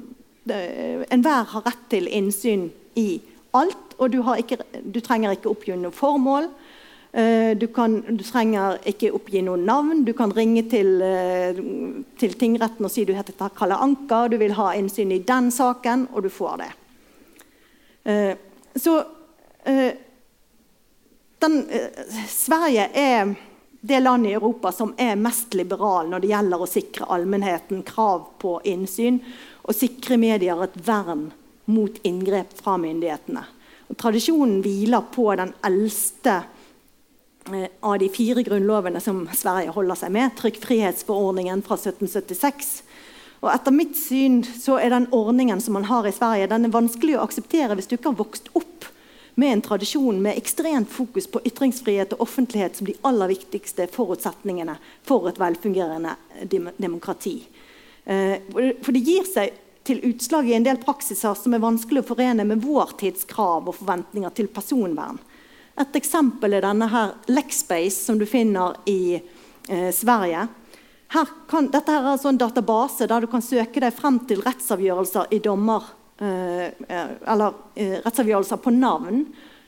Enhver 0.45 1.47
har 1.49 1.62
rett 1.65 1.85
til 1.89 2.05
innsyn 2.12 2.67
i 3.01 3.17
alt, 3.57 3.95
og 3.97 4.11
du, 4.12 4.19
ikke, 4.37 4.59
du 4.93 4.99
trenger 5.01 5.33
ikke 5.33 5.49
oppgi 5.49 5.77
noe 5.81 5.95
formål. 5.95 6.51
Eh, 7.15 7.57
du, 7.57 7.67
kan, 7.73 7.95
du, 8.03 8.25
trenger 8.27 8.81
ikke 8.91 9.12
oppgi 9.15 9.41
noe 9.47 9.57
navn. 9.57 10.03
Du 10.05 10.12
kan 10.19 10.35
ringe 10.35 10.65
til, 10.67 10.99
eh, 11.01 11.61
til 12.19 12.35
tingretten 12.41 12.85
og 12.85 12.91
si 12.91 13.07
du 13.07 13.15
heter 13.15 13.39
Kalle 13.55 13.79
Anker, 13.79 14.29
du 14.33 14.37
vil 14.41 14.57
ha 14.59 14.73
innsyn 14.75 15.15
i 15.15 15.23
den 15.23 15.53
saken, 15.55 16.09
og 16.12 16.27
du 16.27 16.31
får 16.35 16.65
det. 16.65 16.71
Eh, 18.05 18.35
så 18.77 18.99
den, 21.41 21.55
Sverige 22.29 22.89
er 22.99 23.37
det 23.87 24.01
landet 24.01 24.30
i 24.30 24.35
Europa 24.35 24.72
som 24.72 24.95
er 24.97 25.18
mest 25.20 25.53
liberal 25.55 26.09
når 26.09 26.22
det 26.22 26.28
gjelder 26.30 26.62
å 26.64 26.68
sikre 26.68 27.09
allmennheten 27.12 27.82
krav 27.85 28.22
på 28.41 28.55
innsyn 28.64 29.18
og 29.61 29.76
sikre 29.76 30.16
medier 30.16 30.62
et 30.64 30.78
vern 30.87 31.26
mot 31.68 31.99
inngrep 32.09 32.55
fra 32.57 32.78
myndighetene. 32.80 33.43
Og 33.93 33.99
tradisjonen 34.01 34.62
hviler 34.64 35.05
på 35.12 35.26
den 35.37 35.53
eldste 35.68 36.39
eh, 37.53 37.68
av 37.85 37.99
de 38.01 38.09
fire 38.12 38.47
grunnlovene 38.47 39.05
som 39.05 39.26
Sverige 39.37 39.76
holder 39.76 40.01
seg 40.01 40.16
med, 40.16 40.32
trykkfrihetsforordningen 40.41 41.61
fra 41.68 41.76
1776. 41.76 42.72
Og 43.45 43.51
etter 43.53 43.76
mitt 43.76 44.01
syn 44.01 44.41
så 44.49 44.78
er 44.80 44.97
den 44.97 45.11
ordningen 45.12 45.61
som 45.61 45.76
man 45.76 45.91
har 45.93 46.09
i 46.09 46.16
Sverige, 46.16 46.49
den 46.49 46.70
er 46.70 46.72
vanskelig 46.72 47.18
å 47.18 47.26
akseptere 47.28 47.76
hvis 47.76 47.93
du 47.93 47.99
ikke 47.99 48.14
har 48.14 48.22
vokst 48.24 48.49
opp 48.57 48.89
med 49.35 49.53
en 49.53 49.62
tradisjon 49.62 50.22
med 50.22 50.39
ekstremt 50.39 50.91
fokus 50.93 51.26
på 51.26 51.43
ytringsfrihet 51.45 52.14
og 52.14 52.24
offentlighet 52.26 52.76
som 52.76 52.87
de 52.87 52.95
aller 53.03 53.32
viktigste 53.35 53.89
forutsetningene 53.93 54.76
for 55.03 55.28
et 55.28 55.41
velfungerende 55.41 56.14
demokrati. 56.76 57.41
Eh, 58.05 58.39
for 58.82 58.93
det 58.95 59.05
gir 59.05 59.26
seg 59.28 59.61
til 59.85 60.01
utslag 60.09 60.49
i 60.49 60.57
en 60.57 60.64
del 60.64 60.80
praksiser 60.80 61.37
som 61.37 61.55
er 61.55 61.62
vanskelig 61.62 62.05
å 62.05 62.09
forene 62.14 62.47
med 62.49 62.62
vår 62.64 62.95
tids 63.01 63.26
krav 63.28 63.68
og 63.68 63.76
forventninger 63.76 64.32
til 64.37 64.49
personvern. 64.53 65.18
Et 65.80 65.97
eksempel 65.99 66.55
er 66.55 66.64
denne 66.64 66.87
her 66.89 67.16
Lexbase, 67.26 67.99
som 68.07 68.18
du 68.20 68.26
finner 68.30 68.78
i 68.87 69.18
eh, 69.18 69.91
Sverige. 69.93 70.47
Her 71.14 71.35
kan, 71.51 71.68
dette 71.70 71.91
her 71.91 72.05
er 72.05 72.14
altså 72.14 72.30
en 72.30 72.41
database 72.41 73.09
der 73.11 73.24
du 73.24 73.28
kan 73.30 73.43
søke 73.45 73.82
deg 73.82 73.95
frem 73.95 74.20
til 74.28 74.43
rettsavgjørelser 74.47 75.35
i 75.35 75.43
dommer, 75.43 75.91
eller 76.19 77.53
eh, 77.75 77.99
rettsavgjørelser 78.05 78.57
på 78.57 78.71
navn. 78.71 79.25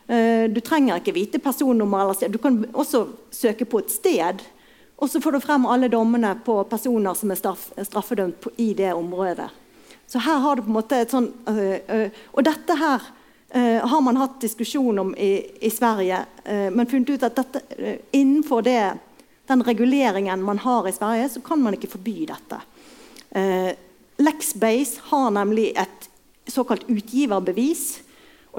Eh, 0.07 0.47
du 0.51 0.61
trenger 0.61 1.01
ikke 1.01 1.17
vite 1.17 1.41
personnummer. 1.43 2.15
Du 2.29 2.39
kan 2.39 2.65
også 2.73 3.07
søke 3.31 3.65
på 3.65 3.83
et 3.83 3.91
sted. 3.91 4.45
Og 4.97 5.11
så 5.11 5.21
får 5.21 5.37
du 5.37 5.41
frem 5.45 5.67
alle 5.67 5.91
dommene 5.93 6.37
på 6.45 6.63
personer 6.71 7.15
som 7.19 7.31
er 7.31 7.41
straff, 7.41 7.69
straffedømt 7.77 8.49
i 8.57 8.73
det 8.75 8.95
området. 8.95 9.51
Så 10.07 10.23
her 10.23 10.39
har 10.39 10.57
du 10.57 10.63
på 10.63 10.71
en 10.71 10.79
måte 10.79 11.01
et 11.03 11.11
sånn 11.11 11.27
Og 11.45 12.39
dette 12.47 12.77
her 12.79 13.03
har 13.91 14.01
man 14.07 14.17
hatt 14.21 14.39
diskusjon 14.41 14.99
om 15.03 15.11
i, 15.19 15.33
i 15.67 15.71
Sverige, 15.71 16.21
men 16.47 16.87
funnet 16.87 17.11
ut 17.11 17.27
at 17.27 17.37
dette, 17.37 17.61
innenfor 18.15 18.63
det, 18.63 18.95
den 19.51 19.65
reguleringen 19.67 20.43
man 20.47 20.63
har 20.63 20.89
i 20.89 20.95
Sverige, 20.95 21.29
så 21.35 21.43
kan 21.45 21.63
man 21.63 21.75
ikke 21.75 21.91
forby 21.91 22.27
dette. 22.31 22.61
Lexbase 24.23 25.11
har 25.11 25.31
nemlig 25.35 25.73
et 25.75 26.09
såkalt 26.47 26.85
utgiverbevis 26.89 28.01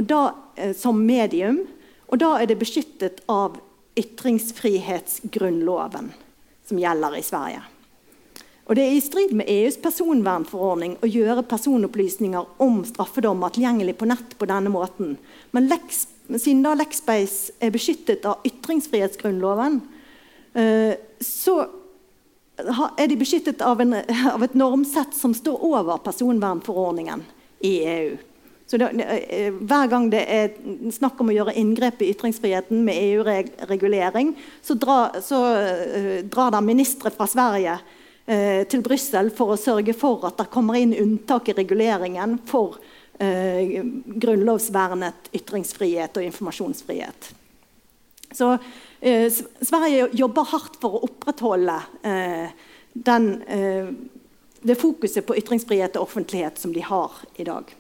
da, 0.07 0.35
som 0.77 1.05
medium. 1.05 1.67
Og 2.07 2.17
da 2.21 2.39
er 2.39 2.45
det 2.49 2.59
beskyttet 2.61 3.21
av 3.31 3.57
ytringsfrihetsgrunnloven 3.97 6.11
som 6.67 6.79
gjelder 6.79 7.17
i 7.17 7.23
Sverige. 7.23 7.61
Og 8.67 8.75
Det 8.75 8.83
er 8.83 8.91
i 8.91 9.01
strid 9.01 9.31
med 9.31 9.47
EUs 9.47 9.77
personvernforordning 9.79 10.97
å 10.99 11.07
gjøre 11.07 11.45
personopplysninger 11.47 12.45
om 12.63 12.85
straffedommer 12.85 13.49
tilgjengelig 13.55 13.95
på 13.97 14.05
nett 14.09 14.37
på 14.37 14.45
denne 14.49 14.69
måten. 14.69 15.17
Men 15.55 15.69
Lex, 15.71 16.07
siden 16.27 16.65
da 16.65 16.73
Lexbase 16.75 17.51
er 17.63 17.71
beskyttet 17.71 18.25
av 18.27 18.43
ytringsfrihetsgrunnloven, 18.47 19.81
eh, 20.53 20.93
så 21.23 21.67
er 22.99 23.07
de 23.07 23.15
beskyttet 23.15 23.61
av, 23.63 23.81
en, 23.81 23.93
av 24.35 24.43
et 24.43 24.53
normsett 24.53 25.15
som 25.15 25.33
står 25.33 25.63
over 25.63 25.97
personvernforordningen 26.03 27.23
i 27.59 27.77
EU. 27.83 28.17
Så 28.67 28.77
det, 28.77 28.85
eh, 29.29 29.53
Hver 29.53 29.87
gang 29.87 30.09
det 30.11 30.25
er 30.27 30.55
snakk 30.91 31.21
om 31.23 31.29
å 31.31 31.35
gjøre 31.35 31.55
inngrep 31.55 32.01
i 32.03 32.09
ytringsfriheten 32.11 32.83
med 32.83 32.99
EU-regulering, 32.99 34.33
så, 34.61 34.75
dra, 34.75 34.97
så 35.23 35.39
uh, 35.55 36.17
drar 36.27 36.51
det 36.51 36.61
ministre 36.67 37.11
fra 37.15 37.29
Sverige 37.31 37.77
uh, 37.79 38.63
til 38.67 38.83
Brussel 38.83 39.31
for 39.31 39.55
å 39.55 39.59
sørge 39.59 39.95
for 39.95 40.27
at 40.27 40.41
det 40.41 40.49
kommer 40.51 40.75
inn 40.81 40.91
unntak 40.99 41.47
i 41.47 41.55
reguleringen 41.55 42.35
for 42.49 42.75
uh, 42.75 43.79
grunnlovsvernet 44.19 45.31
ytringsfrihet 45.39 46.19
og 46.19 46.27
informasjonsfrihet. 46.27 47.31
Så 48.35 48.49
Sverige 48.99 50.09
jobber 50.19 50.49
hardt 50.49 50.75
for 50.81 50.97
å 50.97 51.05
opprettholde 51.07 51.77
den, 52.91 53.27
det 54.61 54.77
fokuset 54.79 55.25
på 55.25 55.35
ytringsfrihet 55.37 55.97
og 55.97 56.07
offentlighet 56.07 56.59
som 56.59 56.73
de 56.73 56.83
har 56.85 57.11
i 57.35 57.45
dag. 57.47 57.75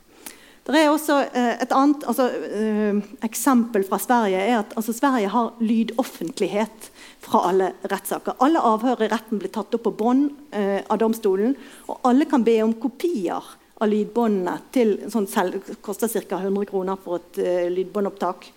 Det 0.67 0.81
er 0.81 0.89
også 0.91 1.21
eh, 1.31 1.53
Et 1.63 1.71
annet 1.71 2.03
altså, 2.11 2.25
eh, 2.27 2.97
eksempel 3.23 3.85
fra 3.87 3.99
Sverige 4.03 4.41
er 4.41 4.57
at 4.59 4.73
altså, 4.75 4.91
Sverige 4.93 5.29
har 5.31 5.53
lydoffentlighet 5.63 6.89
fra 7.23 7.45
alle 7.49 7.71
rettssaker. 7.87 8.35
Alle 8.43 8.59
avhør 8.59 9.05
i 9.05 9.09
retten 9.11 9.39
blir 9.39 9.53
tatt 9.53 9.73
opp 9.77 9.85
på 9.87 9.95
bånd 9.95 10.27
eh, 10.51 10.81
av 10.83 10.99
domstolen. 10.99 11.55
Og 11.87 12.03
alle 12.07 12.27
kan 12.27 12.43
be 12.43 12.59
om 12.65 12.75
kopier 12.83 13.47
av 13.79 13.87
lydbåndene. 13.87 14.57
til 14.71 14.97
sånn 15.07 15.27
selv, 15.31 15.63
koster 15.81 16.11
ca. 16.11 16.41
100 16.43 16.67
kroner 16.67 16.99
for 16.99 17.21
et 17.21 17.39
eh, 17.39 17.71
lydbåndopptak. 17.71 18.51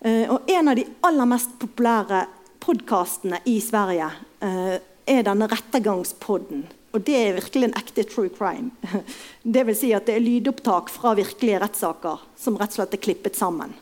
Eh, 0.00 0.24
og 0.32 0.48
en 0.48 0.72
av 0.72 0.76
de 0.80 0.86
aller 1.04 1.28
mest 1.28 1.52
populære 1.60 2.24
podkastene 2.60 3.40
i 3.48 3.56
Sverige 3.64 4.10
uh, 4.44 4.76
er 5.08 5.22
denne 5.24 5.48
Rettergangspodden 5.48 6.66
og 6.90 7.04
det 7.06 7.16
er 7.16 7.36
virkelig 7.36 7.68
en 7.68 7.76
ekte 7.78 8.04
true 8.08 8.30
crime. 8.34 8.72
Det 9.56 9.62
vil 9.68 9.76
si 9.78 9.92
at 9.94 10.08
det 10.08 10.16
er 10.18 10.24
lydopptak 10.24 10.90
fra 10.92 11.14
virkelige 11.18 11.60
rettssaker 11.62 12.24
som 12.38 12.58
rett 12.58 12.74
og 12.74 12.80
slett 12.80 12.96
er 12.96 13.04
klippet 13.04 13.38
sammen. 13.38 13.72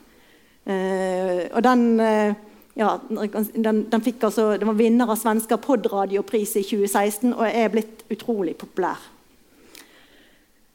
Uh, 0.69 1.49
og 1.55 1.63
den, 1.65 1.85
uh, 1.97 2.35
ja, 2.77 2.91
den, 3.09 3.85
den, 3.89 4.03
fikk 4.05 4.27
altså, 4.27 4.51
den 4.59 4.69
var 4.69 4.77
vinner 4.77 5.09
av 5.09 5.17
svenska 5.17 5.57
podradiopris 5.57 6.53
i 6.61 6.65
2016 6.67 7.33
og 7.33 7.47
er 7.47 7.73
blitt 7.73 8.05
utrolig 8.13 8.53
populær. 8.61 9.01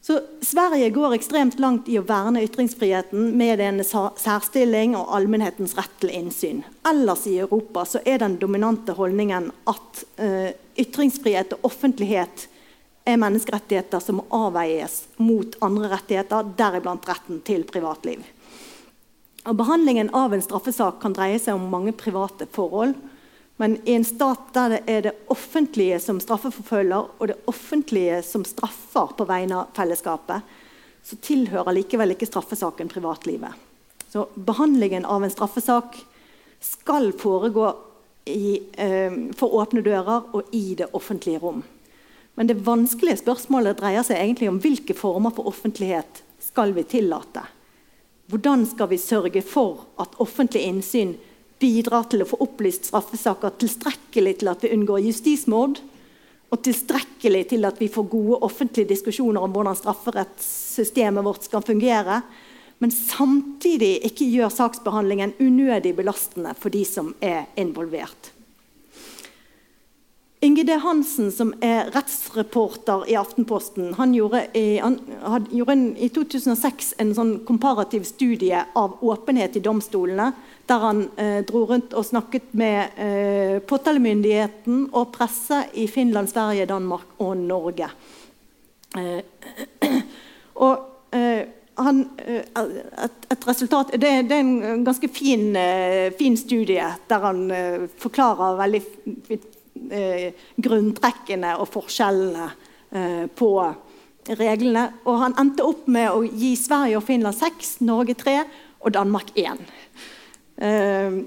Så 0.07 0.21
Sverige 0.41 0.91
går 0.91 1.15
ekstremt 1.17 1.59
langt 1.59 1.87
i 1.89 1.95
å 1.97 2.05
verne 2.05 2.43
ytringsfriheten 2.45 3.31
med 3.41 3.61
en 3.65 3.79
særstilling 3.81 4.93
og 4.99 5.09
allmennhetens 5.17 5.73
rett 5.79 5.95
til 6.03 6.13
innsyn. 6.13 6.61
Ellers 6.85 7.23
i 7.31 7.39
Europa 7.41 7.87
er 8.05 8.21
den 8.21 8.35
dominante 8.43 8.93
holdningen 8.99 9.49
at 9.73 10.03
uh, 10.21 10.51
ytringsfrihet 10.77 11.57
og 11.57 11.65
offentlighet 11.71 12.45
er 13.09 13.17
menneskerettigheter 13.23 14.05
som 14.05 14.21
avveies 14.29 15.07
mot 15.17 15.57
andre 15.65 15.95
rettigheter, 15.95 16.53
deriblant 16.53 17.09
retten 17.09 17.41
til 17.49 17.65
privatliv. 17.65 18.21
Og 19.49 19.57
behandlingen 19.57 20.13
av 20.13 20.37
en 20.37 20.45
straffesak 20.45 21.01
kan 21.01 21.17
dreie 21.17 21.41
seg 21.41 21.57
om 21.57 21.65
mange 21.73 21.97
private 21.97 22.45
forhold. 22.53 22.93
Men 23.57 23.79
i 23.85 23.95
en 23.95 24.05
stat 24.05 24.51
der 24.53 24.69
det 24.69 24.81
er 24.91 25.03
det 25.07 25.15
offentlige 25.31 26.01
som 26.03 26.19
straffeforfølger, 26.21 27.11
og 27.19 27.29
det 27.29 27.37
offentlige 27.51 28.23
som 28.27 28.45
straffer 28.45 29.15
på 29.15 29.27
vegne 29.29 29.61
av 29.63 29.77
fellesskapet, 29.77 30.43
så 31.05 31.19
tilhører 31.23 31.77
likevel 31.77 32.15
ikke 32.15 32.27
straffesaken 32.27 32.91
privatlivet. 32.91 33.53
Så 34.11 34.27
behandlingen 34.35 35.05
av 35.05 35.25
en 35.25 35.31
straffesak 35.31 36.01
skal 36.61 37.13
foregå 37.13 37.69
i, 38.25 38.63
eh, 38.73 39.13
for 39.37 39.55
åpne 39.55 39.83
dører 39.85 40.35
og 40.35 40.43
i 40.53 40.75
det 40.75 40.91
offentlige 40.93 41.43
rom. 41.43 41.63
Men 42.35 42.47
det 42.47 42.63
vanskelige 42.67 43.21
spørsmålet 43.23 43.79
dreier 43.79 44.03
seg 44.03 44.19
egentlig 44.19 44.49
om 44.49 44.59
hvilke 44.59 44.97
former 44.97 45.31
for 45.31 45.47
offentlighet 45.47 46.23
skal 46.43 46.73
vi 46.73 46.83
tillate. 46.83 47.45
Hvordan 48.31 48.65
skal 48.67 48.89
vi 48.89 48.99
sørge 48.99 49.43
for 49.43 49.85
at 50.01 50.17
offentlig 50.19 50.65
innsyn 50.67 51.15
bidrar 51.65 52.11
til 52.13 52.25
å 52.25 52.29
få 52.29 52.39
opplyst 52.45 52.91
straffesaker 52.91 53.57
tilstrekkelig 53.63 54.39
til 54.43 54.53
at 54.53 54.65
vi 54.65 54.73
unngår 54.77 55.07
justismord, 55.09 55.81
og 56.53 56.63
tilstrekkelig 56.63 57.47
til 57.51 57.67
at 57.67 57.81
vi 57.83 57.91
får 57.91 58.11
gode 58.13 58.39
offentlige 58.47 58.93
diskusjoner 58.93 59.43
om 59.43 59.55
hvordan 59.55 59.79
strafferettssystemet 59.79 61.27
vårt 61.27 61.49
skal 61.49 61.65
fungere, 61.67 62.21
men 62.83 62.93
samtidig 62.95 63.97
ikke 64.07 64.29
gjør 64.29 64.53
saksbehandlingen 64.53 65.35
unødig 65.41 65.95
belastende 65.97 66.53
for 66.59 66.75
de 66.75 66.85
som 66.87 67.15
er 67.25 67.47
involvert. 67.59 68.34
Inge 70.45 70.65
D. 70.65 70.75
Hansen, 70.77 71.31
som 71.33 71.55
er 71.65 71.87
rettsreporter 71.95 73.07
i 73.09 73.15
Aftenposten, 73.17 73.95
han 73.97 74.13
gjorde 74.13 74.43
i, 74.53 74.77
han, 74.77 74.99
gjorde 75.49 75.73
en, 75.73 75.85
i 75.97 76.11
2006 76.13 76.91
en 77.01 77.15
sånn 77.17 77.31
komparativ 77.49 78.05
studie 78.05 78.61
av 78.77 78.99
åpenhet 79.01 79.57
i 79.57 79.63
domstolene 79.65 80.27
der 80.69 80.85
han 80.85 81.01
eh, 81.21 81.39
dro 81.49 81.65
rundt 81.71 81.97
og 81.97 82.05
snakket 82.05 82.53
med 82.61 83.01
eh, 83.01 83.57
påtalemyndigheten 83.65 84.91
og 84.93 85.15
presse 85.17 85.63
i 85.81 85.87
Finland, 85.89 86.29
Sverige, 86.29 86.69
Danmark 86.69 87.17
og 87.25 87.41
Norge. 87.41 87.89
Eh, 89.01 89.25
og 90.67 91.17
eh, 91.17 91.43
han, 91.81 92.05
eh, 92.21 92.45
et, 92.45 93.27
et, 93.33 93.49
resultat 93.49 93.97
det, 93.97 94.13
det, 94.29 94.37
er 94.37 94.45
en 94.45 94.85
ganske 94.85 95.09
fin, 95.09 95.51
eh, 95.57 96.13
fin 96.21 96.37
studie 96.37 96.93
der 97.09 97.29
han 97.29 97.45
forklarer 97.97 98.61
veldig 98.61 98.85
grunntrekkene 100.65 101.57
og 101.61 101.69
forskjellene 101.73 102.49
på 103.37 103.51
reglene. 104.33 104.85
Og 105.05 105.21
han 105.21 105.37
endte 105.41 105.67
opp 105.67 105.87
med 105.91 106.11
å 106.11 106.23
gi 106.25 106.55
Sverige 106.59 107.01
og 107.01 107.07
Finland 107.07 107.37
seks, 107.37 107.77
Norge 107.85 108.17
tre 108.19 108.41
og 108.85 108.95
Danmark 108.97 109.33
én. 109.37 109.61
Ehm, 110.63 111.19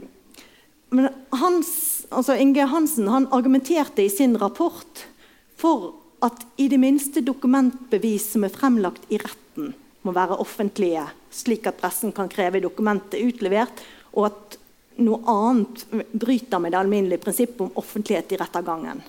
men 0.90 1.10
Hans, 1.36 2.06
altså 2.10 2.38
Inge 2.40 2.68
Hansen 2.72 3.10
han 3.12 3.28
argumenterte 3.36 4.06
i 4.06 4.12
sin 4.12 4.38
rapport 4.40 5.04
for 5.60 5.94
at 6.24 6.46
i 6.58 6.70
det 6.72 6.80
minste 6.82 7.22
dokumentbevis 7.22 8.32
som 8.34 8.46
er 8.48 8.54
fremlagt 8.54 9.10
i 9.14 9.20
retten, 9.22 9.74
må 10.06 10.14
være 10.16 10.40
offentlige, 10.40 11.04
slik 11.34 11.68
at 11.68 11.78
pressen 11.82 12.14
kan 12.16 12.30
kreve 12.32 12.62
dokumentet 12.64 13.20
utlevert, 13.20 13.84
og 14.16 14.30
at 14.32 14.58
noe 14.98 15.20
annet 15.30 15.86
bryter 16.12 16.60
med 16.60 16.74
det 16.74 16.80
alminnelige 16.80 17.24
prinsippet 17.24 17.62
om 17.62 17.76
offentlighet 17.76 18.32
i 18.32 18.40
rettergangen. 18.42 19.02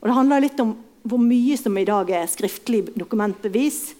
Og 0.00 0.08
det 0.08 0.16
handler 0.18 0.44
litt 0.44 0.60
om 0.60 0.74
hvor 1.04 1.20
mye 1.20 1.56
som 1.60 1.76
i 1.78 1.84
dag 1.84 2.10
er 2.16 2.30
skriftlig 2.30 2.86
dokumentbevis, 2.96 3.94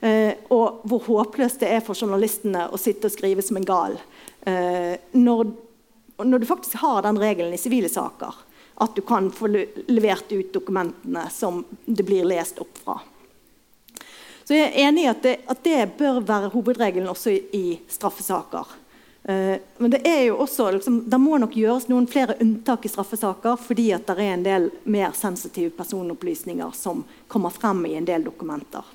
eh, 0.00 0.34
og 0.54 0.82
hvor 0.90 1.04
håpløst 1.06 1.62
det 1.62 1.70
er 1.76 1.84
for 1.86 1.98
journalistene 1.98 2.66
å 2.70 2.80
sitte 2.80 3.10
og 3.10 3.14
skrive 3.14 3.44
som 3.46 3.60
en 3.60 3.66
gal. 3.66 3.98
Eh, 4.42 4.94
når, 5.14 5.52
når, 6.22 6.38
du 6.38 6.48
faktisk 6.48 6.80
har 6.82 7.04
den 7.06 7.20
regelen 7.22 7.54
i 7.54 7.60
sivile 7.62 7.90
saker, 7.90 8.42
at 8.78 8.94
du 8.94 9.02
kan 9.06 9.30
få 9.34 9.50
levert 9.50 10.30
ut 10.30 10.52
dokumentene 10.54 11.26
som 11.34 11.64
det 11.86 12.06
blir 12.06 12.26
lest 12.26 12.58
opp 12.62 12.78
fra. 12.82 12.98
Så 14.46 14.54
jeg 14.56 14.70
er 14.70 14.86
enig 14.88 15.04
i 15.04 15.10
at 15.10 15.24
det, 15.26 15.34
at 15.50 15.64
det 15.66 15.80
bør 15.98 16.22
være 16.24 16.50
hovedregelen 16.54 17.10
også 17.10 17.34
i, 17.34 17.40
i 17.52 17.64
straffesaker. 17.90 18.70
Uh, 19.28 19.56
men 19.76 19.90
det 19.90 20.08
er 20.08 20.22
jo 20.22 20.38
også, 20.40 20.70
liksom, 20.70 21.02
det 21.10 21.18
må 21.20 21.36
nok 21.36 21.52
gjøres 21.52 21.84
noen 21.90 22.06
flere 22.08 22.38
unntak 22.40 22.86
i 22.86 22.88
straffesaker 22.88 23.58
fordi 23.60 23.90
at 23.92 24.06
det 24.08 24.14
er 24.24 24.30
en 24.32 24.44
del 24.46 24.68
mer 24.88 25.10
sensitive 25.12 25.74
personopplysninger 25.76 26.70
som 26.72 27.02
kommer 27.28 27.52
frem 27.52 27.82
i 27.90 27.98
en 27.98 28.06
del 28.08 28.24
dokumenter. 28.24 28.86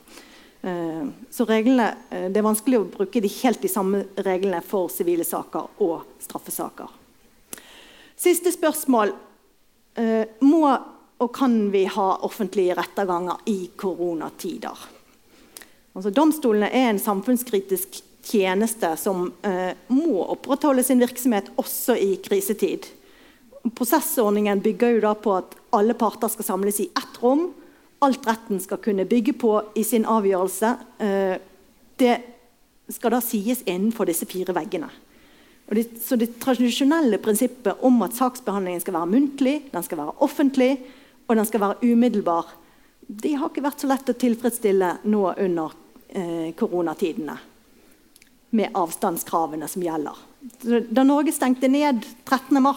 Uh, 0.63 1.05
så 1.29 1.45
reglene, 1.45 1.91
uh, 2.09 2.31
Det 2.33 2.41
er 2.41 2.47
vanskelig 2.47 2.79
å 2.79 2.87
bruke 2.95 3.21
de 3.21 3.29
helt 3.29 3.61
de 3.61 3.69
samme 3.69 4.07
reglene 4.25 4.63
for 4.65 4.89
sivile 4.89 5.27
saker 5.27 5.83
og 5.85 6.17
straffesaker. 6.23 6.89
Siste 8.17 8.53
spørsmål. 8.53 9.13
må 10.41 10.61
og 11.21 11.35
kan 11.35 11.69
vi 11.71 11.83
ha 11.85 12.07
offentlige 12.25 12.73
retterganger 12.75 13.43
i 13.45 13.69
koronatider? 13.77 14.77
Altså, 15.93 16.09
domstolene 16.09 16.71
er 16.73 16.89
en 16.89 16.99
samfunnskritisk 16.99 18.01
tjeneste 18.23 18.93
som 18.99 19.27
eh, 19.43 19.73
må 19.91 20.23
opprettholde 20.33 20.83
sin 20.85 21.01
virksomhet 21.03 21.51
også 21.59 21.95
i 21.99 22.15
krisetid. 22.23 22.87
Prosessordningen 23.75 24.61
bygger 24.63 24.95
jo 24.95 25.03
da 25.05 25.13
på 25.15 25.35
at 25.37 25.55
alle 25.75 25.95
parter 25.97 26.31
skal 26.31 26.47
samles 26.47 26.81
i 26.83 26.89
ett 26.89 27.19
rom. 27.23 27.49
Alt 28.03 28.27
retten 28.27 28.59
skal 28.63 28.81
kunne 28.83 29.07
bygge 29.07 29.35
på 29.39 29.55
i 29.79 29.83
sin 29.87 30.07
avgjørelse. 30.09 30.73
Eh, 31.03 31.35
det 31.99 32.17
skal 32.91 33.15
da 33.15 33.21
sies 33.23 33.63
innenfor 33.63 34.09
disse 34.09 34.27
fire 34.27 34.55
veggene. 34.55 34.89
Det, 35.73 35.85
så 36.03 36.17
det 36.19 36.35
tradisjonelle 36.43 37.17
prinsippet 37.23 37.79
om 37.87 38.01
at 38.03 38.17
saksbehandlingen 38.17 38.83
skal 38.83 38.97
være 38.97 39.11
muntlig, 39.13 39.55
den 39.71 39.85
skal 39.85 40.01
være 40.01 40.17
offentlig 40.25 40.73
og 41.27 41.37
den 41.39 41.47
skal 41.47 41.63
være 41.63 41.93
umiddelbar, 41.93 42.51
det 43.07 43.35
har 43.39 43.49
ikke 43.49 43.63
vært 43.63 43.83
så 43.83 43.89
lett 43.89 44.11
å 44.11 44.15
tilfredsstille 44.19 44.89
nå 45.11 45.23
under 45.31 45.73
eh, 46.09 46.51
koronatidene. 46.59 47.35
Med 48.53 48.75
avstandskravene 48.77 49.67
som 49.67 49.81
gjelder. 49.81 50.17
Da 50.93 51.03
Norge 51.07 51.31
stengte 51.33 51.67
ned 51.71 52.03
13.3, 52.27 52.73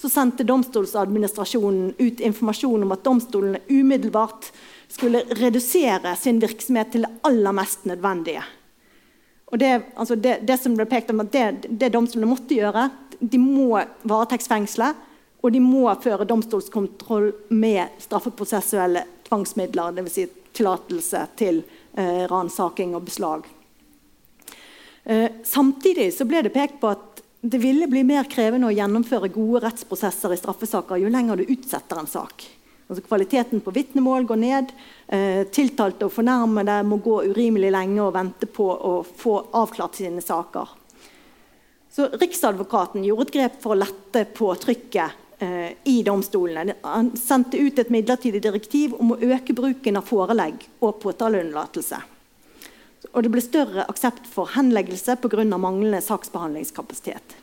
så 0.00 0.08
sendte 0.08 0.46
Domstoladministrasjonen 0.48 1.90
ut 1.98 2.22
informasjon 2.24 2.86
om 2.86 2.94
at 2.94 3.02
domstolene 3.04 3.60
umiddelbart 3.68 4.48
skulle 4.88 5.20
redusere 5.36 6.14
sin 6.16 6.40
virksomhet 6.40 6.94
til 6.94 7.04
det 7.04 7.12
aller 7.28 7.52
mest 7.52 7.84
nødvendige. 7.84 8.46
Det, 9.52 9.74
altså 9.94 10.16
det, 10.16 10.38
det 10.48 10.56
som 10.62 10.78
ble 10.78 10.86
pekt 10.88 11.12
om 11.12 11.20
at 11.20 11.32
det, 11.34 11.68
det 11.68 11.92
domstolene 11.92 12.30
måtte 12.30 12.56
gjøre, 12.56 12.88
de 13.20 13.42
må 13.42 13.82
varetektsfengsle 14.08 14.94
og 15.40 15.52
de 15.52 15.60
må 15.62 15.86
føre 16.02 16.26
domstolskontroll 16.28 17.30
med 17.56 17.96
straffeprosessuelle 18.02 19.06
tvangsmidler, 19.28 19.96
dvs. 19.96 20.16
Si 20.16 20.26
tillatelse 20.56 21.22
til 21.38 21.62
eh, 21.94 22.26
ransaking 22.28 22.96
og 22.98 23.06
beslag. 23.06 23.46
Eh, 25.10 25.42
samtidig 25.42 26.12
ble 26.28 26.44
det 26.46 26.54
pekt 26.54 26.78
på 26.82 26.92
at 26.92 27.22
det 27.40 27.58
ville 27.58 27.88
bli 27.90 28.04
mer 28.06 28.28
krevende 28.30 28.68
å 28.68 28.74
gjennomføre 28.74 29.32
gode 29.34 29.64
rettsprosesser 29.64 30.34
i 30.34 30.38
straffesaker 30.38 31.00
jo 31.00 31.10
lenger 31.10 31.40
du 31.40 31.50
utsetter 31.50 31.98
en 31.98 32.10
sak. 32.10 32.44
Altså 32.90 33.02
Kvaliteten 33.06 33.62
på 33.64 33.74
vitnemål 33.74 34.26
går 34.28 34.40
ned. 34.42 34.74
Eh, 35.08 35.46
tiltalte 35.50 36.06
og 36.06 36.14
fornærmede 36.14 36.80
må 36.86 37.00
gå 37.02 37.22
urimelig 37.30 37.72
lenge 37.74 38.02
og 38.04 38.14
vente 38.14 38.46
på 38.50 38.66
å 38.66 39.00
få 39.02 39.38
avklart 39.58 39.98
sine 39.98 40.22
saker. 40.22 40.76
Så 41.90 42.06
Riksadvokaten 42.20 43.02
gjorde 43.06 43.28
et 43.28 43.34
grep 43.38 43.58
for 43.62 43.74
å 43.74 43.82
lette 43.82 44.28
på 44.36 44.52
trykket 44.62 45.26
Eh, 45.42 45.72
i 45.84 46.02
domstolene. 46.02 46.74
Han 46.82 47.16
sendte 47.16 47.56
ut 47.56 47.78
et 47.78 47.88
midlertidig 47.88 48.42
direktiv 48.44 48.92
om 49.00 49.14
å 49.14 49.16
øke 49.24 49.54
bruken 49.56 49.96
av 49.96 50.04
forelegg 50.04 50.66
og 50.84 50.98
påtaleunnlatelse. 51.00 51.96
Og 53.12 53.22
det 53.24 53.30
ble 53.32 53.42
større 53.44 53.86
aksept 53.88 54.26
for 54.28 54.50
henleggelse 54.56 55.16
pga. 55.22 55.44
manglende 55.56 56.00
saksbehandlingskapasitet. 56.04 57.36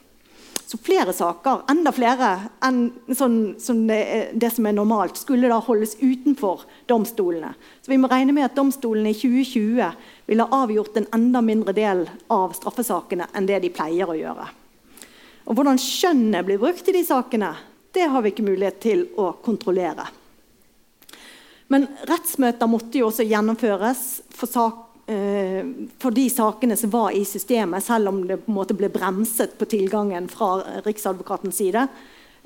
Så 0.67 0.77
flere 0.83 1.13
saker, 1.15 1.61
enda 1.71 1.93
flere 1.95 2.49
enn 2.67 2.89
sånn, 3.15 3.55
som 3.59 3.85
det, 3.87 4.33
det, 4.35 4.49
som 4.51 4.65
er 4.67 4.75
normalt, 4.75 5.15
skulle 5.15 5.47
da 5.47 5.61
holdes 5.63 5.95
utenfor 6.01 6.65
domstolene. 6.91 7.53
Så 7.81 7.93
vi 7.93 7.97
må 7.97 8.09
regne 8.11 8.35
med 8.35 8.49
at 8.49 8.57
domstolene 8.57 9.13
i 9.13 9.15
2020 9.15 10.27
ville 10.27 10.49
avgjort 10.59 10.99
en 10.99 11.07
enda 11.15 11.41
mindre 11.41 11.71
del 11.71 12.03
av 12.27 12.51
straffesakene 12.57 13.29
enn 13.31 13.47
det 13.47 13.61
de 13.63 13.71
pleier 13.71 14.11
å 14.11 14.17
gjøre. 14.19 14.49
Og 15.47 15.55
Hvordan 15.55 15.79
skjønnet 15.79 16.43
blir 16.43 16.59
brukt 16.59 16.91
i 16.91 16.97
de 16.97 17.05
sakene, 17.07 17.53
det 17.95 18.09
har 18.11 18.25
vi 18.25 18.33
ikke 18.33 18.49
mulighet 18.49 18.81
til 18.83 19.05
å 19.15 19.31
kontrollere. 19.39 20.03
Men 21.71 21.87
rettsmøter 22.07 22.67
måtte 22.67 22.99
jo 22.99 23.07
også 23.07 23.23
gjennomføres 23.27 24.03
for, 24.35 24.51
sak, 24.51 24.83
for, 25.07 26.11
de 26.11 26.25
sakene 26.27 26.75
som 26.75 26.91
var 26.91 27.13
i 27.15 27.21
systemet, 27.25 27.83
selv 27.85 28.11
om 28.11 28.17
det 28.27 28.41
på 28.43 28.51
en 28.51 28.57
måte 28.57 28.75
ble 28.75 28.89
bremset 28.91 29.53
på 29.55 29.67
tilgangen 29.71 30.27
fra 30.27 30.57
Riksadvokatens 30.83 31.61
side. 31.61 31.85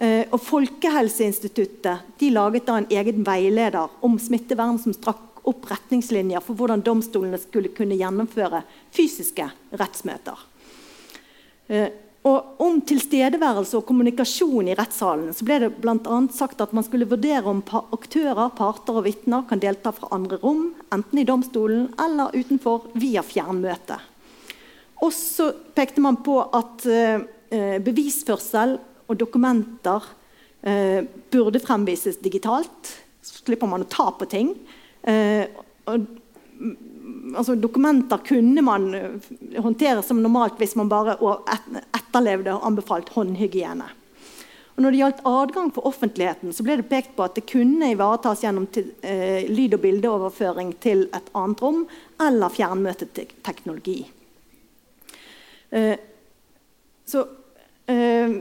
Eh, 0.01 0.25
og 0.29 0.39
Folkehelseinstituttet 0.41 2.17
de 2.21 2.29
laget 2.33 2.65
da 2.65 2.79
en 2.79 2.87
egen 2.89 3.25
veileder 3.25 3.89
om 4.05 4.19
smittevern 4.21 4.79
som 4.81 4.95
strakk 4.97 5.41
opp 5.49 5.65
retningslinjer 5.69 6.41
for 6.45 6.57
hvordan 6.57 6.83
domstolene 6.85 7.39
skulle 7.41 7.73
kunne 7.73 7.97
gjennomføre 7.97 8.63
fysiske 8.93 9.45
rettsmøter. 9.77 10.47
Eh, 12.21 12.29
og 12.29 12.61
om 12.61 12.79
tilstedeværelse 12.85 13.79
og 13.79 13.87
kommunikasjon 13.87 14.69
i 14.69 14.75
rettssalen 14.77 15.33
så 15.33 15.45
ble 15.45 15.59
det 15.63 15.71
bl.a. 15.81 16.19
sagt 16.33 16.61
at 16.61 16.73
man 16.73 16.85
skulle 16.85 17.09
vurdere 17.09 17.49
om 17.49 17.63
aktører, 17.93 18.51
parter 18.53 18.99
og 18.99 19.05
vitner 19.07 19.47
kan 19.49 19.59
delta 19.59 19.91
fra 19.91 20.11
andre 20.11 20.37
rom, 20.41 20.73
enten 20.93 21.19
i 21.19 21.25
domstolen 21.25 21.89
eller 21.99 22.35
utenfor, 22.35 22.91
via 22.93 23.23
fjernmøte. 23.25 23.97
Og 25.01 25.13
så 25.13 25.49
pekte 25.73 26.01
man 26.01 26.19
på 26.21 26.37
at 26.53 26.85
eh, 26.85 27.77
bevisførsel 27.81 28.77
og 29.09 29.17
dokumenter 29.17 30.05
eh, 30.61 31.01
burde 31.33 31.59
fremvises 31.63 32.21
digitalt. 32.21 32.91
Så 33.21 33.41
slipper 33.41 33.69
man 33.69 33.81
å 33.81 33.89
ta 33.89 34.11
på 34.13 34.29
ting. 34.29 34.53
Eh, 35.01 35.49
og 35.89 36.05
altså, 37.35 37.55
dokumenter 37.55 38.21
kunne 38.27 38.61
man 38.65 38.93
eh, 38.93 39.31
håndtere 39.61 40.03
som 40.03 40.21
normalt 40.21 40.59
hvis 40.61 40.75
man 40.79 40.91
bare 40.91 41.17
etterlevde 41.97 42.53
og 42.55 42.67
anbefalt 42.67 43.11
håndhygiene. 43.15 43.89
Og 44.71 44.85
når 44.85 44.93
det 44.93 45.01
gjaldt 45.01 45.25
adgang 45.27 45.67
for 45.75 45.87
offentligheten, 45.89 46.53
så 46.55 46.63
ble 46.65 46.77
det 46.79 46.87
pekt 46.89 47.11
på 47.17 47.25
at 47.25 47.35
det 47.35 47.43
kunne 47.49 47.91
ivaretas 47.91 48.41
gjennom 48.45 48.65
til, 48.71 48.93
eh, 49.03 49.43
lyd- 49.51 49.75
og 49.75 49.83
bildeoverføring 49.83 50.71
til 50.79 51.03
et 51.13 51.27
annet 51.35 51.61
rom 51.61 51.83
eller 52.21 52.49
fjernmøteteknologi. 52.49 53.99
Eh, 55.71 55.97
så 57.05 57.27
eh, 57.87 58.31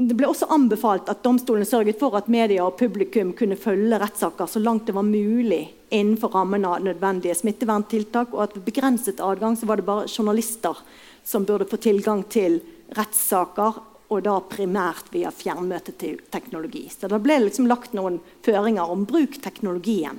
det 0.00 0.16
ble 0.16 0.28
også 0.30 0.48
anbefalt 0.54 1.10
at 1.12 1.20
domstolen 1.24 1.66
sørget 1.68 1.98
for 2.00 2.14
at 2.16 2.28
media 2.32 2.64
og 2.64 2.78
publikum 2.80 3.34
kunne 3.36 3.58
følge 3.60 3.98
rettssaker 4.00 4.48
så 4.48 4.62
langt 4.62 4.86
det 4.88 4.94
var 4.96 5.04
mulig 5.04 5.60
innenfor 5.90 6.32
rammen 6.32 6.64
av 6.64 6.80
nødvendige 6.84 7.34
smitteverntiltak, 7.36 8.32
og 8.32 8.44
at 8.44 8.54
ved 8.56 8.64
begrenset 8.68 9.20
adgang 9.20 9.58
så 9.58 9.66
var 9.68 9.80
det 9.80 9.88
bare 9.88 10.08
journalister 10.08 10.78
som 11.26 11.44
burde 11.44 11.66
få 11.68 11.76
tilgang 11.82 12.22
til 12.32 12.60
rettssaker, 12.96 13.80
og 14.10 14.22
da 14.26 14.36
primært 14.42 15.10
via 15.14 15.30
fjernmøteteknologi. 15.30 16.88
Så 16.90 17.10
det 17.10 17.20
ble 17.22 17.36
liksom 17.44 17.68
lagt 17.70 17.92
noen 17.94 18.16
føringer 18.46 18.90
om 18.90 19.04
bruk 19.06 19.36
teknologien. 19.42 20.18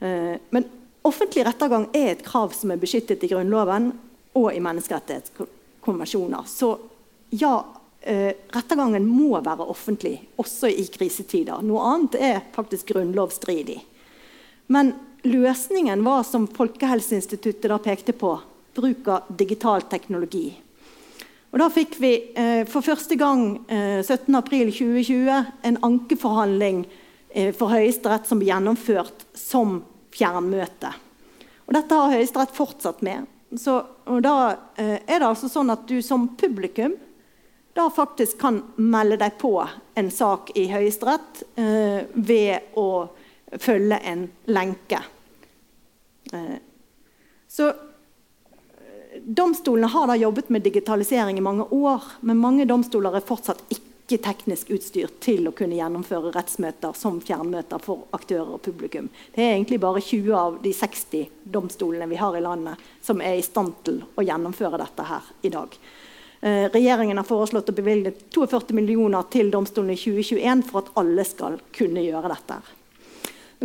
Eh, 0.00 0.34
men 0.50 0.66
offentlig 1.08 1.46
rettergang 1.46 1.86
er 1.96 2.10
et 2.12 2.24
krav 2.26 2.52
som 2.56 2.74
er 2.74 2.82
beskyttet 2.82 3.24
i 3.24 3.30
Grunnloven 3.30 3.92
og 4.36 4.50
i 4.52 4.60
menneskerettighetskonvensjoner. 4.64 6.44
Så 6.48 6.74
ja, 7.30 7.54
eh, 8.02 8.32
rettergangen 8.54 9.06
må 9.06 9.40
være 9.40 9.66
offentlig, 9.70 10.16
også 10.40 10.70
i 10.70 10.86
krisetider. 10.92 11.62
Noe 11.66 11.84
annet 11.92 12.18
er 12.18 12.42
faktisk 12.54 12.92
grunnlovsstridig. 12.94 13.80
Men 14.72 14.94
løsningen 15.26 16.04
var, 16.04 16.24
som 16.26 16.48
Folkehelseinstituttet 16.50 17.70
da 17.70 17.78
pekte 17.82 18.14
på, 18.16 18.34
bruk 18.74 19.08
av 19.12 19.32
digital 19.38 19.84
teknologi. 19.90 20.50
Og 21.52 21.60
Da 21.60 21.68
fikk 21.68 21.98
vi 22.00 22.12
eh, 22.32 22.64
for 22.64 22.84
første 22.84 23.16
gang 23.20 23.58
eh, 23.68 24.00
17.4.2020 24.00 25.50
en 25.68 25.78
ankeforhandling 25.84 26.86
eh, 27.28 27.50
for 27.52 27.68
Høyesterett 27.74 28.28
som 28.28 28.40
ble 28.40 28.48
gjennomført 28.48 29.26
som 29.36 29.82
fjernmøte. 30.16 30.94
Og 31.68 31.76
Dette 31.76 31.98
har 31.98 32.14
Høyesterett 32.16 32.56
fortsatt 32.56 33.04
med. 33.04 33.28
Så, 33.60 33.82
da 34.24 34.36
eh, 34.80 34.96
er 35.04 35.20
det 35.20 35.28
altså 35.28 35.50
sånn 35.52 35.72
at 35.74 35.84
du 35.88 35.98
som 36.04 36.30
publikum 36.40 36.96
da 37.74 37.90
faktisk 37.90 38.40
kan 38.40 38.62
melde 38.76 39.16
deg 39.16 39.38
på 39.40 39.68
en 39.94 40.10
sak 40.10 40.50
i 40.54 40.66
Høyesterett 40.68 41.42
eh, 41.56 42.02
ved 42.12 42.74
å 42.76 43.08
følge 43.60 43.98
en 43.98 44.26
lenke. 44.52 45.00
Eh, 46.32 46.58
så 47.48 47.68
eh, 47.68 49.22
Domstolene 49.24 49.88
har 49.92 50.06
da 50.06 50.18
jobbet 50.20 50.52
med 50.52 50.62
digitalisering 50.62 51.38
i 51.38 51.44
mange 51.44 51.64
år, 51.70 52.04
men 52.20 52.40
mange 52.40 52.68
domstoler 52.68 53.16
er 53.16 53.24
fortsatt 53.24 53.64
ikke 53.72 54.20
teknisk 54.20 54.68
utstyr 54.76 55.08
til 55.24 55.48
å 55.48 55.54
kunne 55.56 55.78
gjennomføre 55.78 56.34
rettsmøter 56.34 56.92
som 56.98 57.22
fjernmøter 57.24 57.80
for 57.80 58.04
aktører 58.12 58.58
og 58.58 58.64
publikum. 58.66 59.08
Det 59.32 59.46
er 59.46 59.54
egentlig 59.54 59.80
bare 59.80 60.04
20 60.04 60.36
av 60.36 60.60
de 60.60 60.74
60 60.76 61.28
domstolene 61.56 62.10
vi 62.10 62.20
har 62.20 62.36
i 62.36 62.44
landet 62.44 62.84
som 63.00 63.24
er 63.24 63.40
i 63.40 63.46
stand 63.46 63.78
til 63.86 64.02
å 64.12 64.28
gjennomføre 64.28 64.80
dette 64.84 65.08
her 65.08 65.32
i 65.40 65.52
dag. 65.56 65.80
Eh, 66.42 66.68
regjeringen 66.74 67.20
har 67.20 67.26
foreslått 67.26 67.68
å 67.70 67.74
bevilge 67.76 68.10
42 68.34 68.74
millioner 68.74 69.28
til 69.30 69.50
domstolene 69.52 69.94
i 69.94 70.00
2021 70.00 70.64
for 70.66 70.82
at 70.82 70.96
alle 70.98 71.22
skal 71.22 71.60
kunne 71.70 72.02
gjøre 72.02 72.32
dette. 72.32 72.56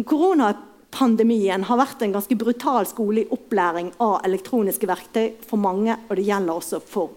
Koronapandemien 0.05 1.65
har 1.65 1.79
vært 1.79 2.03
en 2.05 2.13
ganske 2.13 2.37
brutal 2.37 2.85
skole 2.85 3.23
i 3.23 3.31
opplæring 3.33 3.89
av 3.97 4.19
elektroniske 4.29 4.89
verktøy 4.89 5.31
for 5.41 5.57
mange, 5.57 5.95
og 6.05 6.19
det 6.19 6.27
gjelder 6.27 6.53
også 6.53 6.81
for 6.85 7.15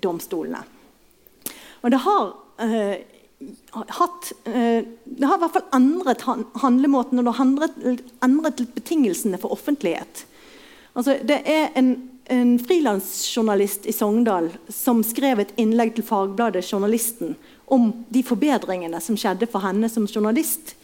domstolene. 0.00 0.62
Og 1.84 1.92
det 1.92 2.00
har 2.06 2.32
eh, 2.64 2.96
hatt 3.98 4.32
eh, 4.48 4.88
Det 5.04 5.28
har 5.28 5.36
i 5.36 5.42
hvert 5.42 5.58
fall 5.58 5.68
endret 5.76 6.24
handlemåten 6.62 7.20
og 7.20 7.28
det 7.28 7.36
har 7.36 7.44
endret, 7.44 8.08
endret 8.24 8.64
betingelsene 8.72 9.36
for 9.42 9.52
offentlighet. 9.52 10.24
Altså, 10.94 11.18
det 11.20 11.42
er 11.44 11.74
en, 11.76 11.92
en 12.24 12.58
frilansjournalist 12.58 13.86
i 13.86 13.92
Sogndal 13.92 14.48
som 14.68 15.02
skrev 15.04 15.42
et 15.42 15.52
innlegg 15.60 15.94
til 15.96 16.06
fagbladet 16.06 16.64
Journalisten 16.64 17.34
om 17.72 17.90
de 18.08 18.22
forbedringene 18.24 19.00
som 19.00 19.18
skjedde 19.18 19.48
for 19.50 19.64
henne 19.64 19.90
som 19.92 20.06
journalist 20.08 20.74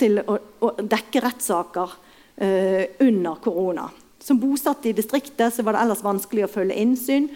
til 0.00 0.20
å, 0.20 0.36
å 0.60 0.72
dekke 0.80 1.22
rettssaker 1.24 1.94
eh, 2.36 2.84
under 3.04 3.40
korona. 3.44 3.88
Som 4.20 4.40
bosatt 4.40 4.84
i 4.88 4.92
distriktet 4.96 5.54
så 5.54 5.64
var 5.64 5.76
det 5.76 5.86
ellers 5.86 6.04
vanskelig 6.04 6.44
å 6.46 6.52
følge 6.52 6.76
innsyn. 6.80 7.30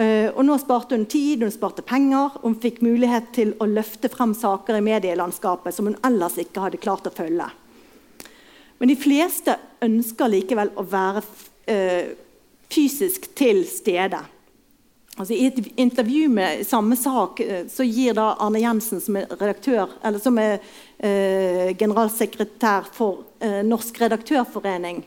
Uh, 0.00 0.30
og 0.38 0.44
nå 0.46 0.54
sparte 0.62 0.94
hun 0.96 1.04
tid, 1.10 1.42
hun 1.42 1.52
sparte 1.52 1.82
penger, 1.84 2.38
hun 2.40 2.54
fikk 2.62 2.78
mulighet 2.80 3.32
til 3.36 3.50
å 3.60 3.66
løfte 3.68 4.08
frem 4.08 4.30
saker 4.38 4.78
i 4.78 4.84
medielandskapet 4.86 5.74
som 5.76 5.90
hun 5.90 5.98
ellers 6.06 6.38
ikke 6.40 6.62
hadde 6.62 6.80
klart 6.80 7.08
å 7.10 7.12
følge. 7.12 7.48
Men 8.80 8.88
de 8.88 8.96
fleste 8.96 9.58
ønsker 9.84 10.30
likevel 10.32 10.70
å 10.78 10.86
være 10.88 11.20
uh, 11.20 12.14
fysisk 12.72 13.30
til 13.38 13.64
stede. 13.68 14.20
Altså, 15.16 15.34
I 15.34 15.46
et 15.50 15.58
intervju 15.76 16.28
med 16.32 16.62
samme 16.68 16.96
sak 16.96 17.42
uh, 17.44 17.64
så 17.68 17.86
gir 17.86 18.14
da 18.16 18.34
Arne 18.40 18.62
Jensen, 18.62 19.02
som 19.04 19.18
er, 19.20 19.26
redaktør, 19.40 19.96
som 20.22 20.38
er 20.38 20.60
generalsekretær 21.80 22.90
for 22.92 23.22
Norsk 23.64 23.96
redaktørforening, 24.02 24.98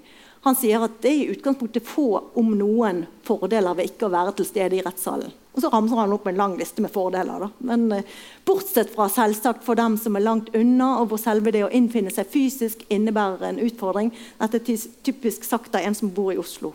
han 0.43 0.57
sier 0.59 0.81
at 0.83 0.97
det 0.99 1.11
er 1.11 1.19
i 1.21 1.31
utgangspunktet 1.31 1.85
få, 1.87 2.07
om 2.35 2.49
noen, 2.59 3.05
fordeler 3.23 3.77
ved 3.77 3.93
ikke 3.93 4.09
å 4.09 4.11
være 4.11 4.33
til 4.35 4.47
stede 4.49 4.75
i 4.75 4.83
rettssalen. 4.83 5.31
Og 5.53 5.61
så 5.61 5.69
ramser 5.71 6.01
han 6.01 6.11
opp 6.15 6.25
en 6.27 6.39
lang 6.39 6.55
liste 6.59 6.83
med 6.83 6.91
fordeler. 6.91 7.45
Da. 7.45 7.49
Men 7.69 7.85
eh, 7.95 8.09
bortsett 8.43 8.91
fra 8.91 9.05
selvsagt 9.11 9.63
for 9.63 9.79
dem 9.79 9.95
som 10.01 10.17
er 10.17 10.25
langt 10.25 10.49
unna, 10.57 10.97
og 10.99 11.11
hvor 11.11 11.21
selve 11.21 11.53
det 11.53 11.61
å 11.63 11.71
innfinne 11.71 12.11
seg 12.11 12.27
fysisk 12.33 12.83
innebærer 12.91 13.51
en 13.51 13.61
utfordring. 13.63 14.11
Dette 14.41 14.59
er 14.59 14.87
typisk 15.05 15.47
sagt 15.47 15.77
av 15.77 15.85
en 15.85 15.95
som 15.95 16.11
bor 16.11 16.33
i 16.33 16.41
Oslo. 16.41 16.73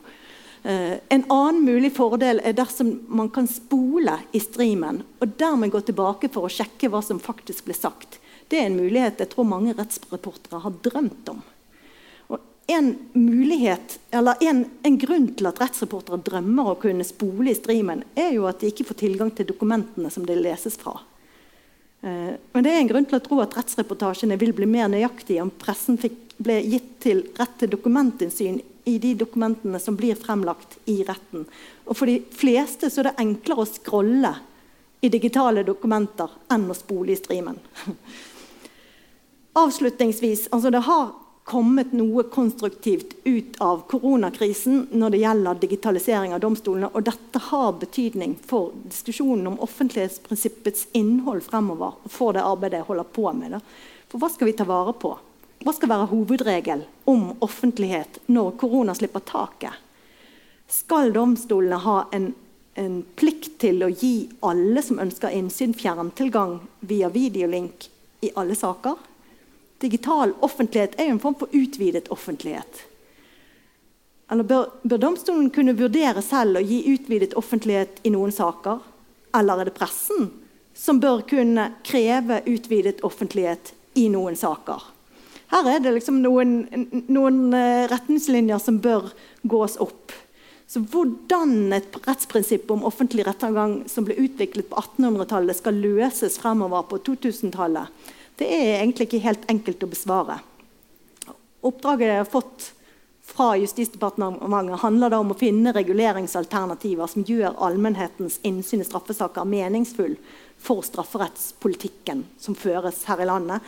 Eh, 0.63 0.97
en 1.09 1.25
annen 1.29 1.61
mulig 1.65 1.93
fordel 1.97 2.41
er 2.45 2.57
dersom 2.59 2.95
man 3.09 3.31
kan 3.35 3.47
spole 3.51 4.17
i 4.33 4.41
streamen 4.43 5.03
og 5.21 5.37
dermed 5.39 5.73
gå 5.75 5.85
tilbake 5.87 6.31
for 6.35 6.49
å 6.49 6.53
sjekke 6.53 6.91
hva 6.93 7.03
som 7.05 7.23
faktisk 7.23 7.69
ble 7.69 7.77
sagt. 7.77 8.19
Det 8.49 8.59
er 8.59 8.71
en 8.71 8.81
mulighet 8.81 9.21
jeg 9.23 9.33
tror 9.35 9.49
mange 9.49 9.77
rettsreportere 9.77 10.65
har 10.65 10.83
drømt 10.83 11.33
om 11.35 11.45
en 12.71 12.99
mulighet, 13.13 13.99
en, 14.11 14.65
en, 14.83 14.99
grunn 15.01 15.29
til 15.33 15.49
at 15.49 15.61
rettsreportere 15.63 16.19
drømmer 16.21 16.67
å 16.69 16.81
kunne 16.81 17.07
spole 17.07 17.49
i 17.49 17.57
streamen, 17.57 18.03
er 18.13 18.35
jo 18.35 18.45
at 18.45 18.61
de 18.61 18.69
ikke 18.69 18.85
får 18.91 18.99
tilgang 19.01 19.31
til 19.33 19.49
dokumentene 19.49 20.11
som 20.13 20.27
det 20.29 20.37
leses 20.37 20.77
fra. 20.77 20.99
Eh, 22.05 22.35
men 22.37 22.67
det 22.67 22.75
er 22.75 22.83
en 22.83 22.91
grunn 22.91 23.09
til 23.09 23.17
å 23.17 23.25
tro 23.25 23.41
at 23.41 23.57
rettsreportasjene 23.57 24.37
vil 24.37 24.53
bli 24.53 24.69
mer 24.69 24.93
nøyaktige 24.93 25.47
om 25.47 25.55
pressen 25.65 25.97
fikk, 26.03 26.21
ble 26.37 26.59
gitt 26.69 26.93
til 27.07 27.25
rett 27.41 27.57
til 27.59 27.73
dokumentinnsyn 27.73 28.61
i 28.89 28.97
de 28.99 29.13
dokumentene 29.21 29.79
som 29.83 29.97
blir 29.97 30.17
fremlagt 30.17 30.79
i 30.89 31.03
retten. 31.05 31.45
Og 31.85 31.97
for 31.99 32.09
de 32.09 32.23
fleste 32.33 32.89
så 32.89 33.03
er 33.03 33.11
det 33.11 33.21
enklere 33.21 33.65
å 33.65 33.69
scrolle 33.69 34.33
i 35.05 35.11
digitale 35.13 35.63
dokumenter 35.67 36.33
enn 36.55 36.67
å 36.71 36.77
spole 36.77 37.13
i 37.13 37.19
streamen. 37.19 37.61
Avslutningsvis, 39.59 40.49
altså 40.55 40.73
det 40.73 40.85
har 40.87 41.11
kommet 41.49 41.93
noe 41.97 42.23
konstruktivt 42.29 43.15
ut 43.25 43.57
av 43.65 43.85
koronakrisen 43.89 44.83
når 44.91 45.15
det 45.15 45.21
gjelder 45.23 45.61
digitalisering 45.63 46.35
av 46.37 46.43
domstolene. 46.45 46.91
Og 46.93 47.07
dette 47.09 47.41
har 47.51 47.79
betydning 47.81 48.35
for 48.47 48.75
diskusjonen 48.89 49.53
om 49.53 49.61
offentlighetsprinsippets 49.65 50.89
innhold 50.99 51.45
fremover. 51.47 51.97
og 52.05 52.13
for 52.13 52.37
det 52.37 52.45
arbeidet 52.45 52.83
jeg 52.83 52.89
holder 52.91 53.09
på 53.17 53.33
med. 53.33 53.61
For 54.09 54.21
hva 54.21 54.29
skal 54.33 54.51
vi 54.51 54.57
ta 54.59 54.69
vare 54.69 54.93
på? 54.93 55.17
Hva 55.65 55.75
skal 55.75 55.91
være 55.91 56.11
hovedregel 56.13 56.85
om 57.11 57.33
offentlighet 57.45 58.21
når 58.27 58.55
korona 58.61 58.95
slipper 58.95 59.25
taket? 59.27 59.75
Skal 60.69 61.13
domstolene 61.13 61.81
ha 61.83 61.99
en, 62.13 62.31
en 62.79 63.03
plikt 63.19 63.59
til 63.65 63.83
å 63.83 63.91
gi 63.91 64.29
alle 64.45 64.83
som 64.85 65.01
ønsker 65.03 65.35
innsyn, 65.35 65.75
fjerntilgang 65.75 66.59
via 66.81 67.09
videolink 67.13 67.89
i 68.21 68.31
alle 68.37 68.57
saker? 68.59 69.09
digital 69.79 70.33
offentlighet 70.41 70.95
er 70.99 71.09
jo 71.09 71.17
en 71.17 71.23
form 71.23 71.35
for 71.39 71.49
utvidet 71.53 72.09
offentlighet. 72.09 72.85
Eller 74.31 74.45
bør, 74.45 74.67
bør, 74.83 74.99
domstolen 74.99 75.51
kunne 75.51 75.77
vurdere 75.79 76.23
selv 76.23 76.61
å 76.61 76.65
gi 76.65 76.83
utvidet 76.93 77.37
offentlighet 77.39 78.03
i 78.05 78.13
noen 78.13 78.35
saker? 78.35 78.83
Eller 79.39 79.63
er 79.63 79.71
det 79.71 79.77
pressen 79.79 80.29
som 80.77 81.01
bør 81.01 81.23
kunne 81.29 81.71
kreve 81.87 82.43
utvidet 82.47 83.01
offentlighet 83.07 83.73
i 83.97 84.09
noen 84.13 84.37
saker? 84.37 84.83
Her 85.49 85.69
er 85.73 85.81
det 85.81 85.95
liksom 85.97 86.21
noen, 86.21 86.59
noen 87.09 87.39
eh, 87.57 87.87
retningslinjer 87.89 88.61
som 88.61 88.81
bør 88.85 89.11
gås 89.49 89.79
opp. 89.81 90.13
Så 90.69 90.83
Hvordan 90.85 91.73
et 91.73 91.95
rettsprinsipp 92.05 92.69
om 92.75 92.85
offentlig 92.85 93.25
rettergang 93.25 93.81
som 93.89 94.05
ble 94.05 94.19
utviklet 94.21 94.69
på 94.69 94.77
1800-tallet, 94.77 95.57
skal 95.57 95.81
løses 95.81 96.37
fremover 96.43 96.85
på 96.91 97.01
2000-tallet, 97.07 97.89
det 98.39 98.49
er 98.53 98.75
egentlig 98.83 99.09
ikke 99.09 99.25
helt 99.25 99.47
enkelt 99.49 99.87
å 99.87 99.89
besvare. 99.91 100.37
Oppdraget 101.65 102.13
jeg 102.13 102.21
har 102.21 102.29
fått 102.29 102.69
fra 103.29 103.55
Justisdepartementet 103.59 104.83
handler 104.85 105.17
om 105.17 105.33
å 105.33 105.39
finne 105.39 105.73
reguleringsalternativer 105.77 107.09
som 107.11 107.25
gjør 107.29 107.57
allmennhetens 107.65 108.39
innsyn 108.47 108.85
i 108.85 108.87
straffesaker 108.87 109.49
meningsfull 109.49 110.15
for 110.59 110.83
strafferettspolitikken 110.83 112.25
som 112.39 112.57
føres 112.59 113.05
her 113.09 113.23
i 113.23 113.29
landet, 113.29 113.65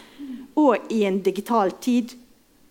og 0.59 0.91
i 0.93 1.05
en 1.09 1.21
digital 1.23 1.73
tid 1.81 2.17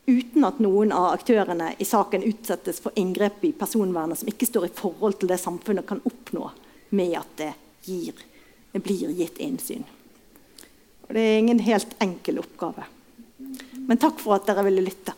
uten 0.10 0.46
at 0.48 0.60
noen 0.64 0.92
av 0.96 1.14
aktørene 1.14 1.74
i 1.78 1.86
saken 1.86 2.26
utsettes 2.26 2.82
for 2.82 2.96
inngrep 3.00 3.44
i 3.46 3.54
personvernet 3.54 4.20
som 4.20 4.32
ikke 4.32 4.48
står 4.50 4.68
i 4.68 4.74
forhold 4.74 5.20
til 5.20 5.30
det 5.30 5.38
samfunnet 5.42 5.88
kan 5.88 6.02
oppnå 6.06 6.50
med 6.98 7.16
at 7.20 7.34
det, 7.38 7.52
gir, 7.86 8.18
det 8.74 8.82
blir 8.84 9.14
gitt 9.14 9.38
innsyn. 9.38 9.86
Og 11.08 11.14
det 11.14 11.26
er 11.26 11.40
ingen 11.42 11.62
helt 11.66 11.94
enkel 12.02 12.42
oppgave. 12.42 12.86
Men 13.90 14.02
takk 14.02 14.20
for 14.22 14.38
at 14.38 14.50
dere 14.50 14.66
ville 14.68 14.86
lytte. 14.86 15.16